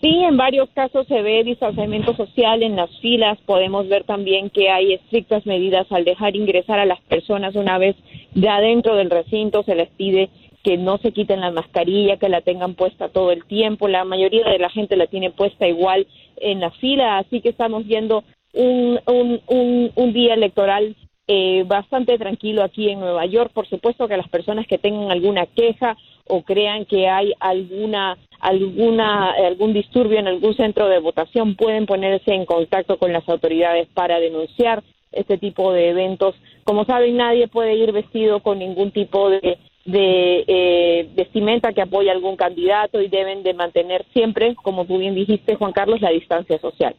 Sí, 0.00 0.22
en 0.22 0.36
varios 0.36 0.68
casos 0.70 1.08
se 1.08 1.22
ve 1.22 1.42
distanciamiento 1.42 2.14
social 2.14 2.62
en 2.62 2.76
las 2.76 2.88
filas. 3.00 3.36
Podemos 3.46 3.88
ver 3.88 4.04
también 4.04 4.48
que 4.48 4.70
hay 4.70 4.94
estrictas 4.94 5.44
medidas 5.44 5.90
al 5.90 6.04
dejar 6.04 6.36
ingresar 6.36 6.78
a 6.78 6.86
las 6.86 7.00
personas 7.02 7.56
una 7.56 7.78
vez 7.78 7.96
ya 8.34 8.60
dentro 8.60 8.94
del 8.94 9.10
recinto. 9.10 9.64
Se 9.64 9.74
les 9.74 9.88
pide 9.90 10.30
que 10.68 10.76
no 10.76 10.98
se 10.98 11.12
quiten 11.12 11.40
la 11.40 11.50
mascarilla, 11.50 12.18
que 12.18 12.28
la 12.28 12.42
tengan 12.42 12.74
puesta 12.74 13.08
todo 13.08 13.32
el 13.32 13.46
tiempo. 13.46 13.88
La 13.88 14.04
mayoría 14.04 14.44
de 14.44 14.58
la 14.58 14.68
gente 14.68 14.96
la 14.96 15.06
tiene 15.06 15.30
puesta 15.30 15.66
igual 15.66 16.06
en 16.36 16.60
la 16.60 16.70
fila, 16.72 17.16
así 17.16 17.40
que 17.40 17.48
estamos 17.48 17.86
viendo 17.86 18.22
un, 18.52 19.00
un, 19.06 19.90
un, 19.96 20.12
día 20.12 20.34
electoral 20.34 20.94
eh, 21.26 21.64
bastante 21.66 22.18
tranquilo 22.18 22.62
aquí 22.62 22.90
en 22.90 23.00
Nueva 23.00 23.24
York. 23.24 23.50
Por 23.54 23.66
supuesto 23.66 24.08
que 24.08 24.18
las 24.18 24.28
personas 24.28 24.66
que 24.66 24.76
tengan 24.76 25.10
alguna 25.10 25.46
queja 25.46 25.96
o 26.26 26.42
crean 26.42 26.84
que 26.84 27.08
hay 27.08 27.32
alguna 27.40 28.18
alguna 28.38 29.30
algún 29.30 29.72
disturbio 29.72 30.18
en 30.18 30.28
algún 30.28 30.54
centro 30.54 30.86
de 30.86 30.98
votación 30.98 31.56
pueden 31.56 31.86
ponerse 31.86 32.34
en 32.34 32.44
contacto 32.44 32.98
con 32.98 33.14
las 33.14 33.26
autoridades 33.26 33.88
para 33.94 34.20
denunciar 34.20 34.82
este 35.12 35.38
tipo 35.38 35.72
de 35.72 35.88
eventos. 35.88 36.34
Como 36.64 36.84
saben, 36.84 37.16
nadie 37.16 37.48
puede 37.48 37.74
ir 37.74 37.90
vestido 37.92 38.40
con 38.42 38.58
ningún 38.58 38.90
tipo 38.90 39.30
de, 39.30 39.56
de 39.88 40.44
eh, 40.46 41.08
vestimenta 41.14 41.72
que 41.72 41.80
apoye 41.80 42.10
a 42.10 42.12
algún 42.12 42.36
candidato 42.36 43.00
y 43.00 43.08
deben 43.08 43.42
de 43.42 43.54
mantener 43.54 44.04
siempre, 44.12 44.54
como 44.56 44.84
tú 44.84 44.98
bien 44.98 45.14
dijiste, 45.14 45.54
Juan 45.54 45.72
Carlos, 45.72 46.02
la 46.02 46.10
distancia 46.10 46.58
social. 46.58 46.94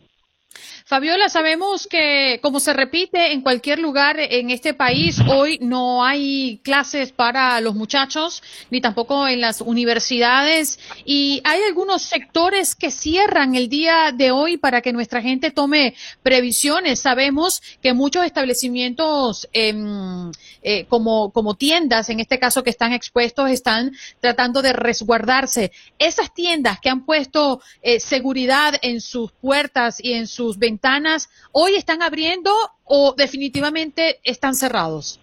Fabiola, 0.89 1.29
sabemos 1.29 1.85
que, 1.85 2.39
como 2.41 2.59
se 2.59 2.73
repite 2.73 3.31
en 3.31 3.41
cualquier 3.41 3.77
lugar 3.77 4.19
en 4.19 4.49
este 4.49 4.73
país, 4.73 5.19
hoy 5.27 5.59
no 5.61 6.03
hay 6.03 6.61
clases 6.63 7.11
para 7.11 7.61
los 7.61 7.75
muchachos, 7.75 8.41
ni 8.71 8.81
tampoco 8.81 9.27
en 9.27 9.39
las 9.39 9.61
universidades, 9.61 10.79
y 11.05 11.43
hay 11.43 11.61
algunos 11.67 12.01
sectores 12.01 12.73
que 12.73 12.89
cierran 12.89 13.53
el 13.53 13.69
día 13.69 14.11
de 14.11 14.31
hoy 14.31 14.57
para 14.57 14.81
que 14.81 14.91
nuestra 14.91 15.21
gente 15.21 15.51
tome 15.51 15.93
previsiones. 16.23 17.01
Sabemos 17.01 17.61
que 17.83 17.93
muchos 17.93 18.25
establecimientos, 18.25 19.47
em, 19.53 20.31
eh, 20.63 20.85
como, 20.89 21.29
como 21.29 21.53
tiendas, 21.53 22.09
en 22.09 22.19
este 22.19 22.39
caso 22.39 22.63
que 22.63 22.71
están 22.71 22.93
expuestos, 22.93 23.51
están 23.51 23.91
tratando 24.21 24.63
de 24.63 24.73
resguardarse. 24.73 25.71
Esas 25.99 26.33
tiendas 26.33 26.79
que 26.79 26.89
han 26.89 27.05
puesto 27.05 27.61
eh, 27.83 27.99
seguridad 27.99 28.73
en 28.81 29.01
sus 29.01 29.31
puertas 29.33 30.03
y 30.03 30.13
en 30.13 30.25
sus 30.25 30.57
ventanas, 30.57 30.78
ventanas 30.80 31.30
hoy 31.51 31.75
están 31.75 32.01
abriendo 32.01 32.51
o 32.86 33.13
definitivamente 33.17 34.19
están 34.23 34.55
cerrados? 34.55 35.19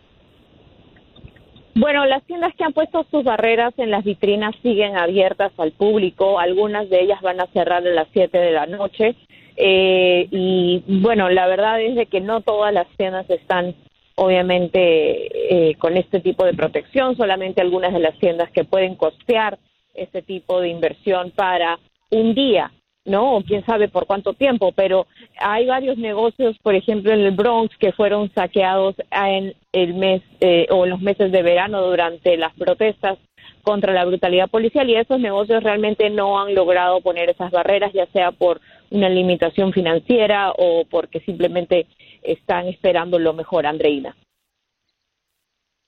Bueno, 1.75 2.05
las 2.07 2.25
tiendas 2.25 2.55
que 2.55 2.65
han 2.65 2.73
puesto 2.73 3.07
sus 3.11 3.25
barreras 3.25 3.75
en 3.79 3.91
las 3.91 4.05
vitrinas 4.05 4.55
siguen 4.63 4.97
abiertas 4.97 5.53
al 5.59 5.73
público. 5.73 6.39
Algunas 6.39 6.89
de 6.89 7.03
ellas 7.03 7.21
van 7.23 7.41
a 7.41 7.47
cerrar 7.49 7.87
a 7.87 7.91
las 7.91 8.09
7 8.13 8.37
de 8.37 8.51
la 8.53 8.67
noche. 8.67 9.15
Eh, 9.57 10.29
y 10.31 10.83
bueno, 10.87 11.29
la 11.29 11.47
verdad 11.47 11.81
es 11.81 11.95
de 11.95 12.07
que 12.07 12.21
no 12.21 12.41
todas 12.41 12.73
las 12.73 12.87
tiendas 12.97 13.29
están 13.31 13.75
obviamente 14.15 15.71
eh, 15.71 15.75
con 15.77 15.97
este 15.99 16.21
tipo 16.21 16.45
de 16.47 16.55
protección, 16.55 17.17
solamente 17.17 17.61
algunas 17.61 17.93
de 17.93 18.01
las 18.01 18.19
tiendas 18.19 18.51
que 18.51 18.65
pueden 18.65 18.95
costear 18.97 19.59
este 19.95 20.23
tipo 20.23 20.61
de 20.61 20.69
inversión 20.69 21.31
para 21.31 21.79
un 22.11 22.35
día 22.35 22.71
¿no? 23.07 23.37
O 23.37 23.43
quién 23.43 23.65
sabe 23.65 23.89
por 23.89 24.07
cuánto 24.07 24.35
tiempo, 24.35 24.73
pero 24.73 25.07
hay 25.39 25.67
varios 25.67 25.97
negocios, 25.97 26.59
por 26.63 26.75
ejemplo, 26.75 27.13
en 27.13 27.21
el 27.21 27.31
Bronx 27.31 27.77
que 27.79 27.93
fueron 27.93 28.31
saqueados 28.35 28.97
en 29.11 29.55
el 29.73 29.95
mes 29.95 30.23
eh, 30.41 30.67
o 30.71 30.85
en 30.85 30.91
los 30.91 31.01
meses 31.01 31.33
de 31.33 31.43
verano 31.43 31.83
durante 31.83 32.37
las 32.37 32.53
protestas 32.55 33.19
contra 33.63 33.93
la 33.93 34.05
brutalidad 34.05 34.49
policial 34.49 34.89
y 34.89 34.97
esos 34.97 35.19
negocios 35.19 35.63
realmente 35.63 36.09
no 36.11 36.41
han 36.41 36.55
logrado 36.55 37.01
poner 37.01 37.31
esas 37.31 37.51
barreras, 37.51 37.93
ya 37.93 38.07
sea 38.07 38.31
por 38.31 38.61
una 38.91 39.09
limitación 39.09 39.73
financiera 39.73 40.53
o 40.57 40.85
porque 40.89 41.21
simplemente 41.21 41.87
están 42.23 42.69
esperando 42.69 43.19
lo 43.19 43.33
mejor, 43.33 43.67
Andreina. 43.67 44.17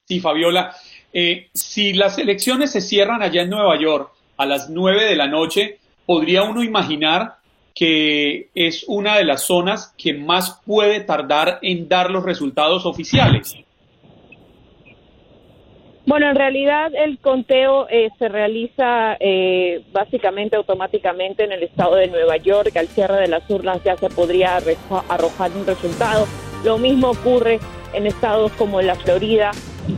Sí, 0.06 0.20
Fabiola. 0.20 0.74
Eh, 1.12 1.48
si 1.52 1.92
las 1.92 2.18
elecciones 2.18 2.72
se 2.72 2.80
cierran 2.80 3.22
allá 3.22 3.42
en 3.42 3.50
Nueva 3.50 3.78
York 3.78 4.10
a 4.36 4.46
las 4.46 4.70
nueve 4.70 5.04
de 5.04 5.16
la 5.16 5.26
noche, 5.26 5.78
podría 6.09 6.42
uno 6.42 6.64
imaginar 6.64 7.34
que 7.74 8.48
es 8.54 8.86
una 8.88 9.18
de 9.18 9.24
las 9.24 9.42
zonas 9.42 9.94
que 9.98 10.14
más 10.14 10.62
puede 10.64 11.00
tardar 11.00 11.59
en 11.61 11.86
dar 11.86 12.11
los 12.11 12.24
resultados 12.24 12.86
oficiales. 12.86 13.54
Bueno, 16.06 16.30
en 16.30 16.36
realidad 16.36 16.92
el 16.94 17.18
conteo 17.18 17.86
eh, 17.90 18.09
se 18.18 18.30
realiza 18.30 19.18
eh, 19.20 19.82
básicamente 19.92 20.56
automáticamente 20.56 21.44
en 21.44 21.52
el 21.52 21.62
estado 21.62 21.96
de 21.96 22.09
Nueva 22.09 22.38
York. 22.38 22.74
Al 22.78 22.88
cierre 22.88 23.20
de 23.20 23.28
las 23.28 23.48
urnas 23.50 23.84
ya 23.84 23.94
se 23.98 24.09
podría 24.09 24.56
arrojar 25.11 25.50
un 25.54 25.66
resultado. 25.66 26.26
Lo 26.64 26.78
mismo 26.78 27.11
ocurre 27.11 27.61
en 27.92 28.06
estados 28.06 28.50
como 28.52 28.80
la 28.80 28.94
Florida, 28.94 29.50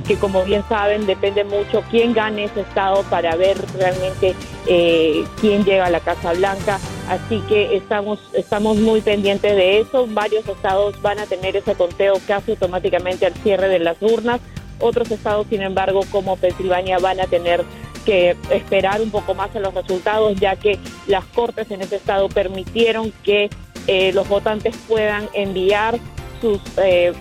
que 0.06 0.16
como 0.16 0.44
bien 0.44 0.62
saben 0.68 1.06
depende 1.06 1.44
mucho 1.44 1.82
quién 1.90 2.12
gane 2.12 2.44
ese 2.44 2.60
estado 2.60 3.02
para 3.04 3.36
ver 3.36 3.56
realmente 3.76 4.34
eh, 4.66 5.24
quién 5.40 5.64
llega 5.64 5.86
a 5.86 5.90
la 5.90 6.00
Casa 6.00 6.32
Blanca. 6.32 6.78
Así 7.08 7.40
que 7.48 7.76
estamos, 7.76 8.20
estamos 8.34 8.76
muy 8.78 9.00
pendientes 9.00 9.56
de 9.56 9.80
eso. 9.80 10.06
Varios 10.08 10.46
estados 10.48 11.00
van 11.02 11.18
a 11.18 11.26
tener 11.26 11.56
ese 11.56 11.74
conteo 11.74 12.14
casi 12.26 12.52
automáticamente 12.52 13.26
al 13.26 13.34
cierre 13.34 13.68
de 13.68 13.80
las 13.80 13.96
urnas. 14.00 14.40
Otros 14.78 15.10
estados, 15.10 15.46
sin 15.50 15.62
embargo, 15.62 16.00
como 16.10 16.36
Pensilvania, 16.36 16.98
van 16.98 17.20
a 17.20 17.26
tener 17.26 17.64
que 18.04 18.36
esperar 18.50 19.02
un 19.02 19.10
poco 19.10 19.34
más 19.34 19.54
en 19.54 19.62
los 19.62 19.74
resultados, 19.74 20.38
ya 20.40 20.56
que 20.56 20.78
las 21.06 21.24
cortes 21.26 21.70
en 21.70 21.82
ese 21.82 21.96
estado 21.96 22.28
permitieron 22.28 23.12
que 23.22 23.50
eh, 23.86 24.12
los 24.12 24.28
votantes 24.28 24.74
puedan 24.88 25.28
enviar 25.34 25.98
sus 26.40 26.60
eh, 26.78 27.12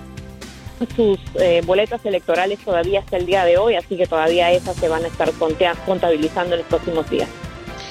sus 0.95 1.19
eh, 1.35 1.61
boletas 1.65 2.05
electorales 2.05 2.59
todavía 2.59 2.99
hasta 2.99 3.17
el 3.17 3.25
día 3.25 3.45
de 3.45 3.57
hoy, 3.57 3.75
así 3.75 3.97
que 3.97 4.05
todavía 4.05 4.51
esas 4.51 4.75
se 4.75 4.87
van 4.87 5.03
a 5.03 5.07
estar 5.07 5.31
contabilizando 5.33 6.55
en 6.55 6.61
los 6.61 6.67
próximos 6.67 7.09
días. 7.09 7.29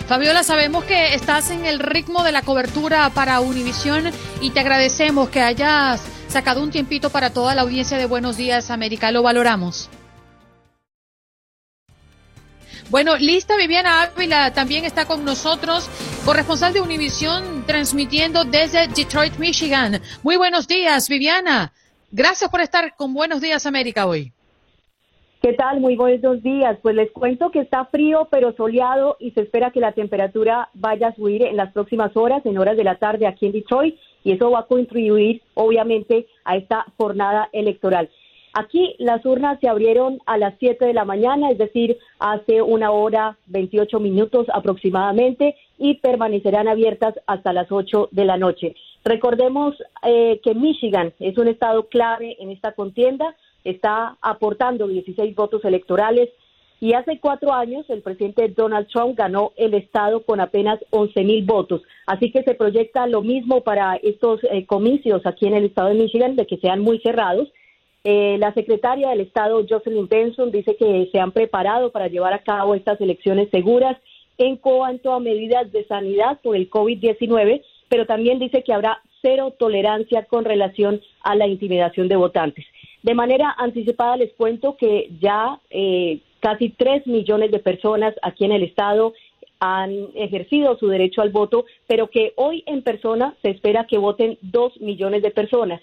Fabiola, 0.07 0.43
sabemos 0.43 0.85
que 0.85 1.15
estás 1.15 1.51
en 1.51 1.67
el 1.67 1.81
ritmo 1.81 2.23
de 2.25 2.33
la 2.33 2.41
cobertura 2.41 3.11
para 3.11 3.41
Univisión 3.41 4.11
y 4.41 4.51
te 4.51 4.61
agradecemos 4.61 5.29
que 5.29 5.43
hayas 5.43 6.03
sacado 6.29 6.63
un 6.63 6.71
tiempito 6.71 7.11
para 7.11 7.31
toda 7.31 7.55
la 7.55 7.63
audiencia 7.63 7.99
de 7.99 8.07
Buenos 8.07 8.39
Días 8.39 8.71
América. 8.71 9.11
Lo 9.11 9.23
valoramos. 9.23 9.91
Bueno, 12.91 13.19
lista 13.19 13.55
Viviana 13.57 14.01
Ávila 14.01 14.55
también 14.55 14.87
está 14.87 15.05
con 15.05 15.23
nosotros, 15.23 15.91
corresponsal 16.25 16.73
de 16.73 16.81
Univisión, 16.81 17.65
transmitiendo 17.67 18.45
desde 18.45 18.89
Detroit, 18.89 19.37
Michigan. 19.37 20.01
Muy 20.23 20.37
buenos 20.37 20.67
días, 20.67 21.07
Viviana. 21.11 21.75
Gracias 22.11 22.51
por 22.51 22.61
estar 22.61 22.97
con 22.97 23.13
Buenos 23.13 23.43
Días 23.43 23.67
América 23.67 24.07
hoy. 24.07 24.33
¿Qué 25.43 25.53
tal? 25.53 25.81
Muy 25.81 25.95
buenos 25.95 26.43
días. 26.43 26.79
Pues 26.83 26.97
les 26.97 27.11
cuento 27.13 27.51
que 27.51 27.61
está 27.61 27.85
frío 27.85 28.29
pero 28.31 28.53
soleado 28.55 29.17
y 29.21 29.31
se 29.33 29.43
espera 29.43 29.71
que 29.71 29.81
la 29.81 29.93
temperatura 29.93 30.71
vaya 30.75 31.09
a 31.09 31.15
subir 31.15 31.43
en 31.43 31.57
las 31.57 31.73
próximas 31.73 32.17
horas, 32.17 32.45
en 32.47 32.59
horas 32.59 32.77
de 32.77 32.85
la 32.85 32.97
tarde 32.97 33.27
aquí 33.27 33.47
en 33.47 33.53
Detroit, 33.53 33.97
y 34.25 34.33
eso 34.33 34.51
va 34.51 34.61
a 34.61 34.67
contribuir 34.67 35.43
obviamente 35.55 36.27
a 36.45 36.57
esta 36.57 36.87
jornada 36.97 37.51
electoral. 37.53 38.11
Aquí 38.55 38.97
las 38.99 39.25
urnas 39.25 39.61
se 39.61 39.69
abrieron 39.69 40.19
a 40.27 40.39
las 40.39 40.55
7 40.59 40.87
de 40.87 40.95
la 40.95 41.05
mañana, 41.05 41.51
es 41.51 41.59
decir, 41.59 41.99
hace 42.19 42.63
una 42.63 42.91
hora 42.91 43.37
28 43.47 44.01
minutos 44.01 44.47
aproximadamente, 44.53 45.55
y 45.77 45.99
permanecerán 46.01 46.67
abiertas 46.67 47.15
hasta 47.27 47.53
las 47.53 47.71
8 47.71 48.09
de 48.11 48.25
la 48.25 48.37
noche. 48.37 48.75
Recordemos 49.05 49.75
eh, 50.03 50.41
que 50.43 50.55
Michigan 50.55 51.13
es 51.19 51.39
un 51.39 51.49
estado 51.49 51.89
clave 51.89 52.37
en 52.41 52.51
esta 52.51 52.73
contienda, 52.73 53.35
está 53.65 54.17
aportando 54.21 54.87
16 54.87 55.35
votos 55.35 55.65
electorales 55.65 56.29
y 56.81 56.93
hace 56.93 57.19
cuatro 57.19 57.53
años 57.53 57.89
el 57.89 58.03
presidente 58.03 58.49
Donald 58.49 58.87
Trump 58.89 59.17
ganó 59.17 59.53
el 59.57 59.75
estado 59.75 60.23
con 60.23 60.41
apenas 60.41 60.79
11 60.91 61.25
mil 61.25 61.45
votos. 61.45 61.83
Así 62.07 62.31
que 62.31 62.43
se 62.43 62.55
proyecta 62.55 63.07
lo 63.07 63.23
mismo 63.23 63.63
para 63.63 63.97
estos 63.97 64.41
eh, 64.45 64.65
comicios 64.67 65.27
aquí 65.27 65.47
en 65.47 65.55
el 65.55 65.65
estado 65.65 65.89
de 65.89 65.95
Michigan, 65.95 66.37
de 66.37 66.47
que 66.47 66.59
sean 66.59 66.81
muy 66.81 67.01
cerrados. 67.01 67.49
Eh, 68.05 68.37
la 68.39 68.55
secretaria 68.55 69.11
del 69.11 69.23
estado, 69.23 69.65
Jocelyn 69.69 70.07
Benson, 70.07 70.53
dice 70.53 70.77
que 70.77 71.09
se 71.11 71.19
han 71.19 71.33
preparado 71.33 71.91
para 71.91 72.07
llevar 72.07 72.33
a 72.33 72.43
cabo 72.43 72.75
estas 72.75 73.01
elecciones 73.01 73.49
seguras 73.51 73.97
en 74.39 74.57
cuanto 74.57 75.13
a 75.13 75.19
medidas 75.19 75.71
de 75.73 75.85
sanidad 75.87 76.39
por 76.43 76.55
el 76.55 76.71
COVID-19 76.71 77.61
pero 77.89 78.07
también 78.07 78.39
dice 78.39 78.63
que 78.63 78.73
habrá 78.73 79.01
cero 79.23 79.55
tolerancia 79.59 80.25
con 80.25 80.45
relación 80.45 81.01
a 81.23 81.35
la 81.35 81.47
intimidación 81.47 82.09
de 82.09 82.17
votantes. 82.17 82.67
De 83.03 83.15
manera 83.15 83.55
anticipada 83.59 84.17
les 84.17 84.33
cuento 84.35 84.77
que 84.77 85.11
ya 85.21 85.61
eh, 85.71 86.21
casi 86.41 86.71
tres 86.71 87.07
millones 87.07 87.51
de 87.51 87.59
personas 87.59 88.15
aquí 88.23 88.45
en 88.45 88.53
el 88.53 88.63
estado 88.63 89.15
han 89.61 90.09
ejercido 90.15 90.77
su 90.79 90.89
derecho 90.89 91.21
al 91.21 91.31
voto, 91.31 91.65
pero 91.87 92.09
que 92.09 92.33
hoy 92.37 92.63
en 92.67 92.83
persona 92.83 93.35
se 93.43 93.51
espera 93.51 93.87
que 93.87 93.99
voten 93.99 94.39
dos 94.41 94.81
millones 94.81 95.23
de 95.23 95.31
personas, 95.31 95.81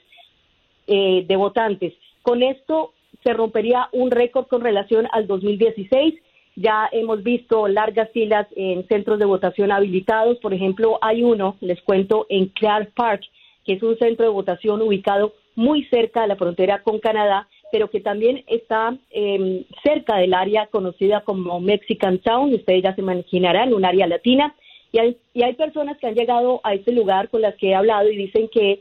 eh, 0.88 1.26
de 1.28 1.36
votantes. 1.36 1.94
Con 2.22 2.42
esto 2.42 2.94
se 3.24 3.34
rompería 3.34 3.90
un 3.92 4.12
récord 4.12 4.48
con 4.48 4.62
relación 4.62 5.08
al 5.12 5.28
2016 5.28 6.16
ya 6.56 6.90
hemos 6.92 7.22
visto 7.24 7.68
largas 7.68 8.10
filas 8.12 8.48
en 8.56 8.88
centros 8.88 9.20
de 9.20 9.26
votación 9.26 9.72
habilitados. 9.72 10.38
Por 10.40 10.54
ejemplo, 10.54 10.98
hay 11.02 11.24
uno, 11.24 11.58
les 11.60 11.82
cuento, 11.82 12.26
en 12.30 12.48
Clark 12.48 12.94
Park, 12.94 13.24
que 13.66 13.74
es 13.74 13.84
un 13.84 13.98
centro 13.98 14.26
de 14.26 14.32
votación 14.32 14.82
ubicado 14.82 15.34
muy 15.56 15.84
cerca 15.86 16.22
de 16.22 16.28
la 16.28 16.36
frontera 16.36 16.82
con 16.84 17.00
Canadá, 17.00 17.48
pero 17.72 17.90
que 17.90 18.00
también 18.00 18.44
está 18.48 18.98
em, 19.10 19.64
cerca 19.84 20.18
del 20.18 20.34
área 20.34 20.68
conocida 20.68 21.22
como 21.22 21.60
Mexican 21.60 22.20
Town. 22.20 22.54
Ustedes 22.54 22.84
ya 22.84 22.96
se 22.96 23.02
imaginarán, 23.02 23.74
un 23.74 23.86
área 23.86 24.08
latina. 24.08 24.56
Y 24.92 25.00
hay, 25.00 25.18
y 25.34 25.44
hay 25.44 25.54
personas 25.56 25.98
que 25.98 26.08
han 26.08 26.16
llegado 26.16 26.62
a 26.64 26.74
este 26.74 26.94
lugar 26.94 27.30
con 27.30 27.42
las 27.42 27.56
que 27.56 27.70
he 27.70 27.76
hablado 27.76 28.10
y 28.10 28.16
dicen 28.16 28.48
que 28.48 28.80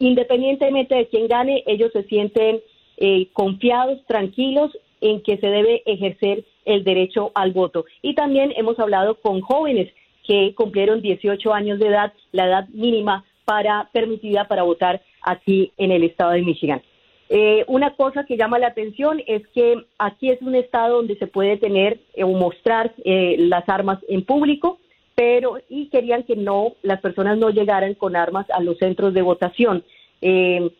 independientemente 0.00 0.96
de 0.96 1.06
quién 1.06 1.28
gane, 1.28 1.62
ellos 1.66 1.92
se 1.92 2.02
sienten 2.04 2.60
eh, 2.96 3.28
confiados, 3.32 4.04
tranquilos 4.06 4.72
en 5.02 5.20
que 5.20 5.36
se 5.36 5.48
debe 5.48 5.82
ejercer 5.84 6.44
el 6.64 6.84
derecho 6.84 7.32
al 7.34 7.52
voto. 7.52 7.84
Y 8.00 8.14
también 8.14 8.54
hemos 8.56 8.78
hablado 8.78 9.16
con 9.16 9.40
jóvenes 9.42 9.92
que 10.26 10.54
cumplieron 10.54 11.02
18 11.02 11.52
años 11.52 11.78
de 11.78 11.88
edad, 11.88 12.12
la 12.30 12.46
edad 12.46 12.68
mínima 12.68 13.24
para 13.44 13.90
permitida 13.92 14.46
para 14.46 14.62
votar 14.62 15.02
aquí 15.20 15.72
en 15.76 15.90
el 15.90 16.04
estado 16.04 16.30
de 16.30 16.42
Michigan. 16.42 16.80
Eh, 17.28 17.64
una 17.66 17.96
cosa 17.96 18.24
que 18.24 18.36
llama 18.36 18.58
la 18.58 18.68
atención 18.68 19.20
es 19.26 19.46
que 19.48 19.86
aquí 19.98 20.30
es 20.30 20.40
un 20.42 20.54
estado 20.54 20.96
donde 20.96 21.16
se 21.16 21.26
puede 21.26 21.56
tener 21.56 21.98
o 22.22 22.28
mostrar 22.28 22.94
eh, 23.04 23.36
las 23.38 23.68
armas 23.68 23.98
en 24.08 24.24
público, 24.24 24.78
pero 25.14 25.58
y 25.68 25.88
querían 25.88 26.22
que 26.22 26.36
no 26.36 26.74
las 26.82 27.00
personas 27.00 27.38
no 27.38 27.50
llegaran 27.50 27.94
con 27.94 28.16
armas 28.16 28.48
a 28.50 28.60
los 28.60 28.78
centros 28.78 29.14
de 29.14 29.22
votación. 29.22 29.82
Eh, 30.20 30.70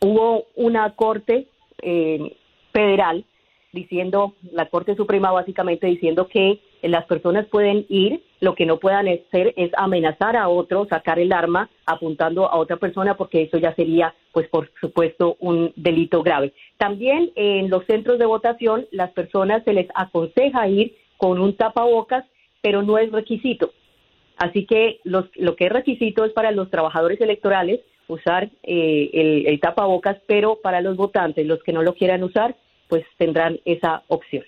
hubo 0.00 0.44
una 0.56 0.94
corte 0.94 1.46
federal 2.72 3.24
diciendo, 3.76 4.34
la 4.50 4.66
Corte 4.66 4.96
Suprema 4.96 5.30
básicamente 5.30 5.86
diciendo 5.86 6.26
que 6.26 6.58
las 6.82 7.04
personas 7.04 7.46
pueden 7.46 7.86
ir, 7.88 8.22
lo 8.40 8.54
que 8.56 8.66
no 8.66 8.78
puedan 8.78 9.06
hacer 9.06 9.54
es 9.56 9.70
amenazar 9.76 10.36
a 10.36 10.48
otro, 10.48 10.86
sacar 10.86 11.20
el 11.20 11.32
arma 11.32 11.70
apuntando 11.86 12.50
a 12.50 12.56
otra 12.56 12.76
persona, 12.76 13.16
porque 13.16 13.42
eso 13.42 13.58
ya 13.58 13.74
sería, 13.74 14.14
pues 14.32 14.48
por 14.48 14.70
supuesto, 14.80 15.36
un 15.38 15.72
delito 15.76 16.22
grave. 16.22 16.52
También 16.78 17.30
en 17.36 17.70
los 17.70 17.84
centros 17.86 18.18
de 18.18 18.26
votación, 18.26 18.86
las 18.90 19.12
personas 19.12 19.62
se 19.64 19.72
les 19.72 19.86
aconseja 19.94 20.66
ir 20.68 20.96
con 21.16 21.40
un 21.40 21.54
tapabocas, 21.54 22.24
pero 22.62 22.82
no 22.82 22.98
es 22.98 23.12
requisito. 23.12 23.72
Así 24.36 24.66
que 24.66 25.00
lo 25.04 25.56
que 25.56 25.66
es 25.66 25.72
requisito 25.72 26.24
es 26.24 26.32
para 26.32 26.50
los 26.50 26.70
trabajadores 26.70 27.20
electorales 27.20 27.80
usar 28.08 28.50
eh, 28.62 29.10
el, 29.12 29.46
el 29.46 29.60
tapabocas, 29.60 30.18
pero 30.26 30.56
para 30.62 30.80
los 30.80 30.96
votantes, 30.96 31.46
los 31.46 31.62
que 31.62 31.72
no 31.72 31.82
lo 31.82 31.94
quieran 31.94 32.22
usar, 32.22 32.56
pues 32.88 33.04
tendrán 33.18 33.58
esa 33.64 34.02
opción. 34.08 34.44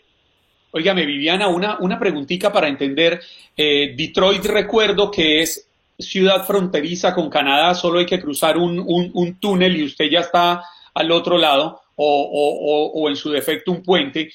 Óigame, 0.71 1.07
Viviana, 1.07 1.49
una, 1.49 1.79
una 1.79 1.99
preguntita 1.99 2.53
para 2.53 2.69
entender. 2.69 3.21
Eh, 3.57 3.95
Detroit 3.97 4.45
recuerdo 4.45 5.11
que 5.11 5.41
es 5.41 5.69
ciudad 5.99 6.47
fronteriza 6.47 7.15
con 7.15 7.29
Canadá, 7.29 7.75
solo 7.75 7.99
hay 7.99 8.07
que 8.07 8.21
cruzar 8.21 8.57
un, 8.57 8.79
un, 8.79 9.41
túnel 9.41 9.77
y 9.77 9.85
usted 9.85 10.09
ya 10.11 10.21
está 10.21 10.63
al 10.95 11.11
otro 11.11 11.39
lado, 11.39 11.81
o, 11.97 12.93
o, 12.95 13.09
en 13.09 13.17
su 13.17 13.31
defecto 13.31 13.73
un 13.73 13.83
puente. 13.83 14.31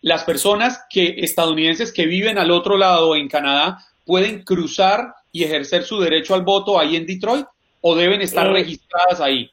Las 0.00 0.24
personas 0.24 0.84
que 0.90 1.16
estadounidenses 1.18 1.92
que 1.92 2.06
viven 2.06 2.38
al 2.38 2.50
otro 2.50 2.76
lado 2.76 3.14
en 3.14 3.28
Canadá 3.28 3.78
pueden 4.04 4.42
cruzar 4.42 5.14
y 5.30 5.44
ejercer 5.44 5.84
su 5.84 6.00
derecho 6.00 6.34
al 6.34 6.42
voto 6.42 6.80
ahí 6.80 6.96
en 6.96 7.06
Detroit 7.06 7.46
o 7.80 7.94
deben 7.94 8.20
estar 8.22 8.48
eh, 8.48 8.52
registradas 8.52 9.20
ahí. 9.20 9.50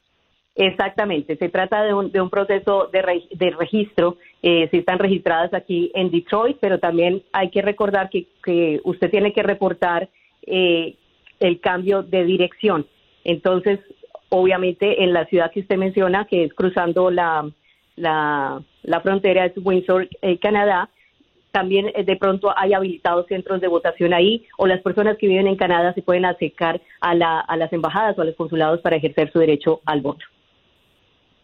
Exactamente, 0.60 1.36
se 1.36 1.48
trata 1.50 1.84
de 1.84 1.94
un, 1.94 2.10
de 2.10 2.20
un 2.20 2.30
proceso 2.30 2.88
de, 2.92 3.22
de 3.30 3.50
registro. 3.50 4.16
Eh, 4.42 4.68
si 4.72 4.78
están 4.78 4.98
registradas 4.98 5.54
aquí 5.54 5.92
en 5.94 6.10
Detroit, 6.10 6.56
pero 6.60 6.80
también 6.80 7.22
hay 7.30 7.50
que 7.50 7.62
recordar 7.62 8.10
que, 8.10 8.26
que 8.42 8.80
usted 8.82 9.08
tiene 9.08 9.32
que 9.32 9.44
reportar 9.44 10.08
eh, 10.42 10.96
el 11.38 11.60
cambio 11.60 12.02
de 12.02 12.24
dirección. 12.24 12.86
Entonces, 13.22 13.78
obviamente, 14.30 15.04
en 15.04 15.12
la 15.12 15.26
ciudad 15.26 15.52
que 15.52 15.60
usted 15.60 15.76
menciona, 15.76 16.24
que 16.24 16.42
es 16.42 16.54
cruzando 16.54 17.08
la, 17.12 17.48
la, 17.94 18.60
la 18.82 19.00
frontera, 19.00 19.46
es 19.46 19.52
Windsor, 19.56 20.08
eh, 20.22 20.38
Canadá, 20.38 20.88
también 21.52 21.92
de 22.04 22.16
pronto 22.16 22.52
hay 22.56 22.72
habilitados 22.72 23.26
centros 23.28 23.60
de 23.60 23.68
votación 23.68 24.12
ahí 24.12 24.44
o 24.56 24.66
las 24.66 24.82
personas 24.82 25.18
que 25.18 25.28
viven 25.28 25.46
en 25.46 25.56
Canadá 25.56 25.94
se 25.94 26.02
pueden 26.02 26.24
acercar 26.24 26.80
a, 27.00 27.14
la, 27.14 27.38
a 27.38 27.56
las 27.56 27.72
embajadas 27.72 28.18
o 28.18 28.22
a 28.22 28.24
los 28.24 28.34
consulados 28.34 28.80
para 28.80 28.96
ejercer 28.96 29.30
su 29.30 29.38
derecho 29.38 29.80
al 29.84 30.00
voto. 30.00 30.24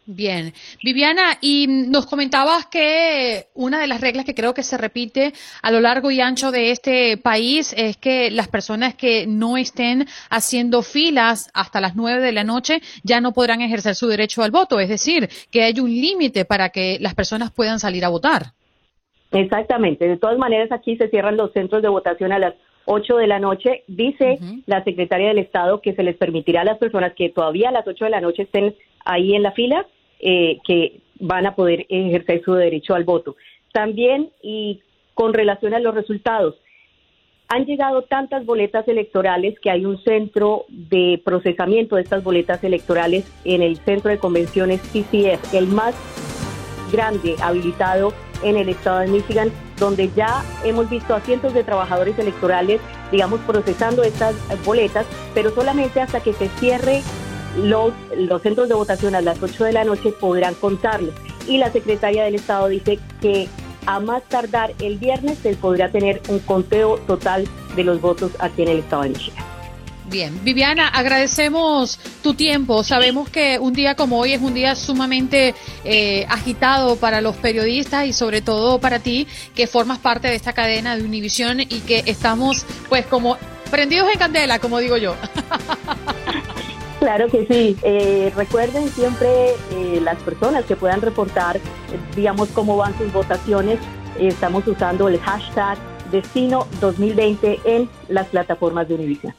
Bien. 0.07 0.53
Viviana, 0.83 1.39
y 1.41 1.65
nos 1.67 2.05
comentabas 2.05 2.67
que 2.67 3.47
una 3.55 3.79
de 3.79 3.87
las 3.87 4.01
reglas 4.01 4.23
que 4.25 4.35
creo 4.35 4.53
que 4.53 4.61
se 4.61 4.77
repite 4.77 5.33
a 5.63 5.71
lo 5.71 5.79
largo 5.79 6.11
y 6.11 6.21
ancho 6.21 6.51
de 6.51 6.69
este 6.69 7.17
país 7.17 7.73
es 7.75 7.97
que 7.97 8.29
las 8.29 8.47
personas 8.47 8.93
que 8.93 9.25
no 9.25 9.57
estén 9.57 10.05
haciendo 10.29 10.83
filas 10.83 11.49
hasta 11.55 11.81
las 11.81 11.95
nueve 11.95 12.21
de 12.21 12.33
la 12.33 12.43
noche 12.43 12.81
ya 13.03 13.19
no 13.19 13.33
podrán 13.33 13.61
ejercer 13.61 13.95
su 13.95 14.07
derecho 14.07 14.43
al 14.43 14.51
voto. 14.51 14.79
Es 14.79 14.89
decir, 14.89 15.27
que 15.49 15.63
hay 15.63 15.79
un 15.79 15.89
límite 15.89 16.45
para 16.45 16.69
que 16.69 16.99
las 17.01 17.15
personas 17.15 17.51
puedan 17.51 17.79
salir 17.79 18.05
a 18.05 18.09
votar. 18.09 18.53
Exactamente. 19.31 20.07
De 20.07 20.17
todas 20.17 20.37
maneras, 20.37 20.71
aquí 20.71 20.97
se 20.97 21.09
cierran 21.09 21.35
los 21.35 21.51
centros 21.51 21.81
de 21.81 21.89
votación 21.89 22.31
a 22.31 22.37
las 22.37 22.53
ocho 22.85 23.17
de 23.17 23.27
la 23.27 23.39
noche. 23.39 23.83
Dice 23.87 24.39
la 24.65 24.83
secretaria 24.83 25.29
del 25.29 25.39
Estado 25.39 25.81
que 25.81 25.93
se 25.93 26.03
les 26.03 26.17
permitirá 26.17 26.61
a 26.61 26.65
las 26.65 26.77
personas 26.77 27.13
que 27.13 27.29
todavía 27.29 27.69
a 27.69 27.71
las 27.71 27.87
ocho 27.87 28.05
de 28.05 28.11
la 28.11 28.21
noche 28.21 28.43
estén 28.43 28.75
ahí 29.05 29.35
en 29.35 29.43
la 29.43 29.51
fila 29.51 29.85
eh, 30.19 30.59
que 30.65 30.99
van 31.19 31.45
a 31.45 31.55
poder 31.55 31.85
ejercer 31.89 32.41
su 32.43 32.53
derecho 32.53 32.95
al 32.95 33.03
voto. 33.03 33.35
También, 33.71 34.29
y 34.41 34.81
con 35.13 35.33
relación 35.33 35.73
a 35.73 35.79
los 35.79 35.93
resultados, 35.93 36.55
han 37.47 37.65
llegado 37.65 38.03
tantas 38.03 38.45
boletas 38.45 38.87
electorales 38.87 39.59
que 39.59 39.69
hay 39.69 39.85
un 39.85 40.01
centro 40.03 40.65
de 40.69 41.21
procesamiento 41.23 41.95
de 41.95 42.01
estas 42.01 42.23
boletas 42.23 42.63
electorales 42.63 43.31
en 43.43 43.61
el 43.61 43.77
centro 43.77 44.09
de 44.09 44.17
convenciones 44.17 44.81
CCF, 44.81 45.53
el 45.53 45.67
más 45.67 45.95
grande 46.91 47.35
habilitado 47.41 48.13
en 48.43 48.57
el 48.57 48.69
estado 48.69 48.99
de 48.99 49.07
Michigan, 49.07 49.51
donde 49.77 50.11
ya 50.15 50.43
hemos 50.63 50.89
visto 50.89 51.13
a 51.13 51.21
cientos 51.21 51.53
de 51.53 51.63
trabajadores 51.63 52.17
electorales, 52.17 52.81
digamos, 53.11 53.39
procesando 53.41 54.03
estas 54.03 54.35
boletas, 54.65 55.05
pero 55.33 55.53
solamente 55.53 56.01
hasta 56.01 56.21
que 56.21 56.33
se 56.33 56.49
cierre 56.59 57.01
los, 57.57 57.93
los 58.17 58.41
centros 58.41 58.69
de 58.69 58.75
votación 58.75 59.15
a 59.15 59.21
las 59.21 59.41
8 59.41 59.65
de 59.65 59.73
la 59.73 59.83
noche 59.83 60.11
podrán 60.11 60.53
contarlo. 60.55 61.11
Y 61.47 61.57
la 61.57 61.71
secretaria 61.71 62.23
del 62.23 62.35
Estado 62.35 62.67
dice 62.67 62.99
que 63.21 63.47
a 63.85 63.99
más 63.99 64.23
tardar 64.23 64.73
el 64.79 64.97
viernes 64.97 65.37
se 65.39 65.55
podrá 65.55 65.91
tener 65.91 66.21
un 66.29 66.39
conteo 66.39 66.97
total 67.07 67.47
de 67.75 67.83
los 67.83 68.01
votos 68.01 68.31
aquí 68.39 68.63
en 68.63 68.69
el 68.69 68.79
Estado 68.79 69.03
de 69.03 69.09
Michigan. 69.09 69.54
Bien, 70.07 70.39
Viviana, 70.43 70.87
agradecemos 70.87 71.99
tu 72.21 72.35
tiempo. 72.35 72.83
Sabemos 72.83 73.27
que 73.29 73.57
un 73.59 73.73
día 73.73 73.95
como 73.95 74.19
hoy 74.19 74.33
es 74.33 74.41
un 74.41 74.53
día 74.53 74.75
sumamente 74.75 75.55
eh, 75.83 76.25
agitado 76.29 76.95
para 76.97 77.21
los 77.21 77.35
periodistas 77.37 78.05
y 78.05 78.13
sobre 78.13 78.41
todo 78.41 78.79
para 78.79 78.99
ti, 78.99 79.27
que 79.55 79.65
formas 79.65 79.97
parte 79.97 80.27
de 80.27 80.35
esta 80.35 80.53
cadena 80.53 80.95
de 80.95 81.03
Univisión 81.03 81.59
y 81.59 81.81
que 81.81 82.03
estamos 82.05 82.65
pues 82.87 83.05
como 83.07 83.37
prendidos 83.71 84.07
en 84.11 84.19
candela, 84.19 84.59
como 84.59 84.79
digo 84.79 84.97
yo. 84.97 85.15
Claro 86.99 87.27
que 87.27 87.45
sí. 87.45 87.77
Eh, 87.83 88.31
recuerden 88.35 88.89
siempre 88.89 89.51
eh, 89.71 89.99
las 90.01 90.17
personas 90.23 90.65
que 90.65 90.75
puedan 90.75 91.01
reportar, 91.01 91.57
eh, 91.57 91.61
digamos, 92.15 92.49
cómo 92.49 92.77
van 92.77 92.97
sus 92.97 93.13
votaciones. 93.13 93.79
estamos 94.17 94.65
usando 94.65 95.07
el 95.07 95.19
hashtag 95.19 95.77
Destino 96.09 96.65
2020 96.81 97.59
en 97.65 97.89
las 98.09 98.27
plataformas 98.29 98.87
de 98.87 98.95
Univision 98.95 99.35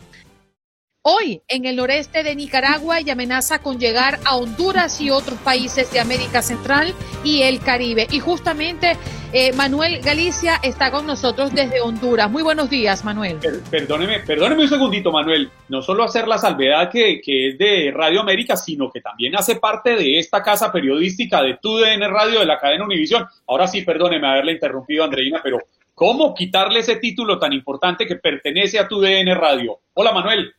hoy 1.08 1.40
en 1.46 1.66
el 1.66 1.76
noreste 1.76 2.24
de 2.24 2.34
Nicaragua 2.34 3.00
y 3.00 3.10
amenaza 3.10 3.60
con 3.60 3.78
llegar 3.78 4.18
a 4.24 4.34
Honduras 4.34 5.00
y 5.00 5.10
otros 5.10 5.38
países 5.38 5.92
de 5.92 6.00
América 6.00 6.42
Central 6.42 6.92
y 7.22 7.42
el 7.42 7.60
Caribe. 7.60 8.08
Y 8.10 8.18
justamente 8.18 8.96
eh, 9.32 9.52
Manuel 9.52 10.00
Galicia 10.00 10.56
está 10.64 10.90
con 10.90 11.06
nosotros 11.06 11.54
desde 11.54 11.80
Honduras. 11.80 12.28
Muy 12.28 12.42
buenos 12.42 12.68
días, 12.70 13.04
Manuel. 13.04 13.38
perdóneme, 13.70 14.18
perdóneme 14.26 14.62
un 14.62 14.68
segundito, 14.68 15.12
Manuel. 15.12 15.48
No 15.68 15.80
solo 15.80 16.02
hacer 16.02 16.26
la 16.26 16.38
salvedad 16.38 16.90
que, 16.90 17.20
que, 17.20 17.50
es 17.50 17.58
de 17.58 17.92
Radio 17.94 18.20
América, 18.20 18.56
sino 18.56 18.90
que 18.90 19.00
también 19.00 19.36
hace 19.36 19.56
parte 19.56 19.94
de 19.94 20.18
esta 20.18 20.42
casa 20.42 20.72
periodística 20.72 21.40
de 21.40 21.56
TUDN 21.62 22.00
Radio 22.10 22.40
de 22.40 22.46
la 22.46 22.58
cadena 22.58 22.84
Univisión. 22.84 23.24
Ahora 23.46 23.68
sí, 23.68 23.82
perdóneme 23.82 24.26
haberle 24.26 24.52
interrumpido, 24.52 25.04
Andreina, 25.04 25.40
pero 25.40 25.58
¿cómo 25.94 26.34
quitarle 26.34 26.80
ese 26.80 26.96
título 26.96 27.38
tan 27.38 27.52
importante 27.52 28.08
que 28.08 28.16
pertenece 28.16 28.80
a 28.80 28.88
TUDN 28.88 29.36
Radio? 29.36 29.78
Hola, 29.94 30.10
Manuel. 30.10 30.52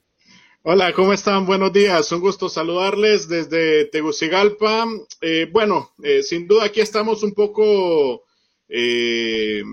Hola, 0.69 0.91
¿cómo 0.91 1.13
están? 1.13 1.45
Buenos 1.45 1.71
días. 1.71 2.11
Un 2.11 2.19
gusto 2.19 2.49
saludarles 2.49 3.29
desde 3.29 3.85
Tegucigalpa. 3.85 4.85
Eh, 5.21 5.47
bueno, 5.49 5.93
eh, 6.03 6.21
sin 6.23 6.45
duda 6.45 6.65
aquí 6.65 6.81
estamos 6.81 7.23
un 7.23 7.33
poco 7.33 8.25
eh, 8.67 9.63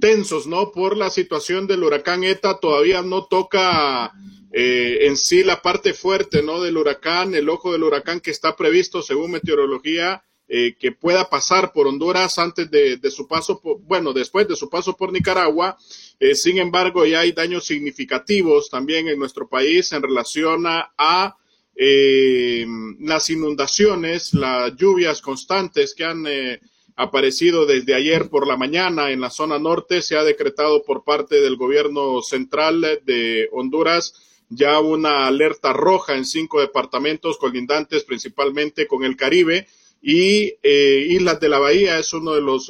tensos, 0.00 0.48
¿no? 0.48 0.72
Por 0.72 0.96
la 0.96 1.10
situación 1.10 1.68
del 1.68 1.84
huracán 1.84 2.24
ETA. 2.24 2.58
Todavía 2.58 3.02
no 3.02 3.26
toca 3.26 4.10
en 4.50 5.16
sí 5.16 5.44
la 5.44 5.62
parte 5.62 5.94
fuerte, 5.94 6.42
¿no? 6.42 6.60
Del 6.60 6.76
huracán, 6.76 7.36
el 7.36 7.48
ojo 7.48 7.70
del 7.70 7.84
huracán 7.84 8.18
que 8.18 8.32
está 8.32 8.56
previsto 8.56 9.02
según 9.02 9.30
meteorología. 9.30 10.24
que 10.48 10.90
pueda 10.90 11.30
pasar 11.30 11.72
por 11.72 11.86
Honduras 11.86 12.36
antes 12.40 12.68
de, 12.68 12.96
de 12.96 13.10
su 13.12 13.28
paso, 13.28 13.60
por, 13.60 13.78
bueno, 13.82 14.12
después 14.12 14.48
de 14.48 14.56
su 14.56 14.68
paso 14.68 14.96
por 14.96 15.12
Nicaragua. 15.12 15.78
Eh, 16.22 16.34
sin 16.34 16.58
embargo, 16.58 17.06
ya 17.06 17.20
hay 17.20 17.32
daños 17.32 17.64
significativos 17.64 18.68
también 18.68 19.08
en 19.08 19.18
nuestro 19.18 19.48
país 19.48 19.90
en 19.92 20.02
relación 20.02 20.64
a, 20.66 21.34
eh, 21.74 22.66
las 22.98 23.30
inundaciones, 23.30 24.34
las 24.34 24.76
lluvias 24.76 25.22
constantes 25.22 25.94
que 25.94 26.04
han 26.04 26.26
eh, 26.26 26.60
aparecido 26.94 27.64
desde 27.64 27.94
ayer 27.94 28.28
por 28.28 28.46
la 28.46 28.58
mañana 28.58 29.10
en 29.10 29.22
la 29.22 29.30
zona 29.30 29.58
norte. 29.58 30.02
Se 30.02 30.18
ha 30.18 30.22
decretado 30.22 30.84
por 30.84 31.04
parte 31.04 31.40
del 31.40 31.56
gobierno 31.56 32.20
central 32.20 33.00
de 33.06 33.48
Honduras 33.52 34.12
ya 34.50 34.78
una 34.80 35.26
alerta 35.26 35.72
roja 35.72 36.16
en 36.16 36.26
cinco 36.26 36.60
departamentos 36.60 37.38
colindantes 37.38 38.02
principalmente 38.02 38.86
con 38.88 39.04
el 39.04 39.16
Caribe 39.16 39.68
y 40.02 40.54
Islas 40.64 41.38
de 41.38 41.48
la 41.48 41.60
Bahía 41.60 42.00
es 42.00 42.12
uno 42.12 42.32
de 42.32 42.42
los 42.42 42.68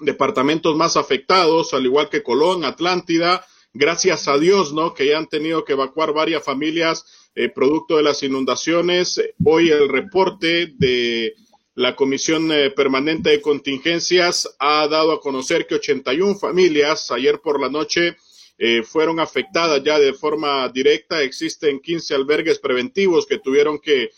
departamentos 0.00 0.76
más 0.76 0.96
afectados, 0.96 1.74
al 1.74 1.84
igual 1.84 2.08
que 2.08 2.22
Colón, 2.22 2.64
Atlántida, 2.64 3.44
gracias 3.72 4.28
a 4.28 4.38
Dios, 4.38 4.72
¿no? 4.72 4.94
Que 4.94 5.06
ya 5.06 5.18
han 5.18 5.28
tenido 5.28 5.64
que 5.64 5.72
evacuar 5.72 6.12
varias 6.12 6.44
familias 6.44 7.30
eh, 7.34 7.48
producto 7.48 7.96
de 7.96 8.02
las 8.02 8.22
inundaciones. 8.22 9.20
Hoy 9.44 9.70
el 9.70 9.88
reporte 9.88 10.72
de 10.76 11.34
la 11.74 11.94
Comisión 11.94 12.50
eh, 12.50 12.70
Permanente 12.70 13.30
de 13.30 13.40
Contingencias 13.40 14.56
ha 14.58 14.86
dado 14.88 15.12
a 15.12 15.20
conocer 15.20 15.66
que 15.66 15.76
81 15.76 16.36
familias 16.36 17.10
ayer 17.10 17.40
por 17.40 17.60
la 17.60 17.68
noche 17.68 18.16
eh, 18.58 18.82
fueron 18.82 19.20
afectadas 19.20 19.82
ya 19.84 19.98
de 19.98 20.12
forma 20.12 20.68
directa. 20.68 21.22
Existen 21.22 21.80
15 21.80 22.14
albergues 22.14 22.58
preventivos 22.58 23.26
que 23.26 23.38
tuvieron 23.38 23.78
que 23.78 24.10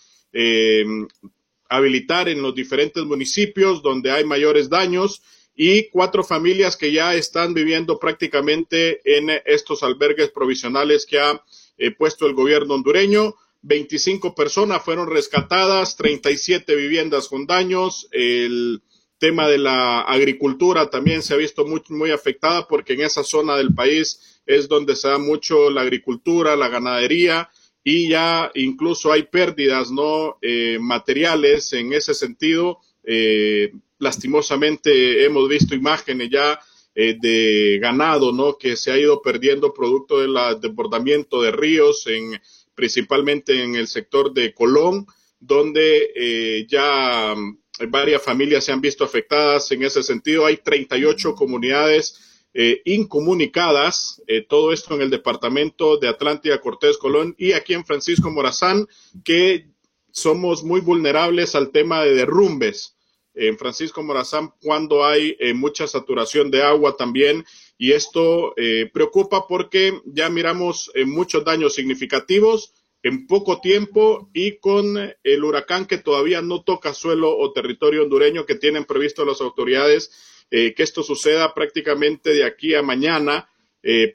habilitar 1.69 2.29
en 2.29 2.41
los 2.41 2.55
diferentes 2.55 3.03
municipios 3.05 3.83
donde 3.83 4.13
hay 4.13 4.25
mayores 4.25 4.69
daños 4.69 5.21
y 5.55 5.89
cuatro 5.91 6.25
familias 6.25 6.77
que 6.77 6.93
ya 6.93 7.15
están 7.15 7.55
viviendo 7.55 7.99
prácticamente 7.99 9.01
en 9.05 9.31
estos 9.45 9.83
albergues 9.83 10.31
provisionales 10.31 11.07
que 11.07 11.19
ha 11.19 11.43
eh, 11.77 11.91
puesto 11.93 12.27
el 12.27 12.35
gobierno 12.35 12.75
hondureño. 12.75 13.35
25 13.63 14.35
personas 14.35 14.83
fueron 14.83 15.11
rescatadas, 15.11 15.97
37 15.97 16.75
viviendas 16.77 17.29
con 17.29 17.47
daños. 17.47 18.09
El 18.11 18.83
tema 19.19 19.49
de 19.49 19.59
la 19.59 20.01
agricultura 20.01 20.89
también 20.89 21.23
se 21.23 21.35
ha 21.35 21.37
visto 21.37 21.67
muy, 21.67 21.83
muy 21.91 22.11
afectada 22.11 22.67
porque 22.67 22.95
en 22.95 23.03
esa 23.03 23.23
zona 23.23 23.57
del 23.57 23.75
país 23.75 24.41
es 24.47 24.67
donde 24.67 24.97
se 24.97 25.09
da 25.09 25.19
mucho 25.19 25.71
la 25.71 25.83
agricultura, 25.83 26.57
la 26.57 26.69
ganadería 26.69 27.51
y 27.85 28.09
ya 28.09 28.51
incluso 28.55 29.13
hay 29.13 29.25
pérdidas 29.25 29.91
no 29.91 30.39
eh, 30.43 30.79
materiales 30.81 31.73
en 31.73 31.93
ese 31.93 32.15
sentido. 32.15 32.79
Eh, 33.05 33.73
lastimosamente 34.01 35.25
hemos 35.25 35.49
visto 35.49 35.75
imágenes 35.75 36.29
ya 36.31 36.59
eh, 36.95 37.17
de 37.21 37.79
ganado, 37.81 38.33
¿no? 38.33 38.59
Que 38.59 38.77
se 38.77 38.91
ha 38.91 38.99
ido 38.99 39.23
perdiendo 39.23 39.73
producto 39.73 40.19
del 40.19 40.35
desbordamiento 40.61 41.41
de 41.41 41.53
ríos, 41.53 42.07
en, 42.09 42.41
principalmente 42.75 43.63
en 43.63 43.77
el 43.77 43.87
sector 43.87 44.33
de 44.33 44.53
Colón, 44.53 45.07
donde 45.39 46.11
eh, 46.17 46.67
ya 46.69 47.35
mm, 47.37 47.91
varias 47.91 48.23
familias 48.23 48.65
se 48.65 48.73
han 48.73 48.81
visto 48.81 49.05
afectadas 49.05 49.71
en 49.71 49.85
ese 49.85 50.03
sentido. 50.03 50.47
Hay 50.47 50.57
38 50.57 51.35
comunidades 51.35 52.43
eh, 52.53 52.83
incomunicadas, 52.85 54.21
todo 54.49 54.73
esto 54.73 54.97
en 54.97 55.03
el 55.03 55.11
departamento 55.11 55.97
de 55.99 56.09
Atlántida, 56.09 56.61
Cortés, 56.61 56.99
Colón 56.99 57.37
y 57.39 57.53
aquí 57.53 57.75
en 57.75 57.85
Francisco 57.85 58.31
Morazán, 58.31 58.89
que 59.25 59.69
somos 60.11 60.65
muy 60.65 60.81
vulnerables 60.81 61.55
al 61.55 61.71
tema 61.71 62.03
de 62.03 62.15
derrumbes 62.15 62.97
en 63.35 63.57
Francisco 63.59 64.03
Morazán 64.03 64.53
cuando 64.61 65.05
hay 65.05 65.37
eh, 65.39 65.55
mucha 65.55 65.87
saturación 65.87 66.51
de 66.51 66.63
agua 66.63 66.97
también 66.97 67.45
y 67.79 67.93
esto 67.93 68.55
eh, 68.57 68.91
preocupa 68.93 69.47
porque 69.47 70.01
ya 70.05 70.29
miramos 70.29 70.91
eh, 70.95 71.05
muchos 71.05 71.45
daños 71.45 71.75
significativos 71.75 72.73
en 73.03 73.27
poco 73.27 73.61
tiempo 73.61 74.29
y 74.35 74.59
con 74.59 74.97
el 75.23 75.45
huracán 75.45 75.87
que 75.87 75.99
todavía 75.99 76.43
no 76.43 76.63
toca 76.63 76.93
suelo 76.93 77.37
o 77.37 77.53
territorio 77.53 78.03
hondureño 78.03 78.45
que 78.45 78.57
tienen 78.57 78.85
previsto 78.85 79.25
las 79.25 79.41
autoridades 79.41 80.27
que 80.51 80.75
esto 80.77 81.05
suceda 81.05 81.55
prácticamente 81.55 82.35
de 82.35 82.45
aquí 82.45 82.75
a 82.75 82.83
mañana 82.83 83.49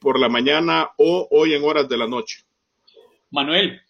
por 0.01 0.19
la 0.19 0.27
mañana 0.27 0.91
o 0.97 1.29
hoy 1.31 1.53
en 1.53 1.63
horas 1.63 1.87
de 1.87 1.97
la 1.97 2.07
noche. 2.07 2.43
Manuel, 3.31 3.81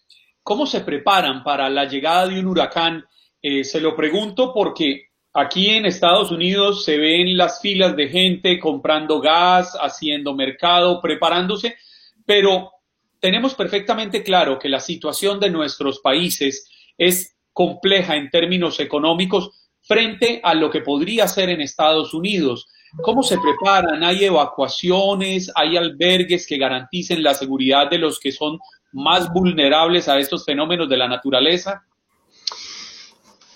¿cómo 0.44 0.64
se 0.64 0.80
preparan 0.80 1.42
para 1.42 1.68
la 1.68 1.84
llegada 1.86 2.28
de 2.28 2.38
un 2.38 2.46
huracán? 2.46 3.04
se 3.42 3.80
lo 3.80 3.94
pregunto 3.94 4.52
porque 4.54 5.06
Aquí 5.38 5.68
en 5.68 5.84
Estados 5.84 6.30
Unidos 6.30 6.82
se 6.86 6.96
ven 6.96 7.36
las 7.36 7.60
filas 7.60 7.94
de 7.94 8.08
gente 8.08 8.58
comprando 8.58 9.20
gas, 9.20 9.76
haciendo 9.78 10.32
mercado, 10.32 10.98
preparándose, 11.02 11.76
pero 12.24 12.72
tenemos 13.20 13.54
perfectamente 13.54 14.22
claro 14.22 14.58
que 14.58 14.70
la 14.70 14.80
situación 14.80 15.38
de 15.38 15.50
nuestros 15.50 16.00
países 16.00 16.70
es 16.96 17.36
compleja 17.52 18.16
en 18.16 18.30
términos 18.30 18.80
económicos 18.80 19.68
frente 19.82 20.40
a 20.42 20.54
lo 20.54 20.70
que 20.70 20.80
podría 20.80 21.28
ser 21.28 21.50
en 21.50 21.60
Estados 21.60 22.14
Unidos. 22.14 22.68
¿Cómo 23.02 23.22
se 23.22 23.36
preparan? 23.36 24.02
¿Hay 24.04 24.24
evacuaciones? 24.24 25.52
¿Hay 25.54 25.76
albergues 25.76 26.46
que 26.46 26.56
garanticen 26.56 27.22
la 27.22 27.34
seguridad 27.34 27.90
de 27.90 27.98
los 27.98 28.18
que 28.20 28.32
son 28.32 28.58
más 28.90 29.30
vulnerables 29.30 30.08
a 30.08 30.18
estos 30.18 30.46
fenómenos 30.46 30.88
de 30.88 30.96
la 30.96 31.08
naturaleza? 31.08 31.82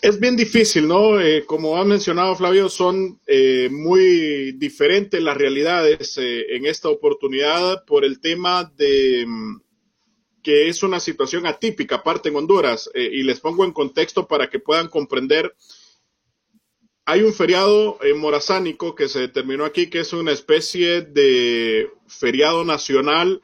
Es 0.03 0.19
bien 0.19 0.35
difícil, 0.35 0.89
¿no? 0.89 1.21
Eh, 1.21 1.45
como 1.45 1.77
ha 1.77 1.85
mencionado 1.85 2.35
Flavio, 2.35 2.71
son 2.71 3.21
eh, 3.27 3.69
muy 3.71 4.53
diferentes 4.53 5.23
las 5.23 5.37
realidades 5.37 6.17
eh, 6.17 6.57
en 6.57 6.65
esta 6.65 6.89
oportunidad 6.89 7.85
por 7.85 8.07
el 8.07 8.19
tema 8.19 8.65
de 8.77 9.27
mm, 9.27 9.61
que 10.43 10.69
es 10.69 10.83
una 10.83 11.01
situación 11.01 11.47
atípica, 11.47 11.97
aparte 11.97 12.31
en 12.31 12.37
Honduras, 12.37 12.91
y 12.95 13.23
les 13.25 13.41
pongo 13.41 13.63
en 13.67 13.73
contexto 13.73 14.27
para 14.27 14.49
que 14.49 14.59
puedan 14.59 14.89
comprender. 14.89 15.55
Hay 17.05 17.21
un 17.21 17.35
feriado 17.35 17.99
morazánico 18.17 18.95
que 18.95 19.07
se 19.07 19.21
determinó 19.21 19.67
aquí, 19.67 19.91
que 19.91 20.01
es 20.01 20.15
una 20.15 20.33
especie 20.33 21.03
de 21.03 21.91
feriado 22.07 22.65
nacional, 22.65 23.43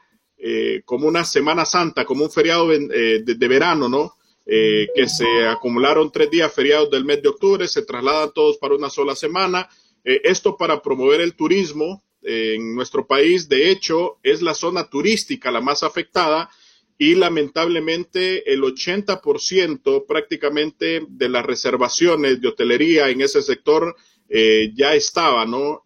como 0.87 1.07
una 1.07 1.25
Semana 1.25 1.67
Santa, 1.67 2.07
como 2.07 2.25
un 2.25 2.31
feriado 2.31 2.69
de 2.69 3.49
verano, 3.49 3.91
¿no? 3.91 4.15
Eh, 4.49 4.87
que 4.95 5.09
se 5.09 5.27
acumularon 5.49 6.13
tres 6.13 6.31
días 6.31 6.55
feriados 6.55 6.89
del 6.89 7.05
mes 7.05 7.21
de 7.21 7.31
octubre, 7.31 7.67
se 7.67 7.83
trasladan 7.83 8.33
todos 8.33 8.59
para 8.59 8.77
una 8.77 8.89
sola 8.89 9.17
semana. 9.17 9.69
Eh, 10.05 10.21
esto 10.23 10.57
para 10.57 10.81
promover 10.81 11.21
el 11.21 11.35
turismo 11.35 12.05
eh, 12.23 12.55
en 12.55 12.77
nuestro 12.77 13.09
país. 13.09 13.49
De 13.49 13.69
hecho, 13.71 14.21
es 14.23 14.43
la 14.43 14.55
zona 14.55 14.89
turística 14.89 15.51
la 15.51 15.61
más 15.61 15.83
afectada 15.83 16.49
y 16.97 17.17
lamentablemente 17.17 18.53
el 18.53 18.63
80% 18.63 20.07
prácticamente 20.07 21.03
de 21.09 21.29
las 21.29 21.45
reservaciones 21.45 22.41
de 22.41 22.49
hotelería 22.49 23.11
en 23.11 23.23
ese 23.23 23.43
sector 23.43 23.97
ya 24.29 24.95
estaba, 24.95 25.47
¿no? 25.47 25.85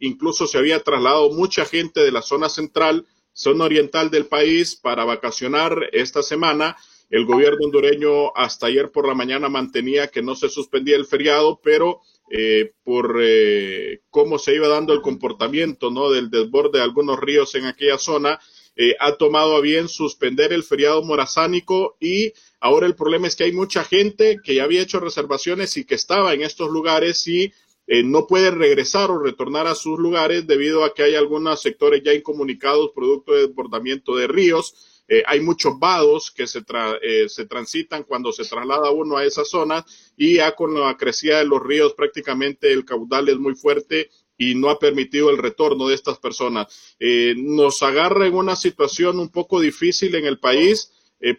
incluso 0.00 0.46
se 0.46 0.56
había 0.56 0.82
trasladado 0.82 1.30
mucha 1.30 1.66
gente 1.66 2.00
de 2.00 2.10
la 2.10 2.22
zona 2.22 2.48
central, 2.48 3.04
zona 3.34 3.64
oriental 3.64 4.08
del 4.08 4.26
país 4.26 4.76
para 4.76 5.04
vacacionar 5.04 5.90
esta 5.92 6.22
semana 6.22 6.76
el 7.10 7.24
gobierno 7.24 7.64
hondureño 7.64 8.34
hasta 8.34 8.66
ayer 8.66 8.90
por 8.90 9.06
la 9.06 9.14
mañana 9.14 9.48
mantenía 9.48 10.08
que 10.08 10.22
no 10.22 10.34
se 10.34 10.48
suspendía 10.48 10.96
el 10.96 11.06
feriado, 11.06 11.60
pero 11.62 12.00
eh, 12.28 12.72
por 12.82 13.20
eh, 13.22 14.00
cómo 14.10 14.38
se 14.38 14.54
iba 14.54 14.66
dando 14.66 14.92
el 14.92 15.00
comportamiento 15.00 15.90
¿no? 15.90 16.10
del 16.10 16.30
desborde 16.30 16.78
de 16.78 16.84
algunos 16.84 17.20
ríos 17.20 17.54
en 17.54 17.66
aquella 17.66 17.98
zona, 17.98 18.40
eh, 18.74 18.96
ha 18.98 19.12
tomado 19.12 19.56
a 19.56 19.60
bien 19.60 19.88
suspender 19.88 20.52
el 20.52 20.64
feriado 20.64 21.02
morazánico 21.04 21.96
y 22.00 22.32
ahora 22.58 22.86
el 22.86 22.96
problema 22.96 23.28
es 23.28 23.36
que 23.36 23.44
hay 23.44 23.52
mucha 23.52 23.84
gente 23.84 24.38
que 24.42 24.56
ya 24.56 24.64
había 24.64 24.82
hecho 24.82 24.98
reservaciones 24.98 25.76
y 25.76 25.84
que 25.84 25.94
estaba 25.94 26.34
en 26.34 26.42
estos 26.42 26.68
lugares 26.70 27.26
y 27.28 27.52
no 27.88 28.26
puede 28.26 28.50
regresar 28.50 29.12
o 29.12 29.18
retornar 29.22 29.68
a 29.68 29.76
sus 29.76 29.96
lugares 29.96 30.48
debido 30.48 30.84
a 30.84 30.92
que 30.92 31.04
hay 31.04 31.14
algunos 31.14 31.62
sectores 31.62 32.02
ya 32.04 32.12
incomunicados 32.12 32.90
producto 32.92 33.32
del 33.32 33.46
desbordamiento 33.46 34.16
de 34.16 34.26
ríos. 34.26 34.95
Eh, 35.08 35.22
hay 35.26 35.40
muchos 35.40 35.78
vados 35.78 36.32
que 36.32 36.46
se, 36.46 36.64
eh, 37.02 37.28
se 37.28 37.46
transitan 37.46 38.02
cuando 38.02 38.32
se 38.32 38.44
traslada 38.44 38.90
uno 38.90 39.16
a 39.16 39.24
esa 39.24 39.44
zona 39.44 39.84
y 40.16 40.36
ya 40.36 40.52
con 40.54 40.78
la 40.78 40.96
crecida 40.96 41.38
de 41.38 41.44
los 41.44 41.62
ríos 41.62 41.94
prácticamente 41.94 42.72
el 42.72 42.84
caudal 42.84 43.28
es 43.28 43.38
muy 43.38 43.54
fuerte 43.54 44.10
y 44.36 44.54
no 44.54 44.68
ha 44.68 44.78
permitido 44.78 45.30
el 45.30 45.38
retorno 45.38 45.88
de 45.88 45.94
estas 45.94 46.18
personas. 46.18 46.96
Eh, 46.98 47.34
nos 47.36 47.82
agarra 47.82 48.26
en 48.26 48.34
una 48.34 48.56
situación 48.56 49.18
un 49.20 49.30
poco 49.30 49.60
difícil 49.60 50.14
en 50.14 50.26
el 50.26 50.38
país 50.38 50.92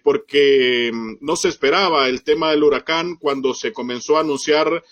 porque 0.03 0.89
mm, 0.91 1.18
no 1.22 1.36
se 1.36 1.49
esperaba 1.49 2.09
el 2.09 2.24
tema 2.24 2.49
del 2.49 2.63
huracán 2.63 3.15
cuando 3.15 3.53
se 3.53 3.74
comenzó 3.74 4.18
a 4.18 4.22
anunciar 4.22 4.84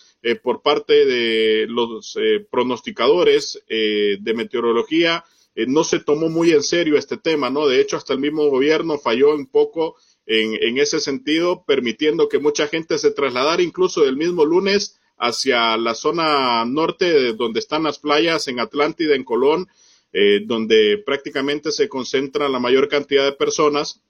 por 0.44 0.64
parte 0.64 1.06
de 1.06 1.68
los 1.68 2.18
pronosticadores 2.50 3.64
de 3.68 4.34
meteorología 4.36 5.24
eh, 5.56 5.66
no 5.68 5.84
se 5.84 5.99
tomó 5.99 6.30
muy 6.30 6.51
en 6.51 6.64
serio 6.64 6.97
este 6.97 7.18
tema, 7.18 7.49
¿no? 7.49 7.68
De 7.68 7.80
hecho, 7.80 7.97
hasta 7.97 8.14
el 8.14 8.20
mismo 8.20 8.49
gobierno 8.49 8.97
falló 8.97 9.34
un 9.34 9.47
poco 9.47 9.95
en, 10.26 10.56
en 10.62 10.78
ese 10.78 10.99
sentido, 10.99 11.64
permitiendo 11.66 12.28
que 12.28 12.39
mucha 12.39 12.68
gente 12.68 12.97
se 12.97 13.12
trasladara 13.12 13.62
incluso 13.62 14.03
del 14.03 14.18
mismo 14.18 14.43
lunes 14.43 14.99
hacia 15.18 15.78
la 15.78 15.95
zona 15.95 16.66
norte, 16.66 17.34
donde 17.34 17.60
están 17.60 17.84
las 17.84 17.99
playas 17.99 18.47
en 18.49 18.60
Atlántida, 18.60 19.16
en 19.16 19.24
Colón, 19.24 19.70
eh, 20.12 20.41
donde 20.45 21.01
prácticamente 21.06 21.72
se 21.72 21.88
concentra 21.88 22.49
la 22.49 22.60
mayor 22.60 22.89
cantidad 22.89 23.24
de 23.24 23.32
personas, 23.32 24.01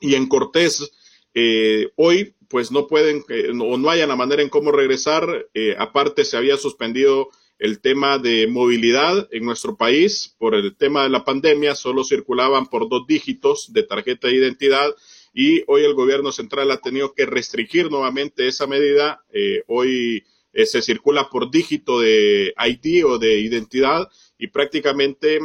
y 0.00 0.16
en 0.16 0.26
Cortés, 0.26 0.90
eh, 1.32 1.88
hoy 1.96 2.34
pues 2.48 2.70
no 2.70 2.86
pueden 2.86 3.24
o 3.60 3.78
no 3.78 3.90
haya 3.90 4.06
la 4.06 4.16
manera 4.16 4.42
en 4.42 4.50
cómo 4.50 4.70
regresar, 4.70 5.48
aparte 5.78 6.24
se 6.24 6.36
había 6.36 6.56
suspendido 6.56 7.30
el 7.58 7.80
tema 7.80 8.18
de 8.18 8.46
movilidad 8.46 9.28
en 9.30 9.44
nuestro 9.44 9.76
país 9.76 10.34
por 10.38 10.54
el 10.54 10.76
tema 10.76 11.04
de 11.04 11.10
la 11.10 11.24
pandemia, 11.24 11.74
solo 11.74 12.04
circulaban 12.04 12.66
por 12.66 12.88
dos 12.88 13.06
dígitos 13.06 13.72
de 13.72 13.84
tarjeta 13.84 14.28
de 14.28 14.34
identidad. 14.34 14.94
y 15.36 15.64
hoy 15.66 15.84
el 15.84 15.94
gobierno 15.94 16.30
central 16.30 16.70
ha 16.70 16.76
tenido 16.80 17.12
que 17.12 17.26
restringir 17.26 17.90
nuevamente 17.90 18.46
esa 18.46 18.66
medida. 18.66 19.24
hoy 19.66 20.24
se 20.64 20.82
circula 20.82 21.28
por 21.28 21.50
dígito 21.50 21.98
de 21.98 22.54
ID 22.56 23.04
o 23.04 23.18
de 23.18 23.40
identidad 23.40 24.08
y 24.38 24.46
prácticamente 24.48 25.40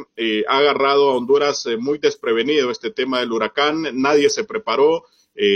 ha 0.47 0.57
agarrado 0.57 1.10
a 1.10 1.16
Honduras 1.16 1.68
muy 1.80 1.97
desprevenido 1.97 2.70
este 2.70 2.91
tema 2.91 3.20
del 3.20 3.32
huracán. 3.32 3.88
Nadie 3.93 4.30
se 4.30 4.43
preparó, 4.43 5.05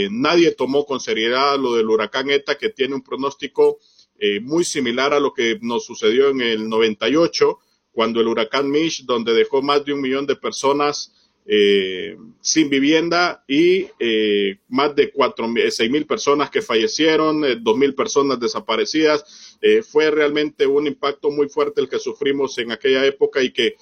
nadie 0.10 0.52
tomó 0.52 0.86
con 0.86 1.00
seriedad 1.00 1.60
lo 1.60 1.76
del 1.76 1.90
huracán 1.90 2.32
ETA 2.32 2.58
que 2.58 2.70
tiene 2.70 2.96
un 2.96 3.04
pronóstico 3.04 3.78
eh, 4.26 4.40
muy 4.40 4.64
similar 4.64 5.14
a 5.14 5.20
lo 5.20 5.34
que 5.34 5.60
nos 5.62 5.86
sucedió 5.86 6.30
en 6.30 6.40
el 6.40 6.70
98, 6.70 7.60
cuando 7.92 8.22
el 8.22 8.30
huracán 8.30 8.72
Mish, 8.72 9.04
donde 9.04 9.34
dejó 9.34 9.62
más 9.62 9.84
de 9.84 9.92
un 9.92 10.00
millón 10.00 10.26
de 10.26 10.38
personas 10.38 11.12
eh, 11.46 12.16
sin 12.40 12.70
vivienda 12.70 13.44
y 13.50 13.88
eh, 14.00 14.60
más 14.70 14.96
de 14.96 15.12
cuatro, 15.12 15.54
seis 15.70 15.92
mil 15.92 16.06
personas 16.06 16.50
que 16.50 16.62
fallecieron, 16.62 17.62
dos 17.62 17.76
mil 17.76 17.96
personas 17.96 18.40
desaparecidas. 18.40 19.58
fue 19.86 20.10
realmente 20.10 20.66
un 20.68 20.88
impacto 20.88 21.30
muy 21.30 21.50
fuerte 21.50 21.82
el 21.82 21.90
que 21.90 22.00
sufrimos 22.00 22.58
en 22.60 22.72
aquella 22.72 23.06
época 23.06 23.44
y 23.44 23.52
que 23.52 23.76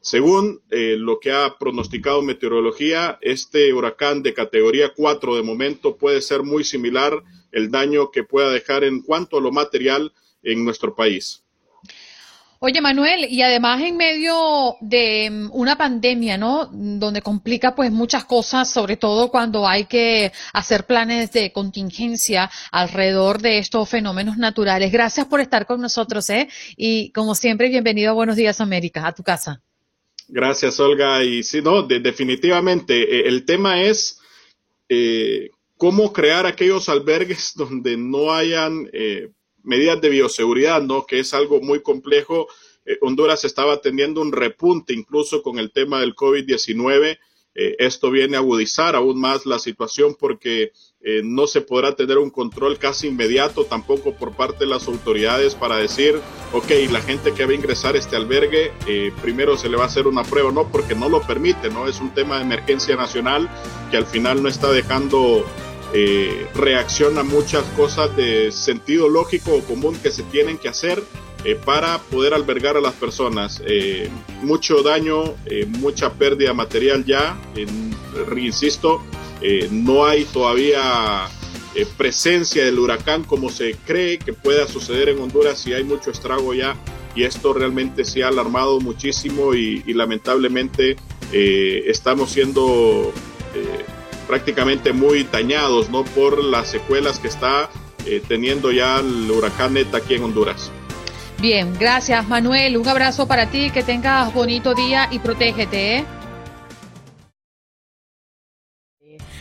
según 0.00 0.62
lo 0.70 1.20
que 1.20 1.30
ha 1.30 1.56
pronosticado 1.58 2.22
meteorología, 2.22 3.18
este 3.20 3.72
huracán 3.72 4.24
de 4.24 4.34
categoría 4.34 4.92
4 4.92 5.36
de 5.36 5.42
momento 5.42 5.96
puede 5.96 6.22
ser 6.22 6.42
muy 6.42 6.64
similar 6.64 7.22
el 7.56 7.70
daño 7.70 8.10
que 8.10 8.22
pueda 8.22 8.50
dejar 8.50 8.84
en 8.84 9.00
cuanto 9.00 9.38
a 9.38 9.40
lo 9.40 9.50
material 9.50 10.12
en 10.42 10.62
nuestro 10.62 10.94
país. 10.94 11.42
Oye, 12.58 12.80
Manuel, 12.80 13.26
y 13.30 13.42
además 13.42 13.80
en 13.82 13.96
medio 13.96 14.76
de 14.80 15.30
mm, 15.30 15.50
una 15.52 15.76
pandemia, 15.76 16.36
¿no? 16.36 16.68
Donde 16.70 17.22
complica 17.22 17.74
pues 17.74 17.90
muchas 17.90 18.24
cosas, 18.24 18.70
sobre 18.70 18.96
todo 18.96 19.30
cuando 19.30 19.66
hay 19.66 19.86
que 19.86 20.32
hacer 20.52 20.84
planes 20.84 21.32
de 21.32 21.52
contingencia 21.52 22.50
alrededor 22.72 23.40
de 23.40 23.58
estos 23.58 23.88
fenómenos 23.88 24.36
naturales. 24.36 24.92
Gracias 24.92 25.26
por 25.26 25.40
estar 25.40 25.66
con 25.66 25.80
nosotros, 25.80 26.28
¿eh? 26.30 26.48
Y 26.76 27.10
como 27.12 27.34
siempre, 27.34 27.68
bienvenido 27.68 28.10
a 28.10 28.14
Buenos 28.14 28.36
Días 28.36 28.60
América, 28.60 29.06
a 29.06 29.14
tu 29.14 29.22
casa. 29.22 29.62
Gracias, 30.28 30.78
Olga. 30.80 31.22
Y 31.24 31.42
sí, 31.42 31.62
no, 31.62 31.82
definitivamente, 31.82 32.94
eh, 33.02 33.28
el 33.28 33.44
tema 33.44 33.82
es 33.82 34.18
eh, 34.88 35.50
cómo 35.76 36.12
crear 36.12 36.46
aquellos 36.46 36.88
albergues 36.88 37.52
donde 37.56 37.96
no 37.96 38.32
hayan 38.32 38.88
eh, 38.92 39.30
medidas 39.62 40.00
de 40.00 40.08
bioseguridad, 40.08 40.82
¿no? 40.82 41.06
Que 41.06 41.20
es 41.20 41.34
algo 41.34 41.60
muy 41.60 41.82
complejo. 41.82 42.48
Eh, 42.84 42.98
Honduras 43.00 43.44
estaba 43.44 43.80
teniendo 43.80 44.20
un 44.20 44.32
repunte 44.32 44.92
incluso 44.92 45.42
con 45.42 45.58
el 45.58 45.72
tema 45.72 46.00
del 46.00 46.14
COVID-19. 46.14 47.18
Eh, 47.58 47.76
esto 47.78 48.10
viene 48.10 48.36
a 48.36 48.40
agudizar 48.40 48.94
aún 48.94 49.18
más 49.18 49.46
la 49.46 49.58
situación 49.58 50.14
porque 50.14 50.72
eh, 51.00 51.22
no 51.24 51.46
se 51.46 51.62
podrá 51.62 51.96
tener 51.96 52.18
un 52.18 52.28
control 52.28 52.78
casi 52.78 53.06
inmediato 53.06 53.64
tampoco 53.64 54.12
por 54.12 54.36
parte 54.36 54.64
de 54.64 54.66
las 54.66 54.86
autoridades 54.88 55.54
para 55.54 55.76
decir, 55.76 56.20
ok, 56.52 56.70
la 56.90 57.00
gente 57.00 57.32
que 57.32 57.46
va 57.46 57.52
a 57.52 57.54
ingresar 57.54 57.94
a 57.94 57.98
este 57.98 58.14
albergue, 58.14 58.72
eh, 58.86 59.10
primero 59.22 59.56
se 59.56 59.70
le 59.70 59.78
va 59.78 59.84
a 59.84 59.86
hacer 59.86 60.06
una 60.06 60.22
prueba, 60.22 60.52
no, 60.52 60.70
porque 60.70 60.94
no 60.94 61.08
lo 61.08 61.22
permite, 61.22 61.70
¿no? 61.70 61.88
Es 61.88 61.98
un 62.00 62.12
tema 62.12 62.36
de 62.36 62.42
emergencia 62.42 62.94
nacional 62.94 63.48
que 63.90 63.96
al 63.96 64.04
final 64.04 64.42
no 64.42 64.50
está 64.50 64.70
dejando 64.70 65.46
eh, 65.94 66.46
reacción 66.54 67.18
a 67.18 67.22
muchas 67.22 67.64
cosas 67.76 68.14
de 68.16 68.52
sentido 68.52 69.08
lógico 69.08 69.54
o 69.54 69.60
común 69.60 69.96
que 70.02 70.10
se 70.10 70.22
tienen 70.24 70.58
que 70.58 70.68
hacer 70.68 71.02
para 71.64 71.98
poder 71.98 72.34
albergar 72.34 72.76
a 72.76 72.80
las 72.80 72.94
personas. 72.94 73.62
mucho 74.42 74.82
daño, 74.82 75.36
mucha 75.78 76.12
pérdida 76.12 76.52
material 76.52 77.04
ya, 77.04 77.38
insisto, 78.36 79.00
eh, 79.42 79.68
no 79.70 80.06
hay 80.06 80.24
todavía 80.24 81.28
eh, 81.74 81.86
presencia 81.96 82.64
del 82.64 82.78
huracán 82.78 83.24
como 83.24 83.50
se 83.50 83.74
cree 83.86 84.18
que 84.18 84.32
pueda 84.32 84.66
suceder 84.66 85.10
en 85.10 85.18
Honduras 85.20 85.66
y 85.66 85.74
hay 85.74 85.84
mucho 85.84 86.10
estrago 86.10 86.54
ya 86.54 86.74
y 87.14 87.24
esto 87.24 87.52
realmente 87.52 88.04
se 88.04 88.24
ha 88.24 88.28
alarmado 88.28 88.80
muchísimo 88.80 89.54
y, 89.54 89.82
lamentablemente 89.92 90.96
eh, 91.32 91.84
estamos 91.86 92.30
siendo 92.30 93.12
prácticamente 94.26 94.92
muy 94.92 95.24
dañados 95.24 95.90
¿no? 95.90 96.04
por 96.04 96.42
las 96.42 96.68
secuelas 96.68 97.18
que 97.18 97.28
está 97.28 97.68
teniendo 98.28 98.70
ya 98.70 99.00
el 99.00 99.30
huracán 99.30 99.74
Neta 99.74 99.98
aquí 99.98 100.14
en 100.14 100.24
Honduras. 100.24 100.70
Bien, 101.38 101.74
gracias 101.78 102.26
Manuel, 102.28 102.76
un 102.76 102.88
abrazo 102.88 103.26
para 103.26 103.46
ti, 103.46 103.70
que 103.70 103.82
tengas 103.82 104.32
bonito 104.32 104.74
día 104.74 105.08
y 105.10 105.18
protégete. 105.18 105.98
¿eh? 105.98 106.04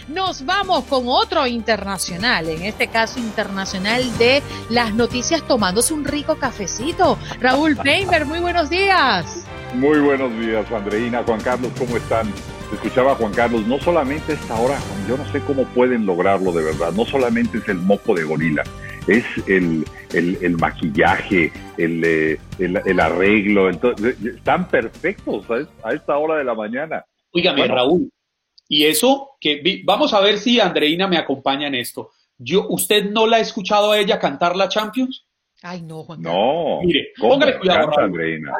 Nos 0.08 0.46
vamos 0.46 0.84
con 0.86 1.08
otro 1.08 1.48
internacional, 1.48 2.50
en 2.50 2.62
este 2.64 2.88
caso 2.88 3.20
internacional 3.20 4.18
de 4.18 4.44
las 4.70 4.94
noticias 4.94 5.48
tomándose 5.48 5.94
un 5.94 6.06
rico 6.06 6.36
cafecito. 6.36 7.18
Raúl 7.40 7.76
Peimer, 7.76 8.26
muy 8.26 8.40
buenos 8.40 8.70
días. 8.70 9.46
Muy 9.74 10.00
buenos 10.00 10.38
días, 10.40 10.70
Andreina, 10.72 11.24
Juan 11.24 11.42
Carlos, 11.42 11.72
¿cómo 11.78 11.98
están? 11.98 12.32
Escuchaba 12.74 13.16
Juan 13.16 13.34
Carlos, 13.34 13.66
no 13.68 13.80
solamente 13.80 14.34
esta 14.34 14.60
hora, 14.60 14.80
yo 15.08 15.18
no 15.18 15.26
sé 15.32 15.40
cómo 15.42 15.66
pueden 15.66 16.06
lograrlo 16.06 16.52
de 16.52 16.64
verdad, 16.64 16.92
no 16.94 17.06
solamente 17.06 17.60
es 17.60 17.70
el 17.70 17.78
moco 17.78 18.16
de 18.16 18.24
gorila, 18.24 18.64
es 19.08 19.24
el, 19.48 19.86
el, 20.14 20.58
maquillaje, 20.58 21.52
el, 21.78 22.04
eh, 22.04 22.40
el, 22.58 22.82
el, 22.86 23.00
arreglo, 23.00 23.70
entonces, 23.70 24.18
están 24.24 24.68
perfectos 24.68 25.46
a, 25.84 25.94
esta 25.94 26.18
hora 26.18 26.38
de 26.38 26.44
la 26.44 26.56
mañana. 26.56 27.06
Oígame, 27.32 27.68
Raúl, 27.68 28.10
y 28.68 28.86
eso, 28.86 29.38
que 29.40 29.82
vamos 29.84 30.14
a 30.14 30.22
ver 30.22 30.40
si 30.40 30.60
Andreina 30.60 31.08
me 31.08 31.18
acompaña 31.18 31.68
en 31.68 31.76
esto. 31.76 32.12
Yo, 32.38 32.68
¿Usted 32.68 33.12
no 33.12 33.28
la 33.28 33.38
ha 33.38 33.42
escuchado 33.42 33.92
a 33.92 34.00
ella 34.00 34.20
cantar 34.20 34.56
la 34.56 34.68
Champions? 34.68 35.26
Ay, 35.62 35.82
no, 35.82 36.04
Juan 36.04 36.22
No. 36.22 36.82
Mire, 36.84 37.12
póngale 37.18 37.58
cuidado. 37.58 37.98
Andreina? 37.98 38.54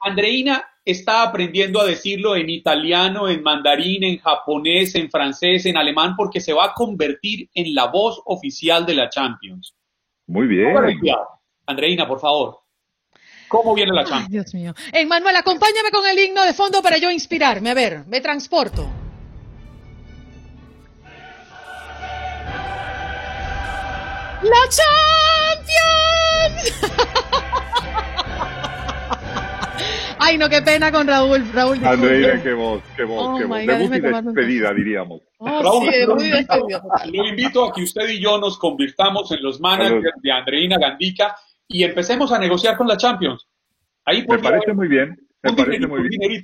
Andreina, 0.00 0.69
está 0.90 1.22
aprendiendo 1.22 1.80
a 1.80 1.84
decirlo 1.84 2.36
en 2.36 2.50
italiano, 2.50 3.28
en 3.28 3.42
mandarín, 3.42 4.04
en 4.04 4.18
japonés, 4.18 4.94
en 4.94 5.10
francés, 5.10 5.66
en 5.66 5.76
alemán, 5.76 6.14
porque 6.16 6.40
se 6.40 6.52
va 6.52 6.66
a 6.66 6.74
convertir 6.74 7.48
en 7.54 7.74
la 7.74 7.86
voz 7.86 8.20
oficial 8.26 8.86
de 8.86 8.94
la 8.94 9.08
Champions. 9.08 9.74
Muy 10.26 10.46
bien. 10.46 10.76
Andreina, 11.66 12.06
por 12.06 12.20
favor. 12.20 12.60
¿Cómo 13.48 13.74
viene 13.74 13.92
la 13.92 14.04
Champions? 14.04 14.30
Dios 14.30 14.54
mío. 14.54 14.74
Manuel, 15.08 15.36
acompáñame 15.36 15.90
con 15.90 16.06
el 16.06 16.18
himno 16.18 16.44
de 16.44 16.54
fondo 16.54 16.82
para 16.82 16.98
yo 16.98 17.10
inspirarme. 17.10 17.70
A 17.70 17.74
ver, 17.74 18.04
me 18.06 18.20
transporto. 18.20 18.88
¡La 24.42 24.68
Champions! 24.70 25.60
Ay, 30.22 30.36
no, 30.36 30.48
qué 30.48 30.60
pena 30.60 30.92
con 30.92 31.06
Raúl. 31.06 31.44
Raúl 31.52 31.84
Andreina, 31.84 32.42
qué 32.42 32.52
voz, 32.52 32.82
qué 32.94 33.04
voz, 33.04 33.26
oh 33.26 33.38
qué 33.38 33.44
voz. 33.44 33.66
De 33.66 34.00
despedida, 34.00 34.74
diríamos. 34.74 35.22
Oh, 35.38 35.62
Raúl, 35.62 35.86
muy 36.14 37.12
Lo 37.12 37.26
invito 37.26 37.64
a 37.64 37.72
que 37.72 37.82
usted 37.82 38.08
y 38.10 38.20
yo 38.20 38.38
nos 38.38 38.58
convirtamos 38.58 39.32
en 39.32 39.42
los 39.42 39.60
managers 39.60 40.14
de 40.22 40.30
Andreina 40.30 40.76
Gandica 40.78 41.34
y 41.66 41.84
empecemos 41.84 42.30
a 42.32 42.38
negociar 42.38 42.76
con 42.76 42.86
la 42.86 42.96
Champions. 42.96 43.46
Ahí 44.04 44.26
me 44.28 44.38
parece 44.38 44.74
muy 44.74 44.88
bien. 44.88 45.16
Me 45.42 45.54
parece 45.54 45.86
muy 45.86 46.06
bien. 46.08 46.42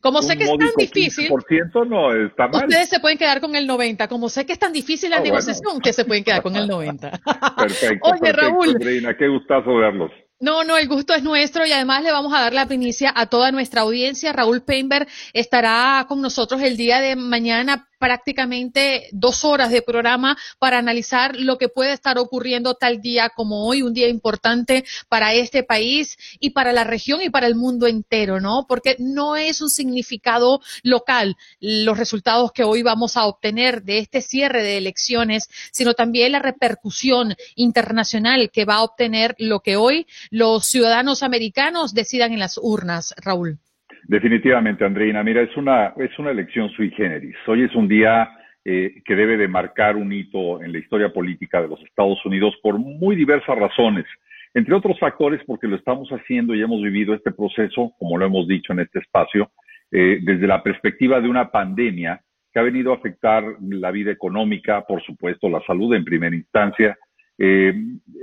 Como 0.00 0.22
sé 0.22 0.38
que 0.38 0.44
es 0.44 0.56
tan 0.56 0.70
difícil. 0.76 1.28
Por 1.28 1.44
ciento 1.44 1.84
no 1.84 2.14
está 2.14 2.48
mal. 2.48 2.64
Ustedes 2.64 2.88
se 2.88 3.00
pueden 3.00 3.18
quedar 3.18 3.40
con 3.40 3.54
el 3.54 3.66
90. 3.66 4.08
Como 4.08 4.28
sé 4.28 4.46
que 4.46 4.52
es 4.52 4.58
tan 4.58 4.72
difícil 4.72 5.10
la 5.10 5.18
ah, 5.18 5.20
negociación, 5.20 5.80
que 5.80 5.92
se 5.92 6.04
pueden 6.04 6.24
quedar 6.24 6.42
con 6.42 6.56
el 6.56 6.66
90. 6.66 7.10
Perfecto. 7.58 8.10
Oye, 8.10 8.32
Raúl. 8.32 8.76
Reina, 8.80 9.16
qué 9.16 9.28
gustazo 9.28 9.74
verlos. 9.74 10.10
No, 10.40 10.64
no, 10.64 10.78
el 10.78 10.88
gusto 10.88 11.12
es 11.12 11.22
nuestro 11.22 11.66
y 11.66 11.72
además 11.72 12.02
le 12.02 12.12
vamos 12.12 12.32
a 12.32 12.40
dar 12.40 12.54
la 12.54 12.64
primicia 12.66 13.12
a 13.14 13.26
toda 13.26 13.52
nuestra 13.52 13.82
audiencia. 13.82 14.32
Raúl 14.32 14.62
Peinberg 14.62 15.06
estará 15.34 16.06
con 16.08 16.22
nosotros 16.22 16.62
el 16.62 16.78
día 16.78 16.98
de 17.00 17.14
mañana 17.14 17.89
prácticamente 18.00 19.08
dos 19.12 19.44
horas 19.44 19.70
de 19.70 19.82
programa 19.82 20.36
para 20.58 20.78
analizar 20.78 21.36
lo 21.36 21.58
que 21.58 21.68
puede 21.68 21.92
estar 21.92 22.18
ocurriendo 22.18 22.74
tal 22.74 23.02
día 23.02 23.28
como 23.28 23.66
hoy, 23.66 23.82
un 23.82 23.92
día 23.92 24.08
importante 24.08 24.84
para 25.08 25.34
este 25.34 25.62
país 25.62 26.16
y 26.40 26.50
para 26.50 26.72
la 26.72 26.82
región 26.82 27.20
y 27.20 27.28
para 27.28 27.46
el 27.46 27.54
mundo 27.54 27.86
entero, 27.86 28.40
¿no? 28.40 28.64
Porque 28.66 28.96
no 28.98 29.36
es 29.36 29.60
un 29.60 29.68
significado 29.68 30.60
local 30.82 31.36
los 31.60 31.98
resultados 31.98 32.52
que 32.52 32.64
hoy 32.64 32.82
vamos 32.82 33.18
a 33.18 33.26
obtener 33.26 33.82
de 33.82 33.98
este 33.98 34.22
cierre 34.22 34.62
de 34.62 34.78
elecciones, 34.78 35.50
sino 35.70 35.92
también 35.92 36.32
la 36.32 36.38
repercusión 36.38 37.36
internacional 37.54 38.50
que 38.50 38.64
va 38.64 38.76
a 38.76 38.82
obtener 38.82 39.36
lo 39.38 39.60
que 39.60 39.76
hoy 39.76 40.06
los 40.30 40.66
ciudadanos 40.66 41.22
americanos 41.22 41.92
decidan 41.92 42.32
en 42.32 42.38
las 42.38 42.58
urnas, 42.58 43.14
Raúl. 43.18 43.60
Definitivamente, 44.10 44.84
Andreina. 44.84 45.22
Mira, 45.22 45.40
es 45.40 45.56
una, 45.56 45.94
es 45.96 46.18
una 46.18 46.32
elección 46.32 46.68
sui 46.70 46.90
generis. 46.90 47.36
Hoy 47.46 47.62
es 47.62 47.72
un 47.76 47.86
día 47.86 48.28
eh, 48.64 49.02
que 49.04 49.14
debe 49.14 49.36
de 49.36 49.46
marcar 49.46 49.94
un 49.94 50.12
hito 50.12 50.60
en 50.60 50.72
la 50.72 50.78
historia 50.78 51.12
política 51.12 51.62
de 51.62 51.68
los 51.68 51.80
Estados 51.84 52.18
Unidos 52.26 52.56
por 52.60 52.76
muy 52.76 53.14
diversas 53.14 53.56
razones. 53.56 54.06
Entre 54.52 54.74
otros 54.74 54.98
factores, 54.98 55.40
porque 55.46 55.68
lo 55.68 55.76
estamos 55.76 56.08
haciendo 56.08 56.56
y 56.56 56.60
hemos 56.60 56.82
vivido 56.82 57.14
este 57.14 57.30
proceso, 57.30 57.92
como 58.00 58.18
lo 58.18 58.26
hemos 58.26 58.48
dicho 58.48 58.72
en 58.72 58.80
este 58.80 58.98
espacio, 58.98 59.52
eh, 59.92 60.18
desde 60.20 60.48
la 60.48 60.60
perspectiva 60.60 61.20
de 61.20 61.28
una 61.28 61.48
pandemia 61.52 62.20
que 62.52 62.58
ha 62.58 62.62
venido 62.62 62.90
a 62.90 62.96
afectar 62.96 63.44
la 63.60 63.92
vida 63.92 64.10
económica, 64.10 64.84
por 64.88 65.00
supuesto, 65.04 65.48
la 65.48 65.62
salud 65.64 65.94
en 65.94 66.04
primera 66.04 66.34
instancia, 66.34 66.98
eh, 67.38 67.74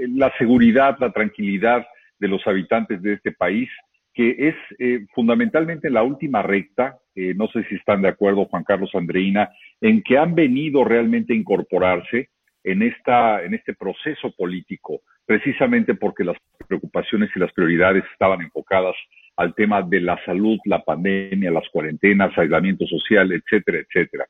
la 0.09 0.33
seguridad, 0.37 0.97
la 0.99 1.13
tranquilidad 1.13 1.87
de 2.19 2.27
los 2.27 2.45
habitantes 2.45 3.01
de 3.01 3.13
este 3.13 3.31
país, 3.31 3.69
que 4.17 4.35
es 4.47 4.55
eh, 4.79 5.05
fundamentalmente 5.13 5.91
la 5.91 6.01
última 6.01 6.41
recta, 6.41 6.97
eh, 7.13 7.35
no 7.35 7.47
sé 7.49 7.63
si 7.65 7.75
están 7.75 8.01
de 8.01 8.07
acuerdo 8.07 8.45
Juan 8.45 8.63
Carlos 8.63 8.89
Andreina, 8.95 9.51
en 9.79 10.01
que 10.01 10.17
han 10.17 10.33
venido 10.33 10.83
realmente 10.83 11.33
a 11.33 11.35
incorporarse 11.35 12.29
en, 12.63 12.81
esta, 12.81 13.43
en 13.43 13.53
este 13.53 13.75
proceso 13.75 14.31
político, 14.35 15.01
precisamente 15.23 15.93
porque 15.93 16.23
las 16.23 16.35
preocupaciones 16.67 17.29
y 17.35 17.39
las 17.39 17.53
prioridades 17.53 18.05
estaban 18.11 18.41
enfocadas 18.41 18.95
al 19.35 19.53
tema 19.53 19.83
de 19.83 20.01
la 20.01 20.19
salud, 20.25 20.57
la 20.65 20.83
pandemia, 20.83 21.51
las 21.51 21.69
cuarentenas, 21.69 22.35
aislamiento 22.35 22.87
social, 22.87 23.31
etcétera, 23.31 23.77
etcétera. 23.77 24.25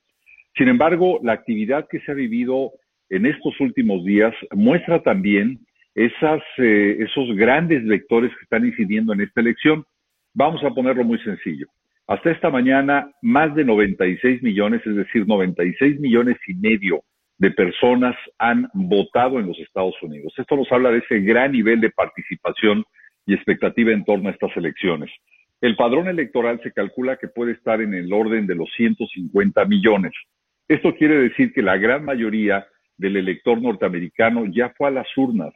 Sin 0.57 0.67
embargo, 0.67 1.21
la 1.23 1.31
actividad 1.31 1.88
que 1.89 2.01
se 2.01 2.11
ha 2.11 2.15
vivido 2.15 2.73
en 3.09 3.25
estos 3.25 3.57
últimos 3.61 4.03
días 4.03 4.33
muestra 4.51 5.01
también 5.01 5.65
esas, 5.97 6.43
eh, 6.59 6.97
esos 6.99 7.35
grandes 7.35 7.83
vectores 7.83 8.31
que 8.35 8.43
están 8.43 8.63
incidiendo 8.63 9.13
en 9.13 9.21
esta 9.21 9.41
elección. 9.41 9.83
Vamos 10.31 10.63
a 10.63 10.69
ponerlo 10.69 11.03
muy 11.03 11.17
sencillo. 11.19 11.65
Hasta 12.05 12.29
esta 12.29 12.51
mañana, 12.51 13.09
más 13.23 13.55
de 13.55 13.65
96 13.65 14.43
millones, 14.43 14.85
es 14.85 14.95
decir, 14.95 15.27
96 15.27 15.99
millones 15.99 16.37
y 16.47 16.53
medio 16.53 17.01
de 17.39 17.49
personas 17.49 18.15
han 18.37 18.69
votado 18.75 19.39
en 19.39 19.47
los 19.47 19.59
Estados 19.59 19.95
Unidos. 20.03 20.33
Esto 20.37 20.55
nos 20.55 20.71
habla 20.71 20.91
de 20.91 20.99
ese 20.99 21.19
gran 21.21 21.51
nivel 21.51 21.81
de 21.81 21.89
participación 21.89 22.83
y 23.25 23.33
expectativa 23.33 23.91
en 23.91 24.05
torno 24.05 24.29
a 24.29 24.33
estas 24.33 24.55
elecciones. 24.55 25.09
El 25.61 25.75
padrón 25.75 26.07
electoral 26.07 26.61
se 26.61 26.73
calcula 26.73 27.17
que 27.17 27.27
puede 27.27 27.53
estar 27.53 27.81
en 27.81 27.95
el 27.95 28.13
orden 28.13 28.45
de 28.45 28.53
los 28.53 28.69
150 28.77 29.65
millones. 29.65 30.13
Esto 30.67 30.93
quiere 30.93 31.17
decir 31.17 31.51
que 31.53 31.63
la 31.63 31.77
gran 31.77 32.05
mayoría 32.05 32.67
del 32.97 33.17
elector 33.17 33.59
norteamericano 33.59 34.45
ya 34.45 34.69
fue 34.77 34.89
a 34.89 34.91
las 34.91 35.07
urnas, 35.17 35.53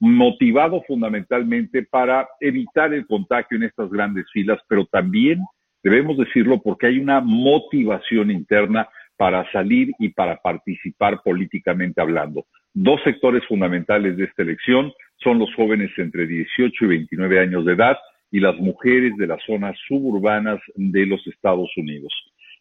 motivado 0.00 0.82
fundamentalmente 0.86 1.82
para 1.84 2.26
evitar 2.40 2.92
el 2.94 3.06
contagio 3.06 3.58
en 3.58 3.64
estas 3.64 3.90
grandes 3.90 4.26
filas, 4.32 4.58
pero 4.66 4.86
también 4.86 5.40
debemos 5.82 6.16
decirlo 6.16 6.60
porque 6.62 6.86
hay 6.86 6.98
una 6.98 7.20
motivación 7.20 8.30
interna 8.30 8.88
para 9.16 9.50
salir 9.52 9.92
y 9.98 10.08
para 10.08 10.36
participar 10.36 11.20
políticamente 11.22 12.00
hablando. 12.00 12.46
Dos 12.72 13.02
sectores 13.04 13.44
fundamentales 13.46 14.16
de 14.16 14.24
esta 14.24 14.42
elección 14.42 14.92
son 15.16 15.38
los 15.38 15.54
jóvenes 15.54 15.90
entre 15.98 16.26
18 16.26 16.84
y 16.84 16.88
29 16.88 17.40
años 17.40 17.66
de 17.66 17.74
edad 17.74 17.98
y 18.30 18.40
las 18.40 18.56
mujeres 18.56 19.14
de 19.18 19.26
las 19.26 19.42
zonas 19.44 19.76
suburbanas 19.86 20.60
de 20.76 21.04
los 21.04 21.26
Estados 21.26 21.70
Unidos. 21.76 22.12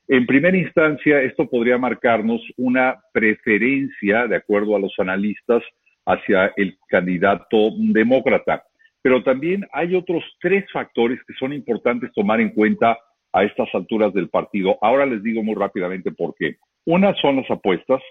En 0.09 0.25
primera 0.25 0.57
instancia, 0.57 1.21
esto 1.21 1.47
podría 1.47 1.77
marcarnos 1.77 2.41
una 2.57 2.97
preferencia, 3.13 4.27
de 4.27 4.35
acuerdo 4.35 4.75
a 4.75 4.79
los 4.79 4.93
analistas, 4.97 5.63
hacia 6.05 6.51
el 6.55 6.77
candidato 6.87 7.71
demócrata. 7.77 8.63
Pero 9.01 9.23
también 9.23 9.65
hay 9.71 9.95
otros 9.95 10.23
tres 10.41 10.65
factores 10.71 11.19
que 11.25 11.33
son 11.39 11.53
importantes 11.53 12.11
tomar 12.13 12.41
en 12.41 12.49
cuenta 12.49 12.97
a 13.31 13.43
estas 13.43 13.67
alturas 13.73 14.13
del 14.13 14.29
partido. 14.29 14.77
Ahora 14.81 15.05
les 15.05 15.23
digo 15.23 15.43
muy 15.43 15.55
rápidamente 15.55 16.11
por 16.11 16.35
qué. 16.35 16.57
Una 16.85 17.13
son 17.15 17.37
las 17.37 17.49
apuestas, 17.49 18.01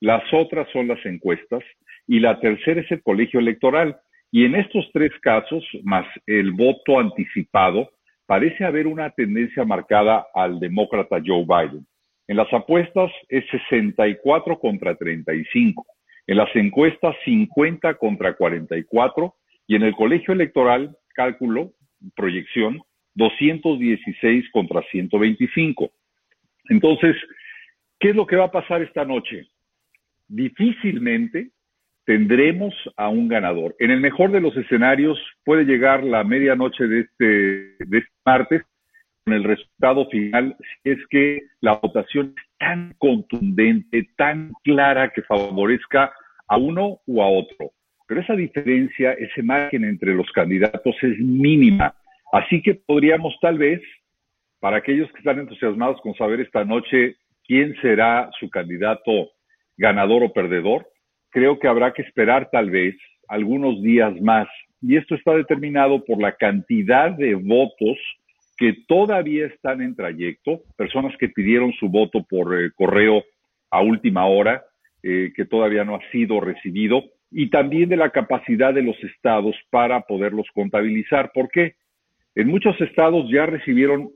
las 0.00 0.22
otras 0.32 0.68
son 0.72 0.88
las 0.88 1.04
encuestas 1.06 1.62
y 2.06 2.20
la 2.20 2.38
tercera 2.40 2.80
es 2.80 2.90
el 2.90 3.02
colegio 3.02 3.40
electoral. 3.40 3.96
Y 4.30 4.44
en 4.44 4.56
estos 4.56 4.88
tres 4.92 5.12
casos, 5.22 5.64
más 5.84 6.06
el 6.26 6.52
voto 6.52 6.98
anticipado, 6.98 7.90
parece 8.26 8.64
haber 8.64 8.86
una 8.86 9.10
tendencia 9.10 9.64
marcada 9.64 10.26
al 10.34 10.58
demócrata 10.58 11.22
Joe 11.24 11.44
Biden. 11.44 11.86
En 12.28 12.36
las 12.36 12.52
apuestas 12.52 13.10
es 13.28 13.44
64 13.50 14.58
contra 14.58 14.96
35, 14.96 15.86
en 16.26 16.36
las 16.36 16.54
encuestas 16.54 17.14
50 17.24 17.94
contra 17.94 18.34
44 18.34 19.34
y 19.66 19.76
en 19.76 19.82
el 19.82 19.94
colegio 19.94 20.34
electoral, 20.34 20.96
cálculo, 21.14 21.72
proyección, 22.14 22.80
216 23.14 24.50
contra 24.52 24.82
125. 24.90 25.90
Entonces, 26.68 27.16
¿qué 27.98 28.10
es 28.10 28.16
lo 28.16 28.26
que 28.26 28.36
va 28.36 28.46
a 28.46 28.52
pasar 28.52 28.82
esta 28.82 29.04
noche? 29.04 29.48
Difícilmente 30.28 31.50
tendremos 32.04 32.74
a 32.96 33.08
un 33.08 33.28
ganador. 33.28 33.74
En 33.78 33.90
el 33.90 34.00
mejor 34.00 34.30
de 34.30 34.40
los 34.40 34.56
escenarios 34.56 35.18
puede 35.44 35.64
llegar 35.64 36.04
la 36.04 36.22
medianoche 36.22 36.86
de 36.86 37.00
este, 37.00 37.24
de 37.84 37.98
este 37.98 38.12
martes 38.24 38.62
el 39.34 39.44
resultado 39.44 40.08
final 40.08 40.56
es 40.84 40.98
que 41.10 41.42
la 41.60 41.74
votación 41.74 42.34
es 42.36 42.44
tan 42.58 42.94
contundente, 42.98 44.08
tan 44.16 44.52
clara 44.62 45.10
que 45.10 45.22
favorezca 45.22 46.12
a 46.46 46.56
uno 46.56 47.00
u 47.06 47.20
a 47.20 47.26
otro. 47.26 47.72
Pero 48.06 48.20
esa 48.20 48.36
diferencia, 48.36 49.12
esa 49.12 49.42
margen 49.42 49.84
entre 49.84 50.14
los 50.14 50.30
candidatos 50.30 50.94
es 51.02 51.18
mínima. 51.18 51.94
Así 52.32 52.62
que 52.62 52.74
podríamos 52.74 53.36
tal 53.40 53.58
vez, 53.58 53.80
para 54.60 54.76
aquellos 54.76 55.10
que 55.10 55.18
están 55.18 55.40
entusiasmados 55.40 56.00
con 56.02 56.14
saber 56.14 56.40
esta 56.40 56.64
noche 56.64 57.16
quién 57.44 57.74
será 57.82 58.30
su 58.38 58.48
candidato 58.48 59.30
ganador 59.76 60.22
o 60.22 60.32
perdedor, 60.32 60.86
creo 61.30 61.58
que 61.58 61.68
habrá 61.68 61.92
que 61.92 62.02
esperar 62.02 62.48
tal 62.50 62.70
vez 62.70 62.94
algunos 63.26 63.82
días 63.82 64.18
más. 64.20 64.46
Y 64.80 64.96
esto 64.96 65.16
está 65.16 65.34
determinado 65.34 66.04
por 66.04 66.20
la 66.20 66.36
cantidad 66.36 67.10
de 67.10 67.34
votos 67.34 67.98
que 68.56 68.74
todavía 68.86 69.46
están 69.46 69.82
en 69.82 69.94
trayecto, 69.94 70.62
personas 70.76 71.14
que 71.18 71.28
pidieron 71.28 71.72
su 71.74 71.88
voto 71.88 72.24
por 72.28 72.58
eh, 72.58 72.70
correo 72.74 73.24
a 73.70 73.82
última 73.82 74.26
hora, 74.26 74.64
eh, 75.02 75.32
que 75.34 75.44
todavía 75.44 75.84
no 75.84 75.96
ha 75.96 76.10
sido 76.10 76.40
recibido, 76.40 77.04
y 77.30 77.50
también 77.50 77.88
de 77.88 77.96
la 77.96 78.10
capacidad 78.10 78.72
de 78.72 78.82
los 78.82 78.96
estados 79.04 79.54
para 79.70 80.00
poderlos 80.02 80.46
contabilizar. 80.54 81.32
¿Por 81.34 81.50
qué? 81.50 81.74
En 82.34 82.48
muchos 82.48 82.80
estados 82.80 83.28
ya 83.30 83.46
recibieron 83.46 84.10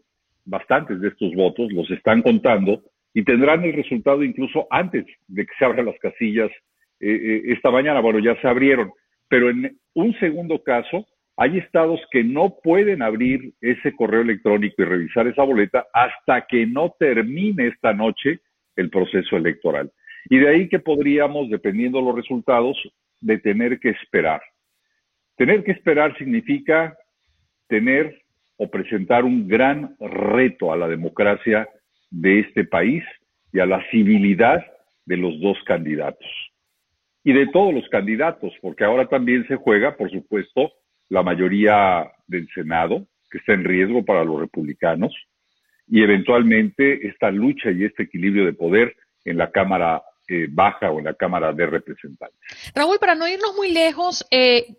bastantes 0.44 1.00
de 1.00 1.08
estos 1.08 1.34
votos, 1.34 1.72
los 1.72 1.90
están 1.90 2.22
contando, 2.22 2.82
y 3.12 3.24
tendrán 3.24 3.64
el 3.64 3.72
resultado 3.72 4.22
incluso 4.22 4.66
antes 4.70 5.04
de 5.26 5.46
que 5.46 5.52
se 5.58 5.64
abran 5.64 5.86
las 5.86 5.98
casillas 5.98 6.50
eh, 7.00 7.10
eh, 7.10 7.42
esta 7.46 7.70
mañana. 7.70 8.00
Bueno, 8.00 8.18
ya 8.20 8.40
se 8.40 8.48
abrieron, 8.48 8.92
pero 9.28 9.50
en 9.50 9.76
un 9.94 10.14
segundo 10.18 10.62
caso, 10.62 11.06
hay 11.40 11.56
estados 11.56 11.98
que 12.10 12.22
no 12.22 12.58
pueden 12.62 13.00
abrir 13.00 13.54
ese 13.62 13.96
correo 13.96 14.20
electrónico 14.20 14.82
y 14.82 14.84
revisar 14.84 15.26
esa 15.26 15.42
boleta 15.42 15.86
hasta 15.94 16.46
que 16.46 16.66
no 16.66 16.94
termine 16.98 17.68
esta 17.68 17.94
noche 17.94 18.40
el 18.76 18.90
proceso 18.90 19.38
electoral. 19.38 19.90
Y 20.28 20.36
de 20.36 20.50
ahí 20.50 20.68
que 20.68 20.80
podríamos, 20.80 21.48
dependiendo 21.48 21.98
de 21.98 22.04
los 22.04 22.14
resultados, 22.14 22.76
de 23.22 23.38
tener 23.38 23.80
que 23.80 23.88
esperar. 23.88 24.42
Tener 25.38 25.64
que 25.64 25.72
esperar 25.72 26.14
significa 26.18 26.94
tener 27.68 28.20
o 28.58 28.70
presentar 28.70 29.24
un 29.24 29.48
gran 29.48 29.96
reto 29.98 30.74
a 30.74 30.76
la 30.76 30.88
democracia 30.88 31.66
de 32.10 32.40
este 32.40 32.64
país 32.64 33.02
y 33.50 33.60
a 33.60 33.66
la 33.66 33.82
civilidad 33.90 34.62
de 35.06 35.16
los 35.16 35.40
dos 35.40 35.56
candidatos. 35.64 36.28
Y 37.24 37.32
de 37.32 37.46
todos 37.46 37.72
los 37.72 37.88
candidatos, 37.88 38.52
porque 38.60 38.84
ahora 38.84 39.08
también 39.08 39.46
se 39.48 39.56
juega, 39.56 39.96
por 39.96 40.10
supuesto, 40.10 40.70
la 41.10 41.22
mayoría 41.22 42.10
del 42.26 42.48
Senado, 42.54 43.06
que 43.30 43.38
está 43.38 43.52
en 43.52 43.64
riesgo 43.64 44.04
para 44.04 44.24
los 44.24 44.40
republicanos, 44.40 45.14
y 45.86 46.02
eventualmente 46.02 47.06
esta 47.06 47.30
lucha 47.30 47.70
y 47.70 47.84
este 47.84 48.04
equilibrio 48.04 48.46
de 48.46 48.52
poder 48.52 48.96
en 49.24 49.36
la 49.36 49.50
Cámara 49.50 50.02
eh, 50.28 50.46
Baja 50.48 50.90
o 50.90 51.00
en 51.00 51.06
la 51.06 51.14
Cámara 51.14 51.52
de 51.52 51.66
Representantes. 51.66 52.38
Raúl, 52.74 52.98
para 53.00 53.16
no 53.16 53.26
irnos 53.28 53.54
muy 53.56 53.72
lejos, 53.72 54.24
eh, 54.30 54.76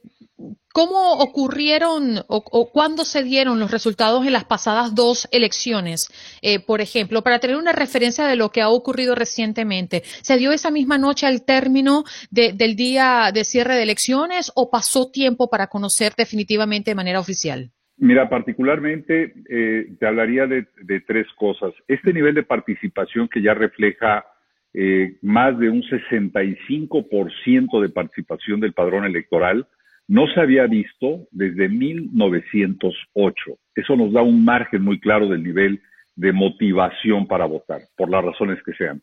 ¿Cómo 0.73 1.13
ocurrieron 1.19 2.19
o, 2.27 2.71
cuándo 2.71 3.03
se 3.03 3.23
dieron 3.23 3.59
los 3.59 3.71
resultados 3.71 4.25
en 4.25 4.33
las 4.33 4.45
pasadas 4.45 4.95
dos 4.95 5.27
elecciones? 5.31 6.07
Eh, 6.41 6.59
por 6.59 6.79
ejemplo, 6.81 7.21
para 7.23 7.39
tener 7.39 7.57
una 7.57 7.73
referencia 7.73 8.25
de 8.25 8.35
lo 8.35 8.49
que 8.49 8.61
ha 8.61 8.69
ocurrido 8.69 9.15
recientemente, 9.15 10.03
¿se 10.21 10.37
dio 10.37 10.51
esa 10.51 10.71
misma 10.71 10.97
noche 10.97 11.27
al 11.27 11.45
término 11.45 12.03
del 12.29 12.75
día 12.75 13.31
de 13.33 13.43
cierre 13.43 13.75
de 13.75 13.83
elecciones 13.83 14.51
o 14.55 14.69
pasó 14.69 15.11
tiempo 15.11 15.49
para 15.49 15.67
conocer 15.67 16.13
definitivamente 16.17 16.91
de 16.91 16.95
manera 16.95 17.19
oficial? 17.19 17.71
Mira, 17.97 18.29
particularmente 18.29 19.33
eh, 19.47 19.93
te 19.99 20.07
hablaría 20.07 20.47
de, 20.47 20.65
tres 21.05 21.27
cosas. 21.37 21.71
Este 21.87 22.11
nivel 22.11 22.33
de 22.33 22.41
participación 22.41 23.27
que 23.27 23.43
ya 23.43 23.53
refleja 23.53 24.25
eh, 24.73 25.17
más 25.21 25.59
de 25.59 25.69
un 25.69 25.83
65% 25.83 27.79
de 27.79 27.89
participación 27.89 28.59
del 28.59 28.73
padrón 28.73 29.05
electoral, 29.05 29.67
no 30.11 30.27
se 30.27 30.41
había 30.41 30.67
visto 30.67 31.25
desde 31.31 31.69
1908. 31.69 33.57
Eso 33.73 33.95
nos 33.95 34.11
da 34.11 34.21
un 34.21 34.43
margen 34.43 34.81
muy 34.81 34.99
claro 34.99 35.29
del 35.29 35.41
nivel 35.41 35.79
de 36.17 36.33
motivación 36.33 37.25
para 37.25 37.45
votar, 37.45 37.79
por 37.95 38.09
las 38.09 38.21
razones 38.21 38.61
que 38.65 38.73
sean. 38.73 39.01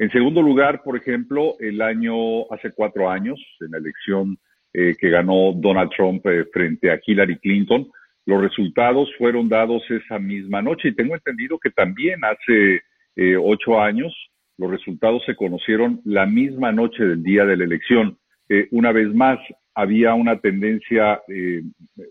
En 0.00 0.10
segundo 0.10 0.42
lugar, 0.42 0.82
por 0.82 0.96
ejemplo, 0.96 1.54
el 1.60 1.80
año, 1.80 2.52
hace 2.52 2.72
cuatro 2.72 3.08
años, 3.08 3.40
en 3.60 3.70
la 3.70 3.78
elección 3.78 4.36
eh, 4.72 4.96
que 4.98 5.10
ganó 5.10 5.52
Donald 5.54 5.92
Trump 5.96 6.26
eh, 6.26 6.44
frente 6.52 6.90
a 6.90 6.98
Hillary 7.06 7.38
Clinton, 7.38 7.88
los 8.26 8.42
resultados 8.42 9.08
fueron 9.16 9.48
dados 9.48 9.88
esa 9.88 10.18
misma 10.18 10.60
noche 10.60 10.88
y 10.88 10.96
tengo 10.96 11.14
entendido 11.14 11.60
que 11.60 11.70
también 11.70 12.18
hace 12.24 12.82
eh, 13.14 13.36
ocho 13.40 13.80
años, 13.80 14.12
los 14.56 14.72
resultados 14.72 15.22
se 15.24 15.36
conocieron 15.36 16.00
la 16.04 16.26
misma 16.26 16.72
noche 16.72 17.04
del 17.04 17.22
día 17.22 17.44
de 17.44 17.56
la 17.56 17.62
elección. 17.62 18.18
Una 18.70 18.92
vez 18.92 19.14
más, 19.14 19.38
había 19.78 20.12
una 20.14 20.40
tendencia 20.40 21.22
eh, 21.28 21.62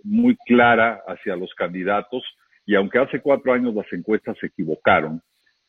muy 0.01 0.37
clara 0.45 1.01
hacia 1.05 1.35
los 1.35 1.53
candidatos 1.53 2.23
y 2.65 2.75
aunque 2.75 2.97
hace 2.97 3.19
cuatro 3.19 3.51
años 3.51 3.75
las 3.75 3.91
encuestas 3.91 4.37
se 4.39 4.47
equivocaron, 4.47 5.21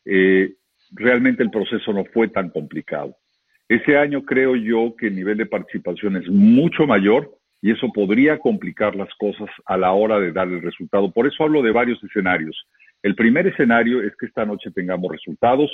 eh, 0.05 0.53
realmente 0.91 1.43
el 1.43 1.51
proceso 1.51 1.91
no 1.91 2.05
fue 2.05 2.29
tan 2.29 2.51
complicado. 2.51 3.17
Ese 3.67 3.97
año 3.97 4.23
creo 4.23 4.55
yo 4.55 4.95
que 4.97 5.07
el 5.07 5.15
nivel 5.15 5.39
de 5.39 5.45
participación 5.45 6.15
es 6.15 6.29
mucho 6.29 6.87
mayor 6.87 7.31
y 7.61 7.73
eso 7.73 7.91
podría 7.93 8.39
complicar 8.39 8.95
las 8.95 9.13
cosas 9.15 9.49
a 9.65 9.75
la 9.75 9.91
hora 9.91 10.21
de 10.21 10.31
dar 10.31 10.47
el 10.47 10.61
resultado. 10.61 11.11
Por 11.11 11.27
eso 11.27 11.43
hablo 11.43 11.61
de 11.61 11.71
varios 11.71 12.01
escenarios. 12.01 12.65
El 13.03 13.15
primer 13.15 13.45
escenario 13.47 14.01
es 14.01 14.13
que 14.15 14.27
esta 14.27 14.45
noche 14.45 14.71
tengamos 14.71 15.11
resultados, 15.11 15.69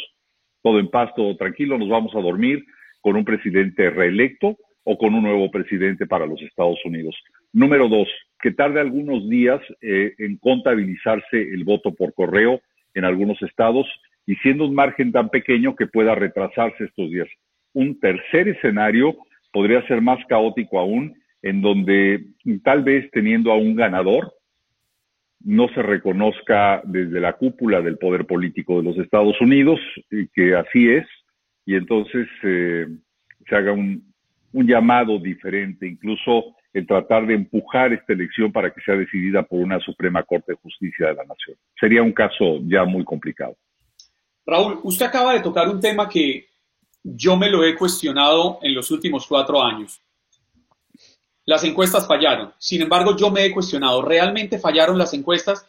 todo 0.63 0.79
en 0.79 0.89
paz, 0.89 1.11
todo 1.15 1.37
tranquilo, 1.37 1.77
nos 1.77 1.89
vamos 1.89 2.15
a 2.15 2.19
dormir 2.19 2.65
con 3.01 3.15
un 3.15 3.25
presidente 3.25 3.91
reelecto 3.91 4.57
o 4.85 4.97
con 4.97 5.13
un 5.13 5.23
nuevo 5.23 5.51
presidente 5.51 6.05
para 6.05 6.25
los 6.25 6.41
Estados 6.41 6.79
Unidos. 6.85 7.15
Número 7.51 7.89
dos, 7.89 8.07
que 8.39 8.51
tarde 8.51 8.79
algunos 8.79 9.27
días 9.27 9.59
eh, 9.81 10.13
en 10.19 10.37
contabilizarse 10.37 11.41
el 11.41 11.63
voto 11.63 11.93
por 11.93 12.13
correo 12.13 12.61
en 12.93 13.03
algunos 13.03 13.41
estados 13.41 13.87
y 14.27 14.35
siendo 14.37 14.65
un 14.65 14.75
margen 14.75 15.11
tan 15.11 15.29
pequeño 15.29 15.75
que 15.75 15.87
pueda 15.87 16.15
retrasarse 16.15 16.85
estos 16.85 17.09
días. 17.09 17.27
Un 17.73 17.99
tercer 17.99 18.47
escenario 18.47 19.17
podría 19.51 19.85
ser 19.87 20.01
más 20.01 20.23
caótico 20.27 20.79
aún, 20.79 21.15
en 21.41 21.61
donde 21.61 22.25
tal 22.63 22.83
vez 22.83 23.09
teniendo 23.11 23.51
a 23.51 23.57
un 23.57 23.75
ganador, 23.75 24.33
no 25.43 25.67
se 25.69 25.81
reconozca 25.81 26.81
desde 26.85 27.19
la 27.19 27.33
cúpula 27.33 27.81
del 27.81 27.97
poder 27.97 28.25
político 28.25 28.77
de 28.77 28.83
los 28.83 28.97
Estados 28.97 29.39
Unidos 29.41 29.79
y 30.09 30.27
que 30.29 30.55
así 30.55 30.89
es, 30.89 31.05
y 31.65 31.75
entonces 31.75 32.27
eh, 32.43 32.87
se 33.47 33.55
haga 33.55 33.71
un, 33.71 34.14
un 34.55 34.65
llamado 34.65 35.19
diferente, 35.19 35.85
incluso 35.85 36.55
el 36.73 36.87
tratar 36.87 37.27
de 37.27 37.33
empujar 37.33 37.91
esta 37.91 38.13
elección 38.13 38.51
para 38.53 38.73
que 38.73 38.81
sea 38.81 38.95
decidida 38.95 39.43
por 39.43 39.59
una 39.59 39.79
Suprema 39.81 40.23
Corte 40.23 40.53
de 40.53 40.57
Justicia 40.57 41.07
de 41.07 41.15
la 41.15 41.25
Nación. 41.25 41.57
Sería 41.77 42.01
un 42.01 42.13
caso 42.13 42.59
ya 42.65 42.85
muy 42.85 43.03
complicado. 43.03 43.57
Raúl, 44.45 44.79
usted 44.83 45.07
acaba 45.07 45.33
de 45.33 45.41
tocar 45.41 45.67
un 45.67 45.81
tema 45.81 46.07
que 46.07 46.47
yo 47.03 47.35
me 47.35 47.49
lo 47.49 47.65
he 47.65 47.75
cuestionado 47.75 48.59
en 48.61 48.73
los 48.73 48.91
últimos 48.91 49.27
cuatro 49.27 49.61
años. 49.61 50.01
Las 51.45 51.63
encuestas 51.65 52.07
fallaron. 52.07 52.53
Sin 52.57 52.81
embargo, 52.81 53.15
yo 53.17 53.29
me 53.31 53.45
he 53.45 53.51
cuestionado, 53.51 54.01
¿realmente 54.01 54.57
fallaron 54.57 54.97
las 54.97 55.13
encuestas? 55.13 55.67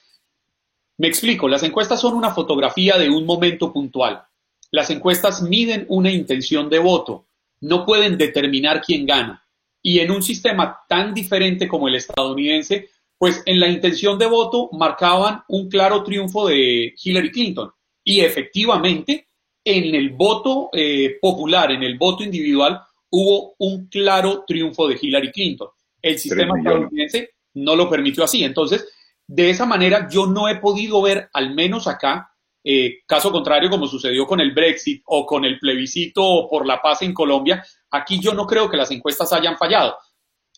Me 0.96 1.08
explico, 1.08 1.48
las 1.48 1.64
encuestas 1.64 2.00
son 2.00 2.14
una 2.14 2.30
fotografía 2.30 2.96
de 2.98 3.10
un 3.10 3.26
momento 3.26 3.72
puntual. 3.72 4.22
Las 4.70 4.90
encuestas 4.90 5.42
miden 5.42 5.86
una 5.88 6.10
intención 6.10 6.70
de 6.70 6.78
voto, 6.78 7.25
no 7.60 7.84
pueden 7.84 8.18
determinar 8.18 8.82
quién 8.82 9.06
gana. 9.06 9.44
Y 9.82 10.00
en 10.00 10.10
un 10.10 10.22
sistema 10.22 10.80
tan 10.88 11.14
diferente 11.14 11.68
como 11.68 11.88
el 11.88 11.94
estadounidense, 11.94 12.88
pues 13.18 13.42
en 13.46 13.60
la 13.60 13.68
intención 13.68 14.18
de 14.18 14.26
voto 14.26 14.68
marcaban 14.72 15.42
un 15.48 15.68
claro 15.68 16.02
triunfo 16.02 16.48
de 16.48 16.94
Hillary 17.02 17.30
Clinton. 17.30 17.70
Y 18.04 18.20
efectivamente, 18.20 19.28
en 19.64 19.94
el 19.94 20.10
voto 20.10 20.70
eh, 20.72 21.18
popular, 21.20 21.72
en 21.72 21.82
el 21.82 21.98
voto 21.98 22.22
individual, 22.22 22.80
hubo 23.10 23.54
un 23.58 23.86
claro 23.88 24.44
triunfo 24.46 24.88
de 24.88 24.98
Hillary 25.00 25.32
Clinton. 25.32 25.68
El 26.02 26.18
sistema 26.18 26.58
estadounidense 26.58 27.30
no 27.54 27.74
lo 27.74 27.88
permitió 27.88 28.24
así. 28.24 28.44
Entonces, 28.44 28.86
de 29.26 29.50
esa 29.50 29.66
manera, 29.66 30.08
yo 30.10 30.26
no 30.26 30.48
he 30.48 30.56
podido 30.56 31.02
ver, 31.02 31.28
al 31.32 31.54
menos 31.54 31.88
acá, 31.88 32.35
eh, 32.68 33.04
caso 33.06 33.30
contrario 33.30 33.70
como 33.70 33.86
sucedió 33.86 34.26
con 34.26 34.40
el 34.40 34.50
Brexit 34.50 35.00
o 35.06 35.24
con 35.24 35.44
el 35.44 35.56
plebiscito 35.60 36.48
por 36.50 36.66
la 36.66 36.82
paz 36.82 37.02
en 37.02 37.14
Colombia, 37.14 37.64
aquí 37.92 38.18
yo 38.18 38.34
no 38.34 38.44
creo 38.44 38.68
que 38.68 38.76
las 38.76 38.90
encuestas 38.90 39.32
hayan 39.32 39.56
fallado. 39.56 39.96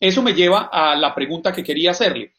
Eso 0.01 0.23
me 0.23 0.33
lleva 0.33 0.71
a 0.73 0.97
la 0.97 1.15
pregunta 1.15 1.53
que 1.53 1.63
quería 1.63 1.91
hacerle. 1.91 2.33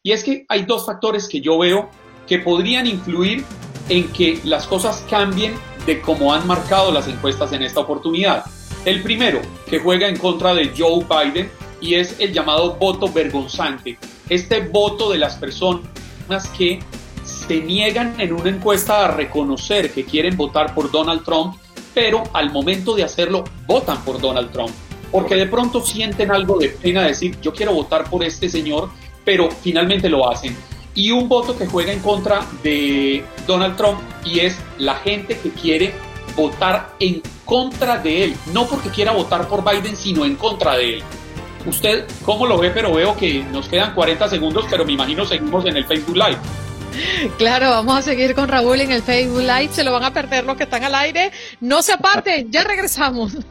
Y 0.00 0.12
es 0.12 0.22
que 0.22 0.46
hay 0.48 0.62
dos 0.62 0.86
factores 0.86 1.28
que 1.28 1.40
yo 1.40 1.58
veo 1.58 1.90
que 2.28 2.38
podrían 2.38 2.86
influir 2.86 3.44
en 3.88 4.12
que 4.12 4.38
las 4.44 4.64
cosas 4.68 5.04
cambien 5.10 5.54
de 5.86 6.00
cómo 6.00 6.32
han 6.32 6.46
marcado 6.46 6.92
las 6.92 7.08
encuestas 7.08 7.52
en 7.52 7.62
esta 7.62 7.80
oportunidad. 7.80 8.44
El 8.84 9.02
primero, 9.02 9.42
que 9.68 9.80
juega 9.80 10.06
en 10.06 10.18
contra 10.18 10.54
de 10.54 10.72
Joe 10.76 11.04
Biden 11.04 11.50
y 11.80 11.94
es 11.94 12.20
el 12.20 12.32
llamado 12.32 12.76
voto 12.76 13.08
vergonzante. 13.08 13.98
Este 14.28 14.60
voto 14.60 15.10
de 15.10 15.18
las 15.18 15.34
personas 15.34 16.48
que 16.56 16.78
se 17.26 17.60
niegan 17.60 18.18
en 18.20 18.32
una 18.32 18.48
encuesta 18.48 19.04
a 19.04 19.08
reconocer 19.08 19.92
que 19.92 20.04
quieren 20.04 20.36
votar 20.36 20.74
por 20.74 20.90
Donald 20.90 21.24
Trump, 21.24 21.56
pero 21.92 22.22
al 22.32 22.50
momento 22.50 22.94
de 22.94 23.04
hacerlo 23.04 23.44
votan 23.66 24.02
por 24.04 24.20
Donald 24.20 24.50
Trump. 24.52 24.70
Porque 25.10 25.34
de 25.34 25.46
pronto 25.46 25.80
sienten 25.80 26.30
algo 26.30 26.58
de 26.58 26.68
pena 26.68 27.02
decir, 27.02 27.38
yo 27.40 27.52
quiero 27.52 27.72
votar 27.72 28.08
por 28.08 28.24
este 28.24 28.48
señor, 28.48 28.90
pero 29.24 29.50
finalmente 29.50 30.08
lo 30.08 30.28
hacen. 30.28 30.56
Y 30.94 31.10
un 31.10 31.28
voto 31.28 31.56
que 31.56 31.66
juega 31.66 31.92
en 31.92 32.00
contra 32.00 32.40
de 32.62 33.24
Donald 33.46 33.76
Trump 33.76 34.00
y 34.24 34.40
es 34.40 34.58
la 34.78 34.94
gente 34.96 35.38
que 35.38 35.50
quiere 35.50 35.94
votar 36.34 36.94
en 37.00 37.22
contra 37.44 37.98
de 37.98 38.24
él, 38.24 38.36
no 38.52 38.66
porque 38.66 38.90
quiera 38.90 39.12
votar 39.12 39.46
por 39.48 39.62
Biden, 39.64 39.96
sino 39.96 40.24
en 40.24 40.36
contra 40.36 40.76
de 40.76 40.96
él. 40.96 41.02
¿Usted 41.66 42.06
cómo 42.24 42.46
lo 42.46 42.58
ve? 42.58 42.70
Pero 42.70 42.94
veo 42.94 43.16
que 43.16 43.42
nos 43.44 43.68
quedan 43.68 43.94
40 43.94 44.28
segundos, 44.28 44.66
pero 44.70 44.84
me 44.84 44.92
imagino 44.92 45.24
seguimos 45.24 45.64
en 45.66 45.76
el 45.76 45.84
Facebook 45.84 46.16
Live. 46.16 46.38
Claro, 47.38 47.70
vamos 47.70 47.98
a 47.98 48.02
seguir 48.02 48.34
con 48.34 48.48
Raúl 48.48 48.80
en 48.80 48.92
el 48.92 49.02
Facebook 49.02 49.40
Live. 49.40 49.68
Se 49.72 49.84
lo 49.84 49.92
van 49.92 50.04
a 50.04 50.12
perder 50.12 50.44
los 50.44 50.56
que 50.56 50.64
están 50.64 50.84
al 50.84 50.94
aire. 50.94 51.32
No 51.60 51.82
se 51.82 51.92
aparten, 51.92 52.50
ya 52.50 52.64
regresamos. 52.64 53.36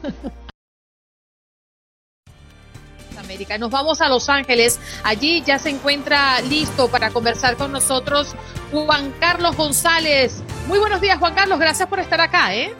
América. 3.26 3.58
Nos 3.58 3.70
vamos 3.70 4.00
a 4.00 4.08
Los 4.08 4.28
Ángeles. 4.28 4.80
Allí 5.04 5.42
ya 5.42 5.58
se 5.58 5.70
encuentra 5.70 6.40
listo 6.42 6.88
para 6.88 7.10
conversar 7.10 7.56
con 7.56 7.72
nosotros 7.72 8.36
Juan 8.70 9.12
Carlos 9.18 9.56
González. 9.56 10.42
Muy 10.68 10.78
buenos 10.78 11.00
días, 11.00 11.18
Juan 11.18 11.34
Carlos. 11.34 11.58
Gracias 11.58 11.88
por 11.88 11.98
estar 11.98 12.20
acá, 12.20 12.54
¿eh? 12.54 12.72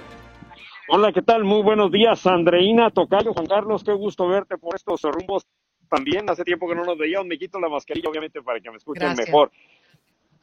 Hola, 0.89 1.13
¿qué 1.13 1.21
tal? 1.21 1.43
Muy 1.43 1.63
buenos 1.63 1.91
días, 1.91 2.25
Andreina, 2.27 2.91
Tocayo, 2.91 3.33
Juan 3.33 3.47
Carlos. 3.47 3.83
Qué 3.83 3.93
gusto 3.93 4.29
verte 4.29 4.57
por 4.57 4.77
estos 4.77 5.03
rumbos 5.03 5.45
también. 5.91 6.31
Hace 6.31 6.45
tiempo 6.45 6.69
que 6.69 6.77
no 6.77 6.85
nos 6.85 6.97
veíamos. 6.97 7.27
Me 7.27 7.39
quito 7.39 7.59
la 7.59 7.69
mascarilla, 7.69 8.09
obviamente, 8.09 8.41
para 8.41 8.61
que 8.61 8.71
me 8.71 8.77
escuchen 8.77 9.15
mejor. 9.17 9.51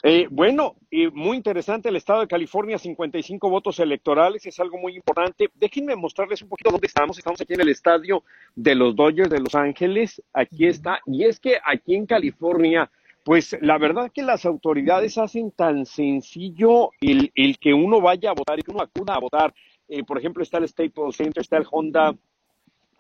Eh, 0.06 0.28
bueno, 0.30 0.76
y 0.91 1.08
muy 1.08 1.38
interesante 1.38 1.88
el 1.88 1.95
estado 1.95 2.20
de 2.20 2.28
California, 2.28 2.78
55 2.78 3.49
votos 3.49 3.80
electorales, 3.80 4.45
es 4.45 4.60
algo 4.60 4.78
muy 4.78 4.97
importante. 4.97 5.49
Déjenme 5.56 5.95
mostrarles 5.95 6.41
un 6.41 6.49
poquito 6.49 6.72
dónde 6.72 6.88
estamos. 6.88 7.18
Estamos 7.18 7.39
aquí 7.39 7.54
en 7.54 7.62
el 7.62 7.70
estadio 7.70 8.22
de 8.54 8.76
los 8.76 8.97
Dodgers 8.97 9.30
de 9.30 9.39
Los 9.39 9.56
Ángeles. 9.56 10.22
Aquí 10.34 10.68
está. 10.68 10.99
Y 11.06 11.24
es 11.24 11.39
que 11.39 11.58
aquí 11.66 11.95
en 11.95 12.06
California, 12.06 12.91
pues 13.24 13.56
la 13.62 13.78
verdad 13.78 14.12
que 14.14 14.24
las 14.24 14.45
autoridades 14.45 15.18
hacen 15.18 15.51
tan 15.51 15.86
sencillo 15.86 16.89
el, 16.99 17.32
el 17.34 17.58
que 17.58 17.74
uno 17.74 18.01
vaya 18.01 18.32
a 18.32 18.34
votar 18.34 18.60
y 18.60 18.64
que 18.64 18.72
uno 18.72 18.84
acuda 18.84 19.16
a 19.16 19.20
votar. 19.20 19.54
Eh, 19.88 20.04
por 20.04 20.18
ejemplo, 20.18 20.43
está 20.43 20.58
el 20.58 20.68
Staples 20.68 21.16
Center, 21.16 21.39
está 21.39 21.56
el 21.56 21.68
Honda 21.72 22.14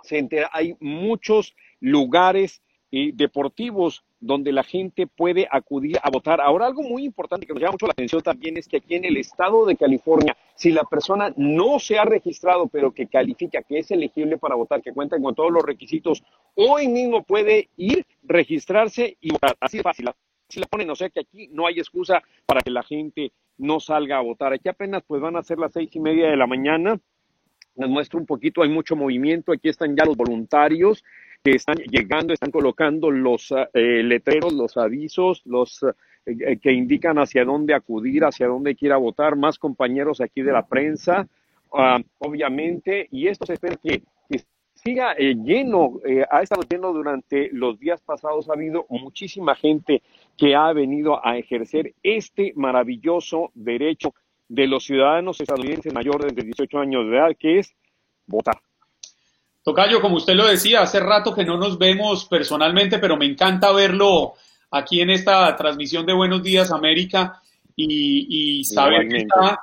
Center. 0.03 0.47
Hay 0.53 0.77
muchos 0.79 1.53
lugares 1.81 2.61
eh, 2.93 3.11
deportivos 3.13 4.05
donde 4.23 4.53
la 4.53 4.63
gente 4.63 5.05
puede 5.05 5.47
acudir 5.51 5.99
a 6.01 6.09
votar. 6.09 6.39
Ahora, 6.39 6.65
algo 6.65 6.81
muy 6.81 7.03
importante 7.03 7.45
que 7.45 7.51
nos 7.51 7.61
llama 7.61 7.73
mucho 7.73 7.87
la 7.87 7.91
atención 7.91 8.21
también 8.21 8.55
es 8.55 8.69
que 8.69 8.77
aquí 8.77 8.95
en 8.95 9.03
el 9.03 9.17
estado 9.17 9.65
de 9.65 9.75
California, 9.75 10.37
si 10.55 10.71
la 10.71 10.83
persona 10.83 11.33
no 11.35 11.77
se 11.77 11.99
ha 11.99 12.05
registrado, 12.05 12.67
pero 12.67 12.93
que 12.93 13.07
califica 13.07 13.61
que 13.63 13.79
es 13.79 13.91
elegible 13.91 14.37
para 14.37 14.55
votar, 14.55 14.81
que 14.81 14.93
cuenta 14.93 15.19
con 15.19 15.35
todos 15.35 15.51
los 15.51 15.63
requisitos, 15.63 16.23
hoy 16.55 16.87
mismo 16.87 17.23
puede 17.23 17.69
ir, 17.75 18.05
registrarse 18.23 19.17
y 19.19 19.31
votar. 19.31 19.57
Así 19.59 19.77
de 19.77 19.83
fácil. 19.83 20.09
Si 20.47 20.59
la 20.59 20.67
ponen, 20.67 20.89
o 20.89 20.95
sea 20.95 21.09
que 21.09 21.19
aquí 21.19 21.49
no 21.51 21.67
hay 21.67 21.79
excusa 21.79 22.23
para 22.45 22.61
que 22.61 22.69
la 22.69 22.83
gente 22.83 23.33
no 23.57 23.81
salga 23.81 24.17
a 24.17 24.21
votar. 24.21 24.53
Aquí 24.53 24.69
apenas 24.69 25.03
pues 25.05 25.21
van 25.21 25.35
a 25.35 25.43
ser 25.43 25.59
las 25.59 25.73
seis 25.73 25.89
y 25.93 25.99
media 25.99 26.29
de 26.29 26.37
la 26.37 26.47
mañana. 26.47 26.97
Les 27.75 27.89
muestro 27.89 28.19
un 28.19 28.25
poquito, 28.25 28.61
hay 28.61 28.69
mucho 28.69 28.95
movimiento. 28.95 29.51
Aquí 29.51 29.67
están 29.67 29.97
ya 29.97 30.05
los 30.05 30.15
voluntarios 30.15 31.03
que 31.43 31.51
están 31.51 31.77
llegando, 31.77 32.33
están 32.33 32.51
colocando 32.51 33.11
los 33.11 33.51
eh, 33.51 34.01
letreros, 34.01 34.53
los 34.53 34.77
avisos, 34.77 35.41
los 35.45 35.83
eh, 35.83 36.35
eh, 36.39 36.57
que 36.57 36.71
indican 36.71 37.17
hacia 37.17 37.43
dónde 37.43 37.73
acudir, 37.73 38.23
hacia 38.23 38.47
dónde 38.47 38.75
quiera 38.75 38.95
votar, 38.95 39.35
más 39.35 39.59
compañeros 39.59 40.21
aquí 40.21 40.41
de 40.41 40.53
la 40.53 40.65
prensa, 40.65 41.27
ah, 41.73 41.99
obviamente, 42.19 43.09
y 43.11 43.27
esto 43.27 43.45
se 43.45 43.53
espera 43.53 43.75
que, 43.75 44.03
siga 44.75 45.15
lleno, 45.15 45.99
ha 46.29 46.41
estado 46.41 46.63
lleno 46.69 46.91
durante 46.91 47.49
los 47.53 47.79
días 47.79 48.01
pasados, 48.01 48.49
ha 48.49 48.53
habido 48.53 48.85
muchísima 48.89 49.55
gente 49.55 50.01
que 50.35 50.55
ha 50.55 50.73
venido 50.73 51.25
a 51.25 51.37
ejercer 51.37 51.93
este 52.03 52.51
maravilloso 52.55 53.51
derecho 53.53 54.13
de 54.49 54.67
los 54.67 54.83
ciudadanos 54.83 55.39
estadounidenses 55.39 55.93
mayores 55.93 56.35
de 56.35 56.41
18 56.41 56.79
años 56.79 57.05
de 57.05 57.15
edad, 57.15 57.31
que 57.39 57.59
es 57.59 57.73
votar. 58.27 58.57
Tocayo, 59.63 60.01
como 60.01 60.17
usted 60.17 60.35
lo 60.35 60.45
decía, 60.45 60.81
hace 60.81 60.99
rato 60.99 61.33
que 61.33 61.45
no 61.45 61.57
nos 61.57 61.77
vemos 61.77 62.25
personalmente, 62.25 62.99
pero 62.99 63.15
me 63.15 63.25
encanta 63.25 63.71
verlo 63.71 64.33
aquí 64.69 64.99
en 64.99 65.09
esta 65.09 65.55
transmisión 65.55 66.05
de 66.05 66.13
Buenos 66.13 66.43
Días 66.43 66.69
América 66.71 67.41
y, 67.75 68.63
saber 68.65 69.07
que 69.07 69.19
está 69.19 69.59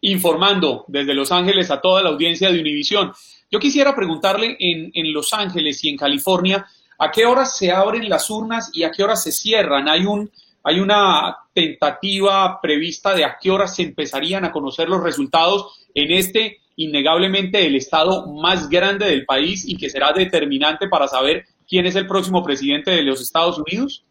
informando 0.00 0.84
desde 0.88 1.14
Los 1.14 1.30
Ángeles 1.30 1.70
a 1.70 1.80
toda 1.80 2.02
la 2.02 2.08
audiencia 2.08 2.50
de 2.50 2.60
Univisión. 2.60 3.12
Yo 3.50 3.60
quisiera 3.60 3.94
preguntarle 3.94 4.56
en, 4.58 4.90
en 4.94 5.12
Los 5.12 5.32
Ángeles 5.32 5.84
y 5.84 5.90
en 5.90 5.96
California, 5.96 6.66
¿a 6.98 7.10
qué 7.12 7.24
horas 7.24 7.56
se 7.56 7.70
abren 7.70 8.08
las 8.08 8.30
urnas 8.30 8.70
y 8.74 8.82
a 8.82 8.90
qué 8.90 9.04
horas 9.04 9.22
se 9.22 9.30
cierran? 9.30 9.88
¿Hay, 9.88 10.06
un, 10.06 10.30
hay 10.64 10.80
una 10.80 11.36
tentativa 11.52 12.60
prevista 12.60 13.14
de 13.14 13.24
a 13.24 13.38
qué 13.40 13.50
horas 13.50 13.76
se 13.76 13.82
empezarían 13.82 14.44
a 14.44 14.52
conocer 14.52 14.88
los 14.88 15.02
resultados 15.02 15.86
en 15.94 16.12
este 16.12 16.60
innegablemente 16.80 17.66
el 17.66 17.76
estado 17.76 18.32
más 18.32 18.70
grande 18.70 19.04
del 19.04 19.26
país 19.26 19.68
y 19.68 19.76
que 19.76 19.90
será 19.90 20.12
determinante 20.12 20.88
para 20.88 21.08
saber 21.08 21.44
quién 21.68 21.84
es 21.84 21.94
el 21.94 22.06
próximo 22.06 22.42
presidente 22.42 22.90
de 22.90 23.02
los 23.02 23.20
Estados 23.20 23.58
Unidos? 23.58 24.06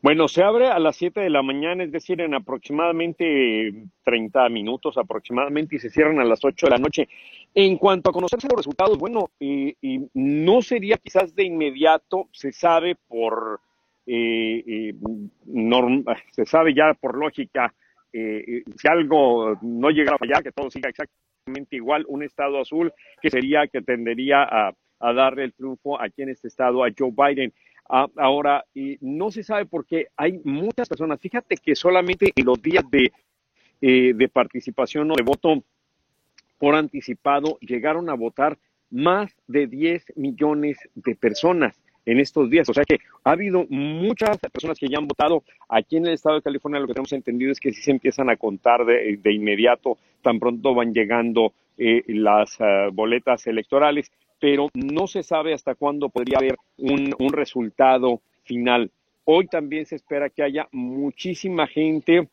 Bueno, 0.00 0.28
se 0.28 0.44
abre 0.44 0.68
a 0.68 0.78
las 0.78 0.96
7 0.96 1.20
de 1.20 1.30
la 1.30 1.42
mañana, 1.42 1.82
es 1.82 1.90
decir, 1.92 2.20
en 2.20 2.34
aproximadamente 2.34 3.72
30 4.04 4.48
minutos 4.48 4.96
aproximadamente, 4.96 5.76
y 5.76 5.78
se 5.80 5.90
cierran 5.90 6.20
a 6.20 6.24
las 6.24 6.44
8 6.44 6.66
de 6.66 6.70
la 6.70 6.78
noche. 6.78 7.08
En 7.54 7.76
cuanto 7.78 8.10
a 8.10 8.12
conocerse 8.12 8.48
los 8.48 8.58
resultados, 8.58 8.96
bueno, 8.98 9.30
y, 9.40 9.74
no 10.14 10.62
sería 10.62 10.98
quizás 10.98 11.34
de 11.34 11.44
inmediato, 11.44 12.28
se 12.32 12.52
sabe 12.52 12.96
por, 13.08 13.60
eh, 14.06 14.94
se 16.32 16.46
sabe 16.46 16.74
ya 16.74 16.94
por 16.94 17.16
lógica, 17.16 17.72
eh, 18.12 18.62
si 18.76 18.88
algo 18.88 19.56
no 19.62 19.90
llega 19.90 20.14
a 20.14 20.18
fallar, 20.18 20.42
que 20.42 20.52
todo 20.52 20.70
siga 20.70 20.88
exactamente 20.88 21.31
igual, 21.70 22.04
un 22.08 22.22
estado 22.22 22.60
azul 22.60 22.92
que 23.20 23.30
sería, 23.30 23.66
que 23.66 23.82
tendería 23.82 24.42
a, 24.42 24.74
a 25.00 25.12
darle 25.12 25.44
el 25.44 25.52
triunfo 25.52 26.00
aquí 26.00 26.22
en 26.22 26.30
este 26.30 26.48
estado 26.48 26.84
a 26.84 26.90
Joe 26.96 27.10
Biden. 27.10 27.52
Ah, 27.88 28.06
ahora, 28.16 28.64
y 28.74 28.96
no 29.00 29.30
se 29.30 29.42
sabe 29.42 29.66
por 29.66 29.84
qué 29.86 30.08
hay 30.16 30.40
muchas 30.44 30.88
personas. 30.88 31.20
Fíjate 31.20 31.56
que 31.56 31.74
solamente 31.74 32.32
en 32.34 32.44
los 32.44 32.62
días 32.62 32.84
de, 32.90 33.12
eh, 33.80 34.12
de 34.14 34.28
participación 34.28 35.10
o 35.10 35.14
de 35.14 35.24
voto 35.24 35.62
por 36.58 36.74
anticipado 36.76 37.58
llegaron 37.60 38.08
a 38.08 38.14
votar 38.14 38.56
más 38.90 39.34
de 39.48 39.66
10 39.66 40.12
millones 40.16 40.78
de 40.94 41.16
personas 41.16 41.80
en 42.04 42.20
estos 42.20 42.50
días. 42.50 42.68
O 42.68 42.74
sea 42.74 42.84
que 42.84 42.98
ha 43.24 43.30
habido 43.32 43.66
muchas 43.68 44.38
personas 44.52 44.78
que 44.78 44.88
ya 44.88 44.98
han 44.98 45.06
votado. 45.06 45.42
Aquí 45.68 45.96
en 45.96 46.06
el 46.06 46.14
estado 46.14 46.36
de 46.36 46.42
California 46.42 46.80
lo 46.80 46.86
que 46.86 46.94
tenemos 46.94 47.12
entendido 47.12 47.52
es 47.52 47.60
que 47.60 47.72
sí 47.72 47.82
se 47.82 47.90
empiezan 47.90 48.30
a 48.30 48.36
contar 48.36 48.84
de, 48.84 49.18
de 49.22 49.32
inmediato, 49.32 49.98
tan 50.22 50.38
pronto 50.38 50.74
van 50.74 50.92
llegando 50.92 51.52
eh, 51.78 52.02
las 52.08 52.58
uh, 52.60 52.92
boletas 52.92 53.46
electorales 53.46 54.10
pero 54.42 54.70
no 54.74 55.06
se 55.06 55.22
sabe 55.22 55.54
hasta 55.54 55.76
cuándo 55.76 56.08
podría 56.08 56.38
haber 56.38 56.56
un, 56.76 57.14
un 57.16 57.32
resultado 57.32 58.20
final. 58.42 58.90
Hoy 59.24 59.46
también 59.46 59.86
se 59.86 59.94
espera 59.94 60.30
que 60.30 60.42
haya 60.42 60.66
muchísima 60.72 61.68
gente, 61.68 62.28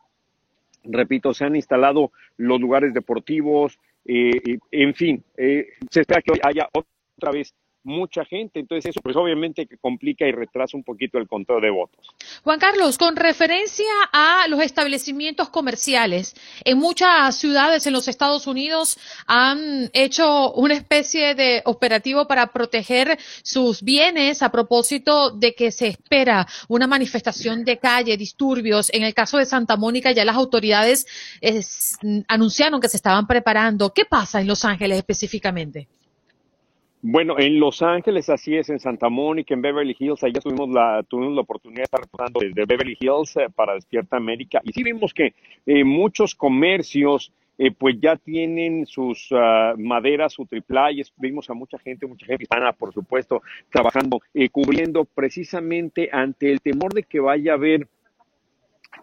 repito, 0.84 1.36
se 1.36 1.46
han 1.46 1.56
instalado 1.56 2.12
los 2.36 2.60
lugares 2.60 2.96
deportivos, 2.96 3.78
eh, 4.06 4.58
en 4.72 4.96
fin, 4.96 5.24
eh, 5.38 5.68
se 5.92 6.02
espera 6.02 6.24
que 6.24 6.32
hoy 6.32 6.40
haya 6.42 6.68
otra 6.74 7.32
vez 7.32 7.54
mucha 7.84 8.26
gente. 8.26 8.60
Entonces 8.60 8.90
eso 8.90 9.00
pues 9.02 9.16
obviamente 9.16 9.66
que 9.66 9.78
complica 9.78 10.28
y 10.28 10.32
retrasa 10.32 10.78
un 10.78 10.84
poquito 10.84 11.18
el 11.18 11.28
conteo 11.28 11.60
de 11.60 11.70
votos. 11.70 12.08
Juan 12.44 12.60
Carlos, 12.60 12.98
con 12.98 13.16
referencia 13.16 13.86
a 14.12 14.48
los 14.48 14.62
establecimientos 14.62 15.50
comerciales, 15.50 16.36
en 16.64 16.78
muchas 16.78 17.38
ciudades 17.38 17.86
en 17.88 17.94
los 17.94 18.08
Estados 18.08 18.48
Unidos 18.48 18.98
han 19.28 19.90
hecho 19.94 20.52
una 20.54 20.74
especie 20.74 21.36
de 21.36 21.62
operativo 21.66 22.28
para 22.28 22.48
proteger 22.48 23.18
sus 23.44 23.82
bienes 23.82 24.42
a 24.42 24.52
propósito 24.52 25.32
de 25.32 25.56
que 25.56 25.72
se 25.72 25.88
espera 25.88 26.48
una 26.68 26.88
manifestación 26.88 27.64
de 27.64 27.78
calle, 27.78 28.18
disturbios. 28.18 28.90
En 28.94 29.04
el 29.04 29.14
caso 29.14 29.38
de 29.38 29.46
Santa 29.46 29.78
Mónica 29.78 30.12
ya 30.12 30.26
las 30.26 30.36
autoridades 30.36 31.06
anunciaron 32.28 32.82
que 32.82 32.90
se 32.90 32.98
estaban 32.98 33.28
preparando. 33.28 33.94
¿Qué 33.94 34.06
pasa 34.06 34.42
en 34.42 34.48
Los 34.48 34.66
Ángeles 34.66 34.98
específicamente? 34.98 35.88
Bueno, 37.02 37.40
en 37.40 37.62
Los 37.62 37.82
Ángeles 37.82 38.30
así 38.30 38.58
es, 38.58 38.70
en 38.70 38.80
Santa 38.80 39.08
Mónica, 39.08 39.54
en 39.54 39.62
Beverly 39.62 39.96
Hills, 39.98 40.22
allá 40.22 40.42
tuvimos 40.42 40.70
la, 40.70 41.02
tuvimos 41.04 41.34
la 41.34 41.42
oportunidad 41.42 41.80
de 41.80 41.84
estar 41.84 42.02
reportando 42.02 42.42
desde 42.42 42.66
Beverly 42.66 42.98
Hills 43.00 43.38
eh, 43.38 43.48
para 43.56 43.76
Despierta 43.76 44.18
América. 44.18 44.60
Y 44.66 44.74
sí 44.74 44.84
vimos 44.84 45.14
que 45.14 45.34
eh, 45.66 45.86
muchos 45.86 46.36
comercios 46.36 47.32
eh, 47.58 47.72
pues 47.72 47.96
ya 48.02 48.18
tienen 48.18 48.86
sus 48.86 49.32
uh, 49.32 49.78
maderas, 49.78 50.34
su 50.34 50.46
triple 50.46 50.80
vimos 51.18 51.50
a 51.50 51.54
mucha 51.54 51.80
gente, 51.80 52.06
mucha 52.06 52.26
gente 52.26 52.44
hispana, 52.44 52.74
por 52.74 52.94
supuesto, 52.94 53.42
trabajando, 53.70 54.20
cubriendo 54.52 55.06
precisamente 55.06 56.10
ante 56.12 56.52
el 56.52 56.60
temor 56.60 56.94
de 56.94 57.04
que 57.04 57.22
vaya 57.22 57.54
a 57.54 57.56
haber 57.56 57.88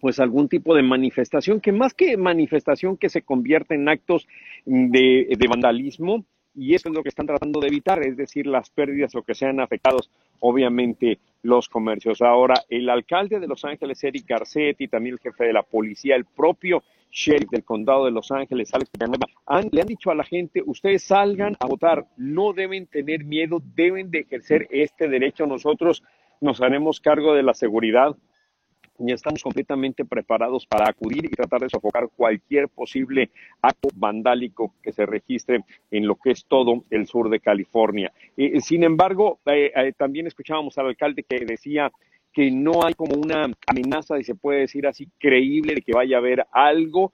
pues 0.01 0.21
algún 0.21 0.49
tipo 0.49 0.75
de 0.75 0.83
manifestación, 0.83 1.61
que 1.61 1.73
más 1.73 1.95
que 1.95 2.17
manifestación 2.19 2.99
que 2.99 3.09
se 3.09 3.23
convierta 3.23 3.75
en 3.75 3.89
actos 3.89 4.27
de 4.65 5.47
vandalismo, 5.49 6.25
y 6.57 6.75
eso 6.75 6.89
es 6.89 6.95
lo 6.95 7.03
que 7.03 7.11
están 7.11 7.27
tratando 7.27 7.61
de 7.61 7.69
evitar, 7.69 8.03
es 8.03 8.17
decir, 8.17 8.47
las 8.47 8.71
pérdidas 8.71 9.15
o 9.15 9.23
que 9.23 9.35
sean 9.35 9.61
afectados, 9.61 10.11
obviamente, 10.41 11.19
los 11.43 11.69
comercios. 11.69 12.23
Ahora, 12.23 12.55
el 12.69 12.89
alcalde 12.89 13.39
de 13.39 13.47
Los 13.47 13.65
Ángeles, 13.65 14.03
Eric 14.03 14.27
Garcetti, 14.27 14.89
también 14.89 15.15
el 15.15 15.21
jefe 15.21 15.45
de 15.45 15.53
la 15.53 15.63
policía, 15.63 16.17
el 16.17 16.25
propio 16.25 16.83
sheriff 17.11 17.51
del 17.51 17.65
condado 17.65 18.07
de 18.07 18.11
Los 18.11 18.31
Ángeles, 18.31 18.73
Alex 18.75 18.91
Villanueva, 18.93 19.27
le 19.71 19.81
han 19.81 19.87
dicho 19.87 20.11
a 20.11 20.15
la 20.15 20.25
gente, 20.25 20.63
ustedes 20.65 21.05
salgan 21.05 21.57
a 21.61 21.67
votar, 21.67 22.07
no 22.17 22.53
deben 22.53 22.87
tener 22.87 23.25
miedo, 23.25 23.63
deben 23.75 24.11
de 24.11 24.21
ejercer 24.21 24.67
este 24.71 25.09
derecho. 25.09 25.47
Nosotros 25.47 26.03
nos 26.41 26.61
haremos 26.61 27.01
cargo 27.01 27.35
de 27.35 27.43
la 27.43 27.55
seguridad 27.55 28.17
y 28.99 29.13
estamos 29.13 29.43
completamente 29.43 30.05
preparados 30.05 30.67
para 30.67 30.89
acudir 30.89 31.25
y 31.25 31.29
tratar 31.29 31.61
de 31.61 31.69
sofocar 31.69 32.09
cualquier 32.15 32.69
posible 32.69 33.31
acto 33.63 33.89
vandálico 33.95 34.75
que 34.83 34.93
se 34.93 35.07
registre 35.07 35.65
en 35.91 36.07
lo 36.07 36.17
que 36.17 36.31
es 36.31 36.45
todo 36.47 36.85
el 36.91 37.07
sur 37.07 37.31
de 37.31 37.41
California. 37.41 38.13
Eh, 38.37 38.61
sin 38.61 38.85
embargo, 38.85 39.41
eh, 39.47 39.73
eh, 39.75 39.93
también 39.97 40.27
escuchábamos 40.27 40.77
al 40.79 40.87
alcalde 40.87 41.25
que 41.29 41.45
decía 41.45 41.91
que 42.33 42.51
no 42.51 42.85
hay 42.85 42.95
como 42.95 43.15
una 43.15 43.51
amenaza, 43.67 44.19
y 44.19 44.25
se 44.25 44.35
puede 44.35 44.61
decir 44.61 44.87
así, 44.87 45.09
creíble 45.19 45.75
de 45.75 45.83
que 45.83 45.93
vaya 45.93 46.17
a 46.17 46.21
haber 46.21 46.47
algo, 46.53 47.13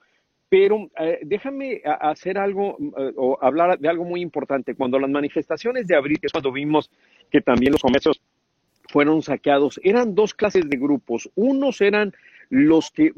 pero 0.49 0.89
déjame 1.23 1.81
hacer 1.83 2.37
algo 2.37 2.77
o 3.15 3.39
hablar 3.41 3.79
de 3.79 3.89
algo 3.89 4.03
muy 4.03 4.21
importante. 4.21 4.75
Cuando 4.75 4.99
las 4.99 5.09
manifestaciones 5.09 5.87
de 5.87 5.95
abril, 5.95 6.19
que 6.19 6.27
es 6.27 6.31
cuando 6.31 6.51
vimos 6.51 6.91
que 7.31 7.41
también 7.41 7.71
los 7.71 7.81
comercios 7.81 8.21
fueron 8.93 9.23
saqueados. 9.23 9.81
Eran 9.83 10.13
dos 10.13 10.35
clases 10.35 10.69
de 10.69 10.77
grupos. 10.77 11.27
Unos 11.33 11.81
eran 11.81 12.13
los 12.51 12.91
que 12.91 13.11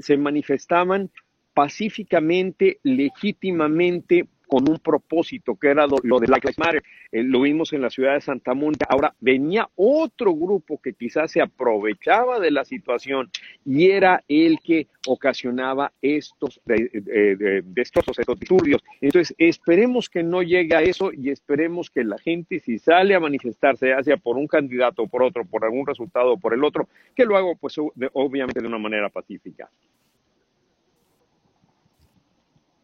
se 0.00 0.16
manifestaban 0.16 1.10
pacíficamente, 1.54 2.80
legítimamente 2.82 4.26
con 4.52 4.68
un 4.68 4.78
propósito, 4.80 5.56
que 5.56 5.68
era 5.68 5.86
lo, 5.86 6.20
de 6.20 6.26
Black 6.26 6.44
Lives 6.44 6.58
Matter. 6.58 6.82
Eh, 7.10 7.22
lo 7.22 7.40
vimos 7.40 7.72
en 7.72 7.80
la 7.80 7.88
ciudad 7.88 8.12
de 8.12 8.20
Santa 8.20 8.52
Mónica. 8.52 8.86
Ahora 8.90 9.14
venía 9.18 9.66
otro 9.76 10.34
grupo 10.34 10.78
que 10.78 10.92
quizás 10.92 11.30
se 11.30 11.40
aprovechaba 11.40 12.38
de 12.38 12.50
la 12.50 12.62
situación 12.66 13.30
y 13.64 13.88
era 13.88 14.22
el 14.28 14.60
que 14.60 14.88
ocasionaba 15.06 15.90
estos 16.02 16.60
de, 16.66 17.62
estos, 17.76 18.04
disturbios. 18.38 18.84
Entonces, 19.00 19.34
esperemos 19.38 20.10
que 20.10 20.22
no 20.22 20.42
llegue 20.42 20.74
a 20.74 20.82
eso 20.82 21.12
y 21.14 21.30
esperemos 21.30 21.88
que 21.88 22.04
la 22.04 22.18
gente, 22.18 22.58
si 22.58 22.78
sale 22.78 23.14
a 23.14 23.20
manifestarse, 23.20 23.94
sea 24.02 24.16
por 24.18 24.36
un 24.36 24.46
candidato 24.46 25.04
o 25.04 25.08
por 25.08 25.22
otro, 25.22 25.46
por 25.46 25.64
algún 25.64 25.86
resultado 25.86 26.32
o 26.32 26.36
por 26.36 26.52
el 26.52 26.62
otro, 26.62 26.90
que 27.16 27.24
lo 27.24 27.38
haga, 27.38 27.54
pues, 27.58 27.76
obviamente 28.12 28.60
de 28.60 28.66
una 28.66 28.76
manera 28.76 29.08
pacífica. 29.08 29.70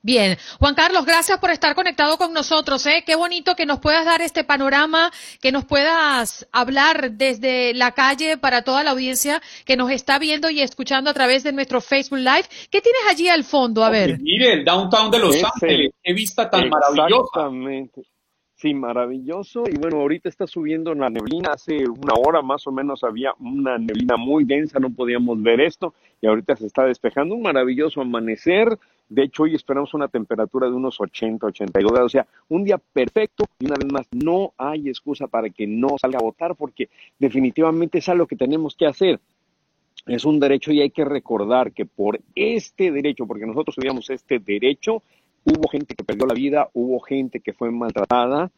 Bien, 0.08 0.38
Juan 0.58 0.74
Carlos, 0.74 1.04
gracias 1.04 1.38
por 1.38 1.50
estar 1.50 1.74
conectado 1.74 2.16
con 2.16 2.32
nosotros. 2.32 2.86
¿eh? 2.86 3.04
Qué 3.04 3.14
bonito 3.14 3.54
que 3.54 3.66
nos 3.66 3.78
puedas 3.78 4.06
dar 4.06 4.22
este 4.22 4.42
panorama, 4.42 5.12
que 5.42 5.52
nos 5.52 5.66
puedas 5.66 6.48
hablar 6.50 7.10
desde 7.10 7.74
la 7.74 7.92
calle 7.92 8.38
para 8.38 8.62
toda 8.62 8.82
la 8.82 8.92
audiencia 8.92 9.42
que 9.66 9.76
nos 9.76 9.90
está 9.90 10.18
viendo 10.18 10.48
y 10.48 10.62
escuchando 10.62 11.10
a 11.10 11.12
través 11.12 11.44
de 11.44 11.52
nuestro 11.52 11.82
Facebook 11.82 12.20
Live. 12.20 12.44
¿Qué 12.70 12.80
tienes 12.80 13.02
allí 13.10 13.28
al 13.28 13.44
fondo? 13.44 13.84
A 13.84 13.90
ver. 13.90 14.18
Mire, 14.18 14.54
el 14.54 14.64
downtown 14.64 15.10
de 15.10 15.18
Los 15.18 15.44
Ángeles. 15.44 15.90
Qué 16.02 16.14
vista 16.14 16.48
tan 16.48 16.70
maravillosa. 16.70 17.26
Exactamente. 17.26 18.00
Sí, 18.54 18.72
maravilloso. 18.72 19.64
Y 19.70 19.76
bueno, 19.76 19.98
ahorita 19.98 20.30
está 20.30 20.46
subiendo 20.46 20.94
la 20.94 21.10
neblina. 21.10 21.50
Hace 21.52 21.86
una 21.86 22.14
hora 22.14 22.40
más 22.40 22.66
o 22.66 22.72
menos 22.72 23.04
había 23.04 23.32
una 23.40 23.76
neblina 23.76 24.16
muy 24.16 24.44
densa, 24.44 24.80
no 24.80 24.88
podíamos 24.88 25.42
ver 25.42 25.60
esto. 25.60 25.92
Y 26.22 26.28
ahorita 26.28 26.56
se 26.56 26.64
está 26.64 26.86
despejando. 26.86 27.34
Un 27.34 27.42
maravilloso 27.42 28.00
amanecer 28.00 28.78
de 29.08 29.22
hecho, 29.22 29.44
hoy 29.44 29.54
esperamos 29.54 29.94
una 29.94 30.08
temperatura 30.08 30.68
de 30.68 30.74
unos 30.74 31.00
80, 31.00 31.46
82 31.46 31.92
grados. 31.92 32.06
O 32.06 32.12
sea, 32.12 32.26
un 32.48 32.64
día 32.64 32.78
perfecto 32.78 33.44
y 33.58 33.66
una 33.66 33.76
vez 33.76 33.90
más, 33.90 34.06
no 34.12 34.52
hay 34.58 34.88
excusa 34.88 35.26
para 35.26 35.48
que 35.48 35.66
no 35.66 35.96
salga 35.98 36.18
a 36.18 36.22
votar 36.22 36.54
porque 36.56 36.90
definitivamente 37.18 37.98
es 37.98 38.08
algo 38.08 38.26
que 38.26 38.36
tenemos 38.36 38.76
que 38.76 38.86
hacer. 38.86 39.18
Es 40.06 40.24
un 40.24 40.38
derecho 40.38 40.72
y 40.72 40.80
hay 40.80 40.90
que 40.90 41.04
recordar 41.04 41.72
que 41.72 41.86
por 41.86 42.20
este 42.34 42.90
derecho, 42.90 43.26
porque 43.26 43.46
nosotros 43.46 43.76
tuvimos 43.76 44.08
este 44.10 44.38
derecho, 44.38 45.02
hubo 45.44 45.68
gente 45.68 45.94
que 45.94 46.04
perdió 46.04 46.26
la 46.26 46.34
vida, 46.34 46.68
hubo 46.74 47.00
gente 47.00 47.40
que 47.40 47.52
fue 47.52 47.70
maltratada 47.70 48.50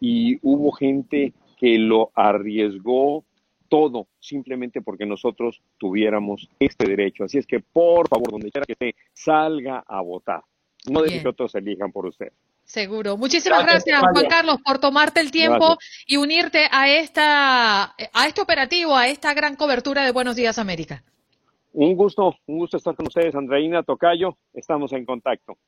y 0.00 0.38
hubo 0.42 0.72
gente 0.72 1.32
que 1.58 1.78
lo 1.78 2.10
arriesgó 2.14 3.24
todo 3.74 4.06
simplemente 4.20 4.82
porque 4.82 5.04
nosotros 5.04 5.60
tuviéramos 5.78 6.48
este 6.60 6.86
derecho. 6.86 7.24
Así 7.24 7.38
es 7.38 7.46
que, 7.46 7.58
por 7.58 8.06
favor, 8.06 8.30
donde 8.30 8.48
quiera 8.48 8.64
que 8.64 8.74
esté, 8.74 8.94
salga 9.12 9.82
a 9.84 10.00
votar. 10.00 10.44
no 10.88 11.02
de 11.02 11.20
que 11.20 11.26
otros 11.26 11.52
elijan 11.56 11.90
por 11.90 12.06
usted. 12.06 12.30
Seguro. 12.62 13.16
Muchísimas 13.16 13.64
gracias, 13.64 14.00
Juan 14.00 14.26
Carlos, 14.28 14.58
por 14.64 14.78
tomarte 14.78 15.18
el 15.18 15.32
tiempo 15.32 15.76
y 16.06 16.18
unirte 16.18 16.68
a 16.70 16.88
esta 16.88 17.96
a 17.96 18.26
este 18.28 18.40
operativo, 18.40 18.94
a 18.96 19.08
esta 19.08 19.34
gran 19.34 19.56
cobertura 19.56 20.04
de 20.04 20.12
Buenos 20.12 20.36
Días 20.36 20.60
América. 20.60 21.02
Un 21.72 21.96
gusto, 21.96 22.36
un 22.46 22.58
gusto 22.58 22.76
estar 22.76 22.94
con 22.94 23.08
ustedes, 23.08 23.34
Andreina 23.34 23.82
Tocayo. 23.82 24.36
Estamos 24.52 24.92
en 24.92 25.04
contacto. 25.04 25.58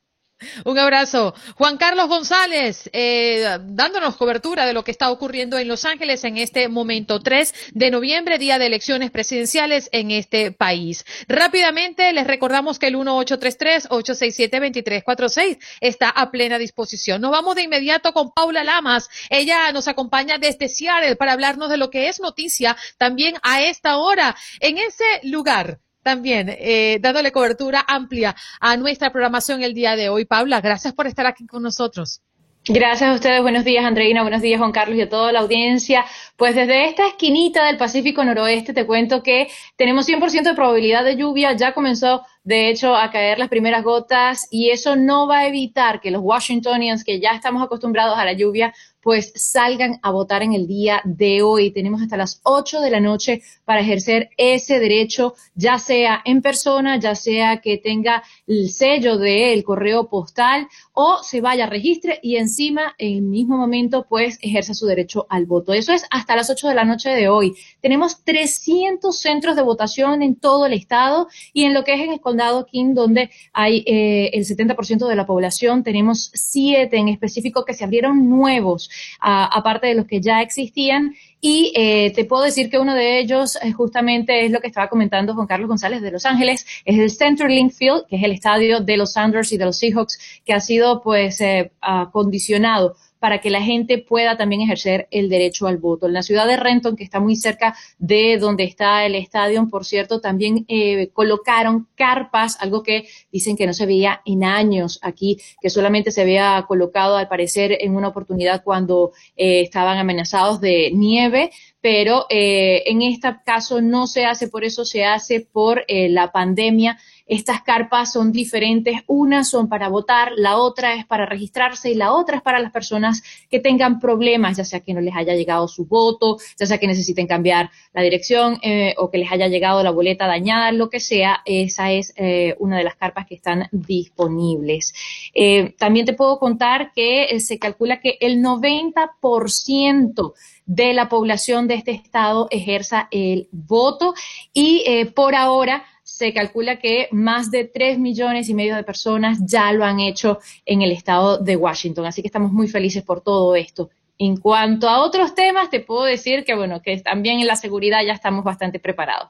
Un 0.64 0.78
abrazo. 0.78 1.34
Juan 1.54 1.78
Carlos 1.78 2.08
González, 2.08 2.90
eh, 2.92 3.58
dándonos 3.62 4.16
cobertura 4.16 4.66
de 4.66 4.74
lo 4.74 4.84
que 4.84 4.90
está 4.90 5.10
ocurriendo 5.10 5.58
en 5.58 5.66
Los 5.66 5.86
Ángeles 5.86 6.24
en 6.24 6.36
este 6.36 6.68
momento 6.68 7.20
3 7.20 7.70
de 7.72 7.90
noviembre, 7.90 8.36
día 8.38 8.58
de 8.58 8.66
elecciones 8.66 9.10
presidenciales 9.10 9.88
en 9.92 10.10
este 10.10 10.52
país. 10.52 11.06
Rápidamente 11.26 12.12
les 12.12 12.26
recordamos 12.26 12.78
que 12.78 12.88
el 12.88 12.96
1833-867-2346 12.96 15.58
está 15.80 16.10
a 16.10 16.30
plena 16.30 16.58
disposición. 16.58 17.22
Nos 17.22 17.30
vamos 17.30 17.56
de 17.56 17.62
inmediato 17.62 18.12
con 18.12 18.32
Paula 18.32 18.62
Lamas. 18.62 19.08
Ella 19.30 19.72
nos 19.72 19.88
acompaña 19.88 20.36
desde 20.36 20.68
Seattle 20.68 21.16
para 21.16 21.32
hablarnos 21.32 21.70
de 21.70 21.78
lo 21.78 21.88
que 21.88 22.08
es 22.08 22.20
noticia 22.20 22.76
también 22.98 23.36
a 23.42 23.62
esta 23.62 23.96
hora 23.96 24.36
en 24.60 24.76
ese 24.76 25.04
lugar 25.22 25.80
también 26.06 26.48
eh, 26.48 26.98
dándole 27.00 27.32
cobertura 27.32 27.84
amplia 27.84 28.36
a 28.60 28.76
nuestra 28.76 29.10
programación 29.10 29.64
el 29.64 29.74
día 29.74 29.96
de 29.96 30.08
hoy. 30.08 30.24
Paula, 30.24 30.60
gracias 30.60 30.94
por 30.94 31.08
estar 31.08 31.26
aquí 31.26 31.48
con 31.48 31.64
nosotros. 31.64 32.22
Gracias 32.68 33.10
a 33.10 33.14
ustedes. 33.14 33.42
Buenos 33.42 33.64
días, 33.64 33.84
Andreina. 33.84 34.22
Buenos 34.22 34.40
días, 34.40 34.60
Juan 34.60 34.70
Carlos 34.70 34.96
y 34.96 35.00
a 35.00 35.08
toda 35.08 35.32
la 35.32 35.40
audiencia. 35.40 36.04
Pues 36.36 36.54
desde 36.54 36.86
esta 36.88 37.08
esquinita 37.08 37.64
del 37.64 37.76
Pacífico 37.76 38.24
Noroeste 38.24 38.72
te 38.72 38.86
cuento 38.86 39.24
que 39.24 39.48
tenemos 39.74 40.08
100% 40.08 40.42
de 40.42 40.54
probabilidad 40.54 41.04
de 41.04 41.16
lluvia. 41.16 41.52
Ya 41.54 41.74
comenzó, 41.74 42.24
de 42.44 42.68
hecho, 42.68 42.94
a 42.94 43.10
caer 43.10 43.40
las 43.40 43.48
primeras 43.48 43.82
gotas 43.82 44.46
y 44.52 44.70
eso 44.70 44.94
no 44.94 45.26
va 45.26 45.38
a 45.38 45.48
evitar 45.48 46.00
que 46.00 46.12
los 46.12 46.22
Washingtonians, 46.22 47.02
que 47.02 47.18
ya 47.18 47.32
estamos 47.32 47.64
acostumbrados 47.64 48.16
a 48.16 48.24
la 48.24 48.32
lluvia, 48.32 48.72
pues 49.06 49.32
salgan 49.36 50.00
a 50.02 50.10
votar 50.10 50.42
en 50.42 50.52
el 50.52 50.66
día 50.66 51.00
de 51.04 51.40
hoy. 51.40 51.70
Tenemos 51.70 52.02
hasta 52.02 52.16
las 52.16 52.40
8 52.42 52.80
de 52.80 52.90
la 52.90 52.98
noche 52.98 53.40
para 53.64 53.80
ejercer 53.80 54.30
ese 54.36 54.80
derecho, 54.80 55.34
ya 55.54 55.78
sea 55.78 56.22
en 56.24 56.42
persona, 56.42 56.98
ya 56.98 57.14
sea 57.14 57.58
que 57.58 57.78
tenga 57.78 58.24
el 58.48 58.68
sello 58.68 59.16
del 59.16 59.62
correo 59.62 60.08
postal 60.08 60.66
o 60.92 61.22
se 61.22 61.40
vaya, 61.40 61.66
registre 61.66 62.18
y 62.20 62.34
encima 62.34 62.96
en 62.98 63.18
el 63.18 63.22
mismo 63.22 63.56
momento 63.56 64.06
pues 64.08 64.40
ejerza 64.42 64.74
su 64.74 64.86
derecho 64.86 65.24
al 65.30 65.46
voto. 65.46 65.72
Eso 65.72 65.92
es 65.92 66.04
hasta 66.10 66.34
las 66.34 66.50
8 66.50 66.66
de 66.66 66.74
la 66.74 66.84
noche 66.84 67.10
de 67.10 67.28
hoy. 67.28 67.54
Tenemos 67.80 68.24
300 68.24 69.16
centros 69.16 69.54
de 69.54 69.62
votación 69.62 70.20
en 70.22 70.34
todo 70.34 70.66
el 70.66 70.72
estado 70.72 71.28
y 71.52 71.62
en 71.62 71.74
lo 71.74 71.84
que 71.84 71.94
es 71.94 72.00
en 72.00 72.10
el 72.10 72.20
condado 72.20 72.66
King, 72.66 72.94
donde 72.94 73.30
hay 73.52 73.84
eh, 73.86 74.30
el 74.32 74.44
70% 74.44 75.06
de 75.06 75.14
la 75.14 75.26
población, 75.26 75.84
tenemos 75.84 76.32
siete 76.34 76.96
en 76.96 77.06
específico 77.06 77.64
que 77.64 77.72
se 77.72 77.84
abrieron 77.84 78.28
nuevos 78.28 78.90
aparte 79.20 79.86
de 79.88 79.94
los 79.94 80.06
que 80.06 80.20
ya 80.20 80.42
existían. 80.42 81.14
Y 81.40 81.72
eh, 81.76 82.12
te 82.14 82.24
puedo 82.24 82.42
decir 82.42 82.70
que 82.70 82.78
uno 82.78 82.94
de 82.94 83.20
ellos 83.20 83.56
eh, 83.62 83.70
justamente 83.72 84.44
es 84.44 84.50
lo 84.50 84.60
que 84.60 84.66
estaba 84.66 84.88
comentando 84.88 85.34
Juan 85.34 85.46
Carlos 85.46 85.68
González 85.68 86.00
de 86.00 86.10
Los 86.10 86.26
Ángeles, 86.26 86.66
es 86.84 86.98
el 86.98 87.10
Centerlink 87.10 87.72
Field, 87.72 88.06
que 88.08 88.16
es 88.16 88.22
el 88.24 88.32
estadio 88.32 88.80
de 88.80 88.96
los 88.96 89.12
Sanders 89.12 89.52
y 89.52 89.58
de 89.58 89.66
los 89.66 89.78
Seahawks, 89.78 90.18
que 90.44 90.52
ha 90.54 90.60
sido 90.60 91.02
pues 91.02 91.40
eh, 91.40 91.70
acondicionado 91.80 92.96
para 93.18 93.40
que 93.40 93.50
la 93.50 93.62
gente 93.62 93.98
pueda 93.98 94.36
también 94.36 94.60
ejercer 94.62 95.08
el 95.10 95.28
derecho 95.28 95.66
al 95.66 95.78
voto. 95.78 96.06
En 96.06 96.12
la 96.12 96.22
ciudad 96.22 96.46
de 96.46 96.56
Renton, 96.56 96.96
que 96.96 97.04
está 97.04 97.20
muy 97.20 97.36
cerca 97.36 97.74
de 97.98 98.38
donde 98.38 98.64
está 98.64 99.04
el 99.06 99.14
estadio, 99.14 99.66
por 99.68 99.84
cierto, 99.84 100.20
también 100.20 100.64
eh, 100.68 101.08
colocaron 101.12 101.88
carpas, 101.94 102.56
algo 102.60 102.82
que 102.82 103.08
dicen 103.32 103.56
que 103.56 103.66
no 103.66 103.72
se 103.72 103.86
veía 103.86 104.20
en 104.24 104.44
años 104.44 104.98
aquí, 105.02 105.38
que 105.60 105.70
solamente 105.70 106.10
se 106.10 106.22
había 106.22 106.64
colocado 106.68 107.16
al 107.16 107.28
parecer 107.28 107.76
en 107.80 107.96
una 107.96 108.08
oportunidad 108.08 108.62
cuando 108.62 109.12
eh, 109.36 109.62
estaban 109.62 109.98
amenazados 109.98 110.60
de 110.60 110.90
nieve, 110.92 111.50
pero 111.80 112.26
eh, 112.30 112.82
en 112.86 113.02
este 113.02 113.28
caso 113.44 113.80
no 113.80 114.06
se 114.06 114.24
hace 114.24 114.48
por 114.48 114.64
eso, 114.64 114.84
se 114.84 115.04
hace 115.04 115.40
por 115.40 115.84
la 115.88 116.32
pandemia 116.32 116.98
estas 117.26 117.62
carpas 117.62 118.12
son 118.12 118.30
diferentes, 118.30 119.00
una 119.06 119.44
son 119.44 119.68
para 119.68 119.88
votar, 119.88 120.32
la 120.36 120.58
otra 120.58 120.94
es 120.94 121.04
para 121.04 121.26
registrarse 121.26 121.90
y 121.90 121.94
la 121.94 122.12
otra 122.12 122.36
es 122.36 122.42
para 122.42 122.60
las 122.60 122.70
personas 122.70 123.22
que 123.50 123.58
tengan 123.58 123.98
problemas, 123.98 124.56
ya 124.56 124.64
sea 124.64 124.80
que 124.80 124.94
no 124.94 125.00
les 125.00 125.14
haya 125.14 125.34
llegado 125.34 125.66
su 125.66 125.86
voto, 125.86 126.38
ya 126.58 126.66
sea 126.66 126.78
que 126.78 126.86
necesiten 126.86 127.26
cambiar 127.26 127.70
la 127.92 128.02
dirección 128.02 128.58
eh, 128.62 128.94
o 128.98 129.10
que 129.10 129.18
les 129.18 129.32
haya 129.32 129.48
llegado 129.48 129.82
la 129.82 129.90
boleta 129.90 130.26
dañada, 130.26 130.70
lo 130.70 130.88
que 130.88 131.00
sea, 131.00 131.42
esa 131.44 131.90
es 131.90 132.12
eh, 132.16 132.54
una 132.60 132.78
de 132.78 132.84
las 132.84 132.94
carpas 132.94 133.26
que 133.26 133.34
están 133.34 133.68
disponibles. 133.72 134.94
Eh, 135.34 135.74
también 135.78 136.06
te 136.06 136.12
puedo 136.12 136.38
contar 136.38 136.92
que 136.94 137.40
se 137.40 137.58
calcula 137.58 138.00
que 138.00 138.18
el 138.20 138.40
90% 138.40 140.32
de 140.66 140.94
la 140.94 141.08
población 141.08 141.66
de 141.66 141.74
este 141.74 141.90
estado 141.92 142.46
ejerza 142.50 143.08
el 143.10 143.48
voto 143.52 144.14
y 144.52 144.84
por 145.14 145.34
ahora 145.36 145.84
se 146.16 146.32
calcula 146.32 146.78
que 146.78 147.08
más 147.12 147.50
de 147.50 147.64
tres 147.64 147.98
millones 147.98 148.48
y 148.48 148.54
medio 148.54 148.74
de 148.74 148.84
personas 148.84 149.38
ya 149.44 149.70
lo 149.74 149.84
han 149.84 150.00
hecho 150.00 150.38
en 150.64 150.80
el 150.80 150.90
estado 150.90 151.36
de 151.36 151.56
Washington. 151.56 152.06
Así 152.06 152.22
que 152.22 152.28
estamos 152.28 152.52
muy 152.52 152.68
felices 152.68 153.04
por 153.04 153.20
todo 153.20 153.54
esto. 153.54 153.90
En 154.16 154.38
cuanto 154.38 154.88
a 154.88 155.04
otros 155.04 155.34
temas, 155.34 155.68
te 155.68 155.80
puedo 155.80 156.04
decir 156.04 156.46
que, 156.46 156.54
bueno, 156.54 156.80
que 156.80 156.96
también 157.02 157.40
en 157.40 157.46
la 157.46 157.54
seguridad 157.54 157.98
ya 158.02 158.14
estamos 158.14 158.44
bastante 158.44 158.78
preparados. 158.78 159.28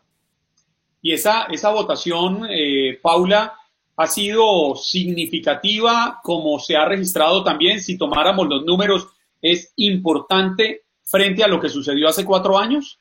Y 1.03 1.13
esa, 1.13 1.49
esa 1.51 1.73
votación, 1.73 2.47
eh, 2.49 3.01
Paula, 3.03 3.55
ha 3.97 4.07
sido 4.07 4.77
significativa, 4.77 6.21
como 6.23 6.61
se 6.61 6.77
ha 6.77 6.85
registrado 6.85 7.43
también, 7.43 7.81
si 7.81 7.99
tomáramos 7.99 8.47
los 8.47 8.65
números, 8.65 9.09
es 9.43 9.73
importante 9.75 10.83
frente 11.03 11.43
a 11.43 11.49
lo 11.49 11.59
que 11.59 11.69
sucedió 11.69 12.07
hace 12.09 12.25
cuatro 12.25 12.57
años. 12.57 13.01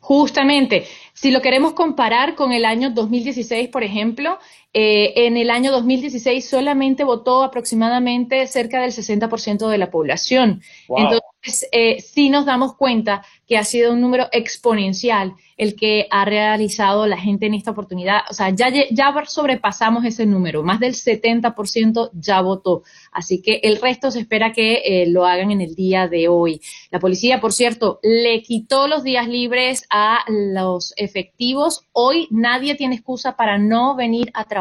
Justamente, 0.00 0.86
si 1.12 1.30
lo 1.30 1.40
queremos 1.40 1.74
comparar 1.74 2.34
con 2.34 2.52
el 2.52 2.64
año 2.64 2.90
2016, 2.90 3.68
por 3.68 3.84
ejemplo, 3.84 4.38
eh, 4.72 5.26
en 5.26 5.36
el 5.36 5.50
año 5.50 5.72
2016 5.72 6.48
solamente 6.48 7.02
votó 7.02 7.42
aproximadamente 7.42 8.46
cerca 8.46 8.80
del 8.80 8.92
60% 8.92 9.68
de 9.68 9.78
la 9.78 9.90
población. 9.90 10.62
Entonces, 10.88 11.68
eh, 11.72 12.00
sí 12.00 12.28
nos 12.30 12.46
damos 12.46 12.76
cuenta 12.76 13.24
que 13.46 13.58
ha 13.58 13.64
sido 13.64 13.92
un 13.92 14.00
número 14.00 14.28
exponencial 14.30 15.34
el 15.56 15.74
que 15.74 16.06
ha 16.10 16.24
realizado 16.24 17.06
la 17.06 17.18
gente 17.18 17.46
en 17.46 17.54
esta 17.54 17.72
oportunidad. 17.72 18.20
O 18.30 18.34
sea, 18.34 18.50
ya, 18.50 18.70
ya 18.90 19.12
sobrepasamos 19.26 20.04
ese 20.04 20.24
número, 20.24 20.62
más 20.62 20.80
del 20.80 20.94
70% 20.94 22.10
ya 22.14 22.40
votó. 22.40 22.82
Así 23.12 23.42
que 23.42 23.60
el 23.64 23.80
resto 23.80 24.10
se 24.10 24.20
espera 24.20 24.52
que 24.52 24.82
eh, 24.84 25.06
lo 25.08 25.26
hagan 25.26 25.50
en 25.50 25.60
el 25.60 25.74
día 25.74 26.08
de 26.08 26.28
hoy. 26.28 26.62
La 26.90 26.98
policía, 27.00 27.40
por 27.40 27.52
cierto, 27.52 27.98
le 28.02 28.40
quitó 28.40 28.88
los 28.88 29.02
días 29.02 29.28
libres 29.28 29.84
a 29.90 30.20
los 30.28 30.94
efectivos. 30.96 31.86
Hoy 31.92 32.28
nadie 32.30 32.76
tiene 32.76 32.94
excusa 32.94 33.36
para 33.36 33.58
no 33.58 33.96
venir 33.96 34.30
a 34.32 34.44
trabajar 34.44 34.59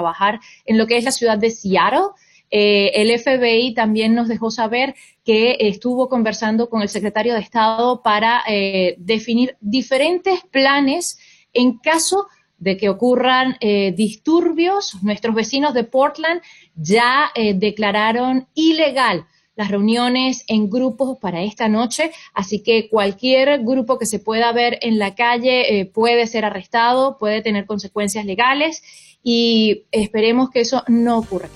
en 0.65 0.77
lo 0.77 0.87
que 0.87 0.97
es 0.97 1.03
la 1.03 1.11
ciudad 1.11 1.37
de 1.37 1.51
Seattle. 1.51 2.09
Eh, 2.51 2.91
el 2.95 3.17
FBI 3.19 3.73
también 3.73 4.15
nos 4.15 4.27
dejó 4.27 4.49
saber 4.49 4.95
que 5.23 5.57
estuvo 5.59 6.09
conversando 6.09 6.69
con 6.69 6.81
el 6.81 6.89
secretario 6.89 7.33
de 7.33 7.41
Estado 7.41 8.01
para 8.01 8.41
eh, 8.47 8.95
definir 8.97 9.55
diferentes 9.61 10.41
planes 10.49 11.19
en 11.53 11.77
caso 11.77 12.27
de 12.57 12.75
que 12.75 12.89
ocurran 12.89 13.55
eh, 13.59 13.93
disturbios. 13.95 14.95
Nuestros 15.03 15.35
vecinos 15.35 15.73
de 15.73 15.83
Portland 15.83 16.41
ya 16.75 17.31
declararon 17.55 18.47
ilegal 18.53 19.25
las 19.55 19.71
reuniones 19.71 20.45
en 20.47 20.69
grupos 20.69 21.17
para 21.19 21.41
esta 21.41 21.67
noche, 21.67 22.11
así 22.33 22.63
que 22.63 22.89
cualquier 22.89 23.59
grupo 23.63 23.99
que 23.99 24.05
se 24.05 24.19
pueda 24.19 24.51
ver 24.53 24.79
en 24.81 24.97
la 24.99 25.15
calle 25.15 25.91
puede 25.93 26.27
ser 26.27 26.45
arrestado, 26.45 27.17
puede 27.17 27.41
tener 27.41 27.65
consecuencias 27.65 28.25
legales 28.25 28.81
y 29.23 29.83
esperemos 29.91 30.49
que 30.49 30.61
eso 30.61 30.83
no 30.87 31.17
ocurra. 31.17 31.49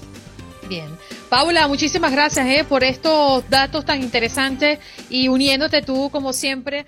Bien. 0.67 0.87
Paula, 1.29 1.67
muchísimas 1.67 2.11
gracias 2.11 2.47
eh, 2.47 2.65
por 2.67 2.83
estos 2.83 3.49
datos 3.49 3.85
tan 3.85 4.01
interesantes 4.01 4.79
y 5.09 5.27
uniéndote 5.27 5.81
tú, 5.81 6.09
como 6.11 6.33
siempre. 6.33 6.85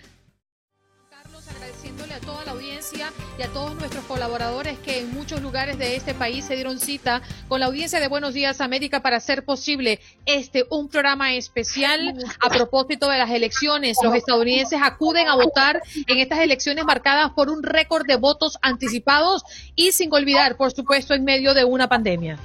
Y 3.38 3.42
a 3.42 3.48
todos 3.50 3.76
nuestros 3.76 4.04
colaboradores 4.06 4.78
que 4.80 5.00
en 5.00 5.14
muchos 5.14 5.42
lugares 5.42 5.78
de 5.78 5.96
este 5.96 6.14
país 6.14 6.46
se 6.46 6.56
dieron 6.56 6.80
cita 6.80 7.22
con 7.48 7.60
la 7.60 7.66
audiencia 7.66 8.00
de 8.00 8.08
Buenos 8.08 8.34
Días 8.34 8.62
América 8.62 9.02
para 9.02 9.18
hacer 9.18 9.44
posible 9.44 10.00
este, 10.26 10.66
un 10.70 10.88
programa 10.88 11.34
especial 11.34 12.16
a 12.40 12.50
propósito 12.50 13.10
de 13.10 13.18
las 13.18 13.30
elecciones. 13.32 13.98
Los 14.02 14.16
estadounidenses 14.16 14.80
acuden 14.82 15.28
a 15.28 15.36
votar 15.36 15.82
en 16.08 16.20
estas 16.20 16.40
elecciones 16.40 16.86
marcadas 16.86 17.32
por 17.32 17.50
un 17.50 17.64
récord 17.64 18.06
de 18.06 18.16
votos 18.16 18.58
anticipados 18.62 19.44
y 19.76 19.92
sin 19.92 20.14
olvidar, 20.14 20.56
por 20.56 20.72
supuesto, 20.72 21.14
en 21.14 21.26
medio 21.26 21.54
de 21.54 21.66
una 21.66 21.90
pandemia. 21.90 22.40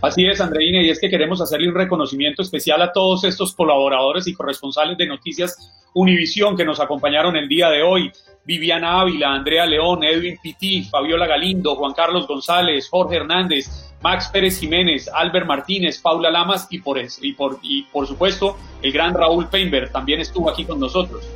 Así 0.00 0.26
es, 0.26 0.40
Andreina, 0.40 0.80
y 0.80 0.90
es 0.90 1.00
que 1.00 1.10
queremos 1.10 1.40
hacerle 1.40 1.68
un 1.68 1.74
reconocimiento 1.74 2.42
especial 2.42 2.80
a 2.82 2.92
todos 2.92 3.24
estos 3.24 3.54
colaboradores 3.54 4.28
y 4.28 4.34
corresponsales 4.34 4.96
de 4.96 5.06
Noticias 5.06 5.72
Univisión 5.94 6.56
que 6.56 6.64
nos 6.64 6.78
acompañaron 6.78 7.36
el 7.36 7.48
día 7.48 7.68
de 7.70 7.82
hoy. 7.82 8.12
Viviana 8.44 9.00
Ávila, 9.00 9.34
Andrea 9.34 9.66
León, 9.66 10.04
Edwin 10.04 10.38
Pití, 10.40 10.84
Fabiola 10.84 11.26
Galindo, 11.26 11.74
Juan 11.74 11.94
Carlos 11.94 12.28
González, 12.28 12.88
Jorge 12.88 13.16
Hernández, 13.16 13.92
Max 14.00 14.30
Pérez 14.32 14.60
Jiménez, 14.60 15.08
Albert 15.12 15.46
Martínez, 15.46 16.00
Paula 16.00 16.30
Lamas 16.30 16.68
y 16.70 16.78
por, 16.78 16.98
y 16.98 17.32
por, 17.32 17.58
y 17.62 17.82
por 17.82 18.06
supuesto 18.06 18.56
el 18.80 18.92
gran 18.92 19.14
Raúl 19.14 19.48
Peinberg 19.48 19.90
también 19.90 20.20
estuvo 20.20 20.48
aquí 20.48 20.64
con 20.64 20.78
nosotros. 20.78 21.26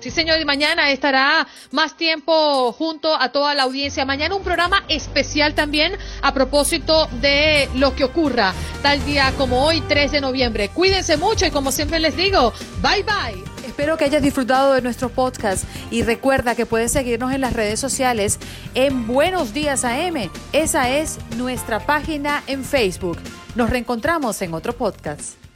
Sí, 0.00 0.12
señor, 0.12 0.40
y 0.40 0.44
mañana 0.44 0.90
estará 0.90 1.46
más 1.72 1.96
tiempo 1.96 2.72
junto 2.72 3.14
a 3.14 3.32
toda 3.32 3.54
la 3.54 3.64
audiencia. 3.64 4.04
Mañana 4.04 4.36
un 4.36 4.44
programa 4.44 4.84
especial 4.88 5.54
también 5.54 5.96
a 6.22 6.32
propósito 6.32 7.08
de 7.20 7.68
lo 7.74 7.96
que 7.96 8.04
ocurra 8.04 8.54
tal 8.82 9.04
día 9.04 9.32
como 9.36 9.64
hoy, 9.64 9.80
3 9.80 10.12
de 10.12 10.20
noviembre. 10.20 10.68
Cuídense 10.68 11.16
mucho 11.16 11.46
y 11.46 11.50
como 11.50 11.72
siempre 11.72 11.98
les 11.98 12.16
digo, 12.16 12.52
bye 12.80 13.02
bye. 13.02 13.42
Espero 13.66 13.96
que 13.96 14.04
hayas 14.04 14.22
disfrutado 14.22 14.74
de 14.74 14.82
nuestro 14.82 15.08
podcast 15.08 15.64
y 15.90 16.02
recuerda 16.02 16.54
que 16.54 16.66
puedes 16.66 16.92
seguirnos 16.92 17.32
en 17.32 17.40
las 17.40 17.52
redes 17.52 17.80
sociales 17.80 18.38
en 18.74 19.06
Buenos 19.06 19.52
Días 19.52 19.84
AM. 19.84 20.30
Esa 20.52 20.90
es 20.90 21.18
nuestra 21.36 21.80
página 21.80 22.42
en 22.46 22.64
Facebook. 22.64 23.18
Nos 23.56 23.70
reencontramos 23.70 24.40
en 24.42 24.54
otro 24.54 24.72
podcast. 24.76 25.47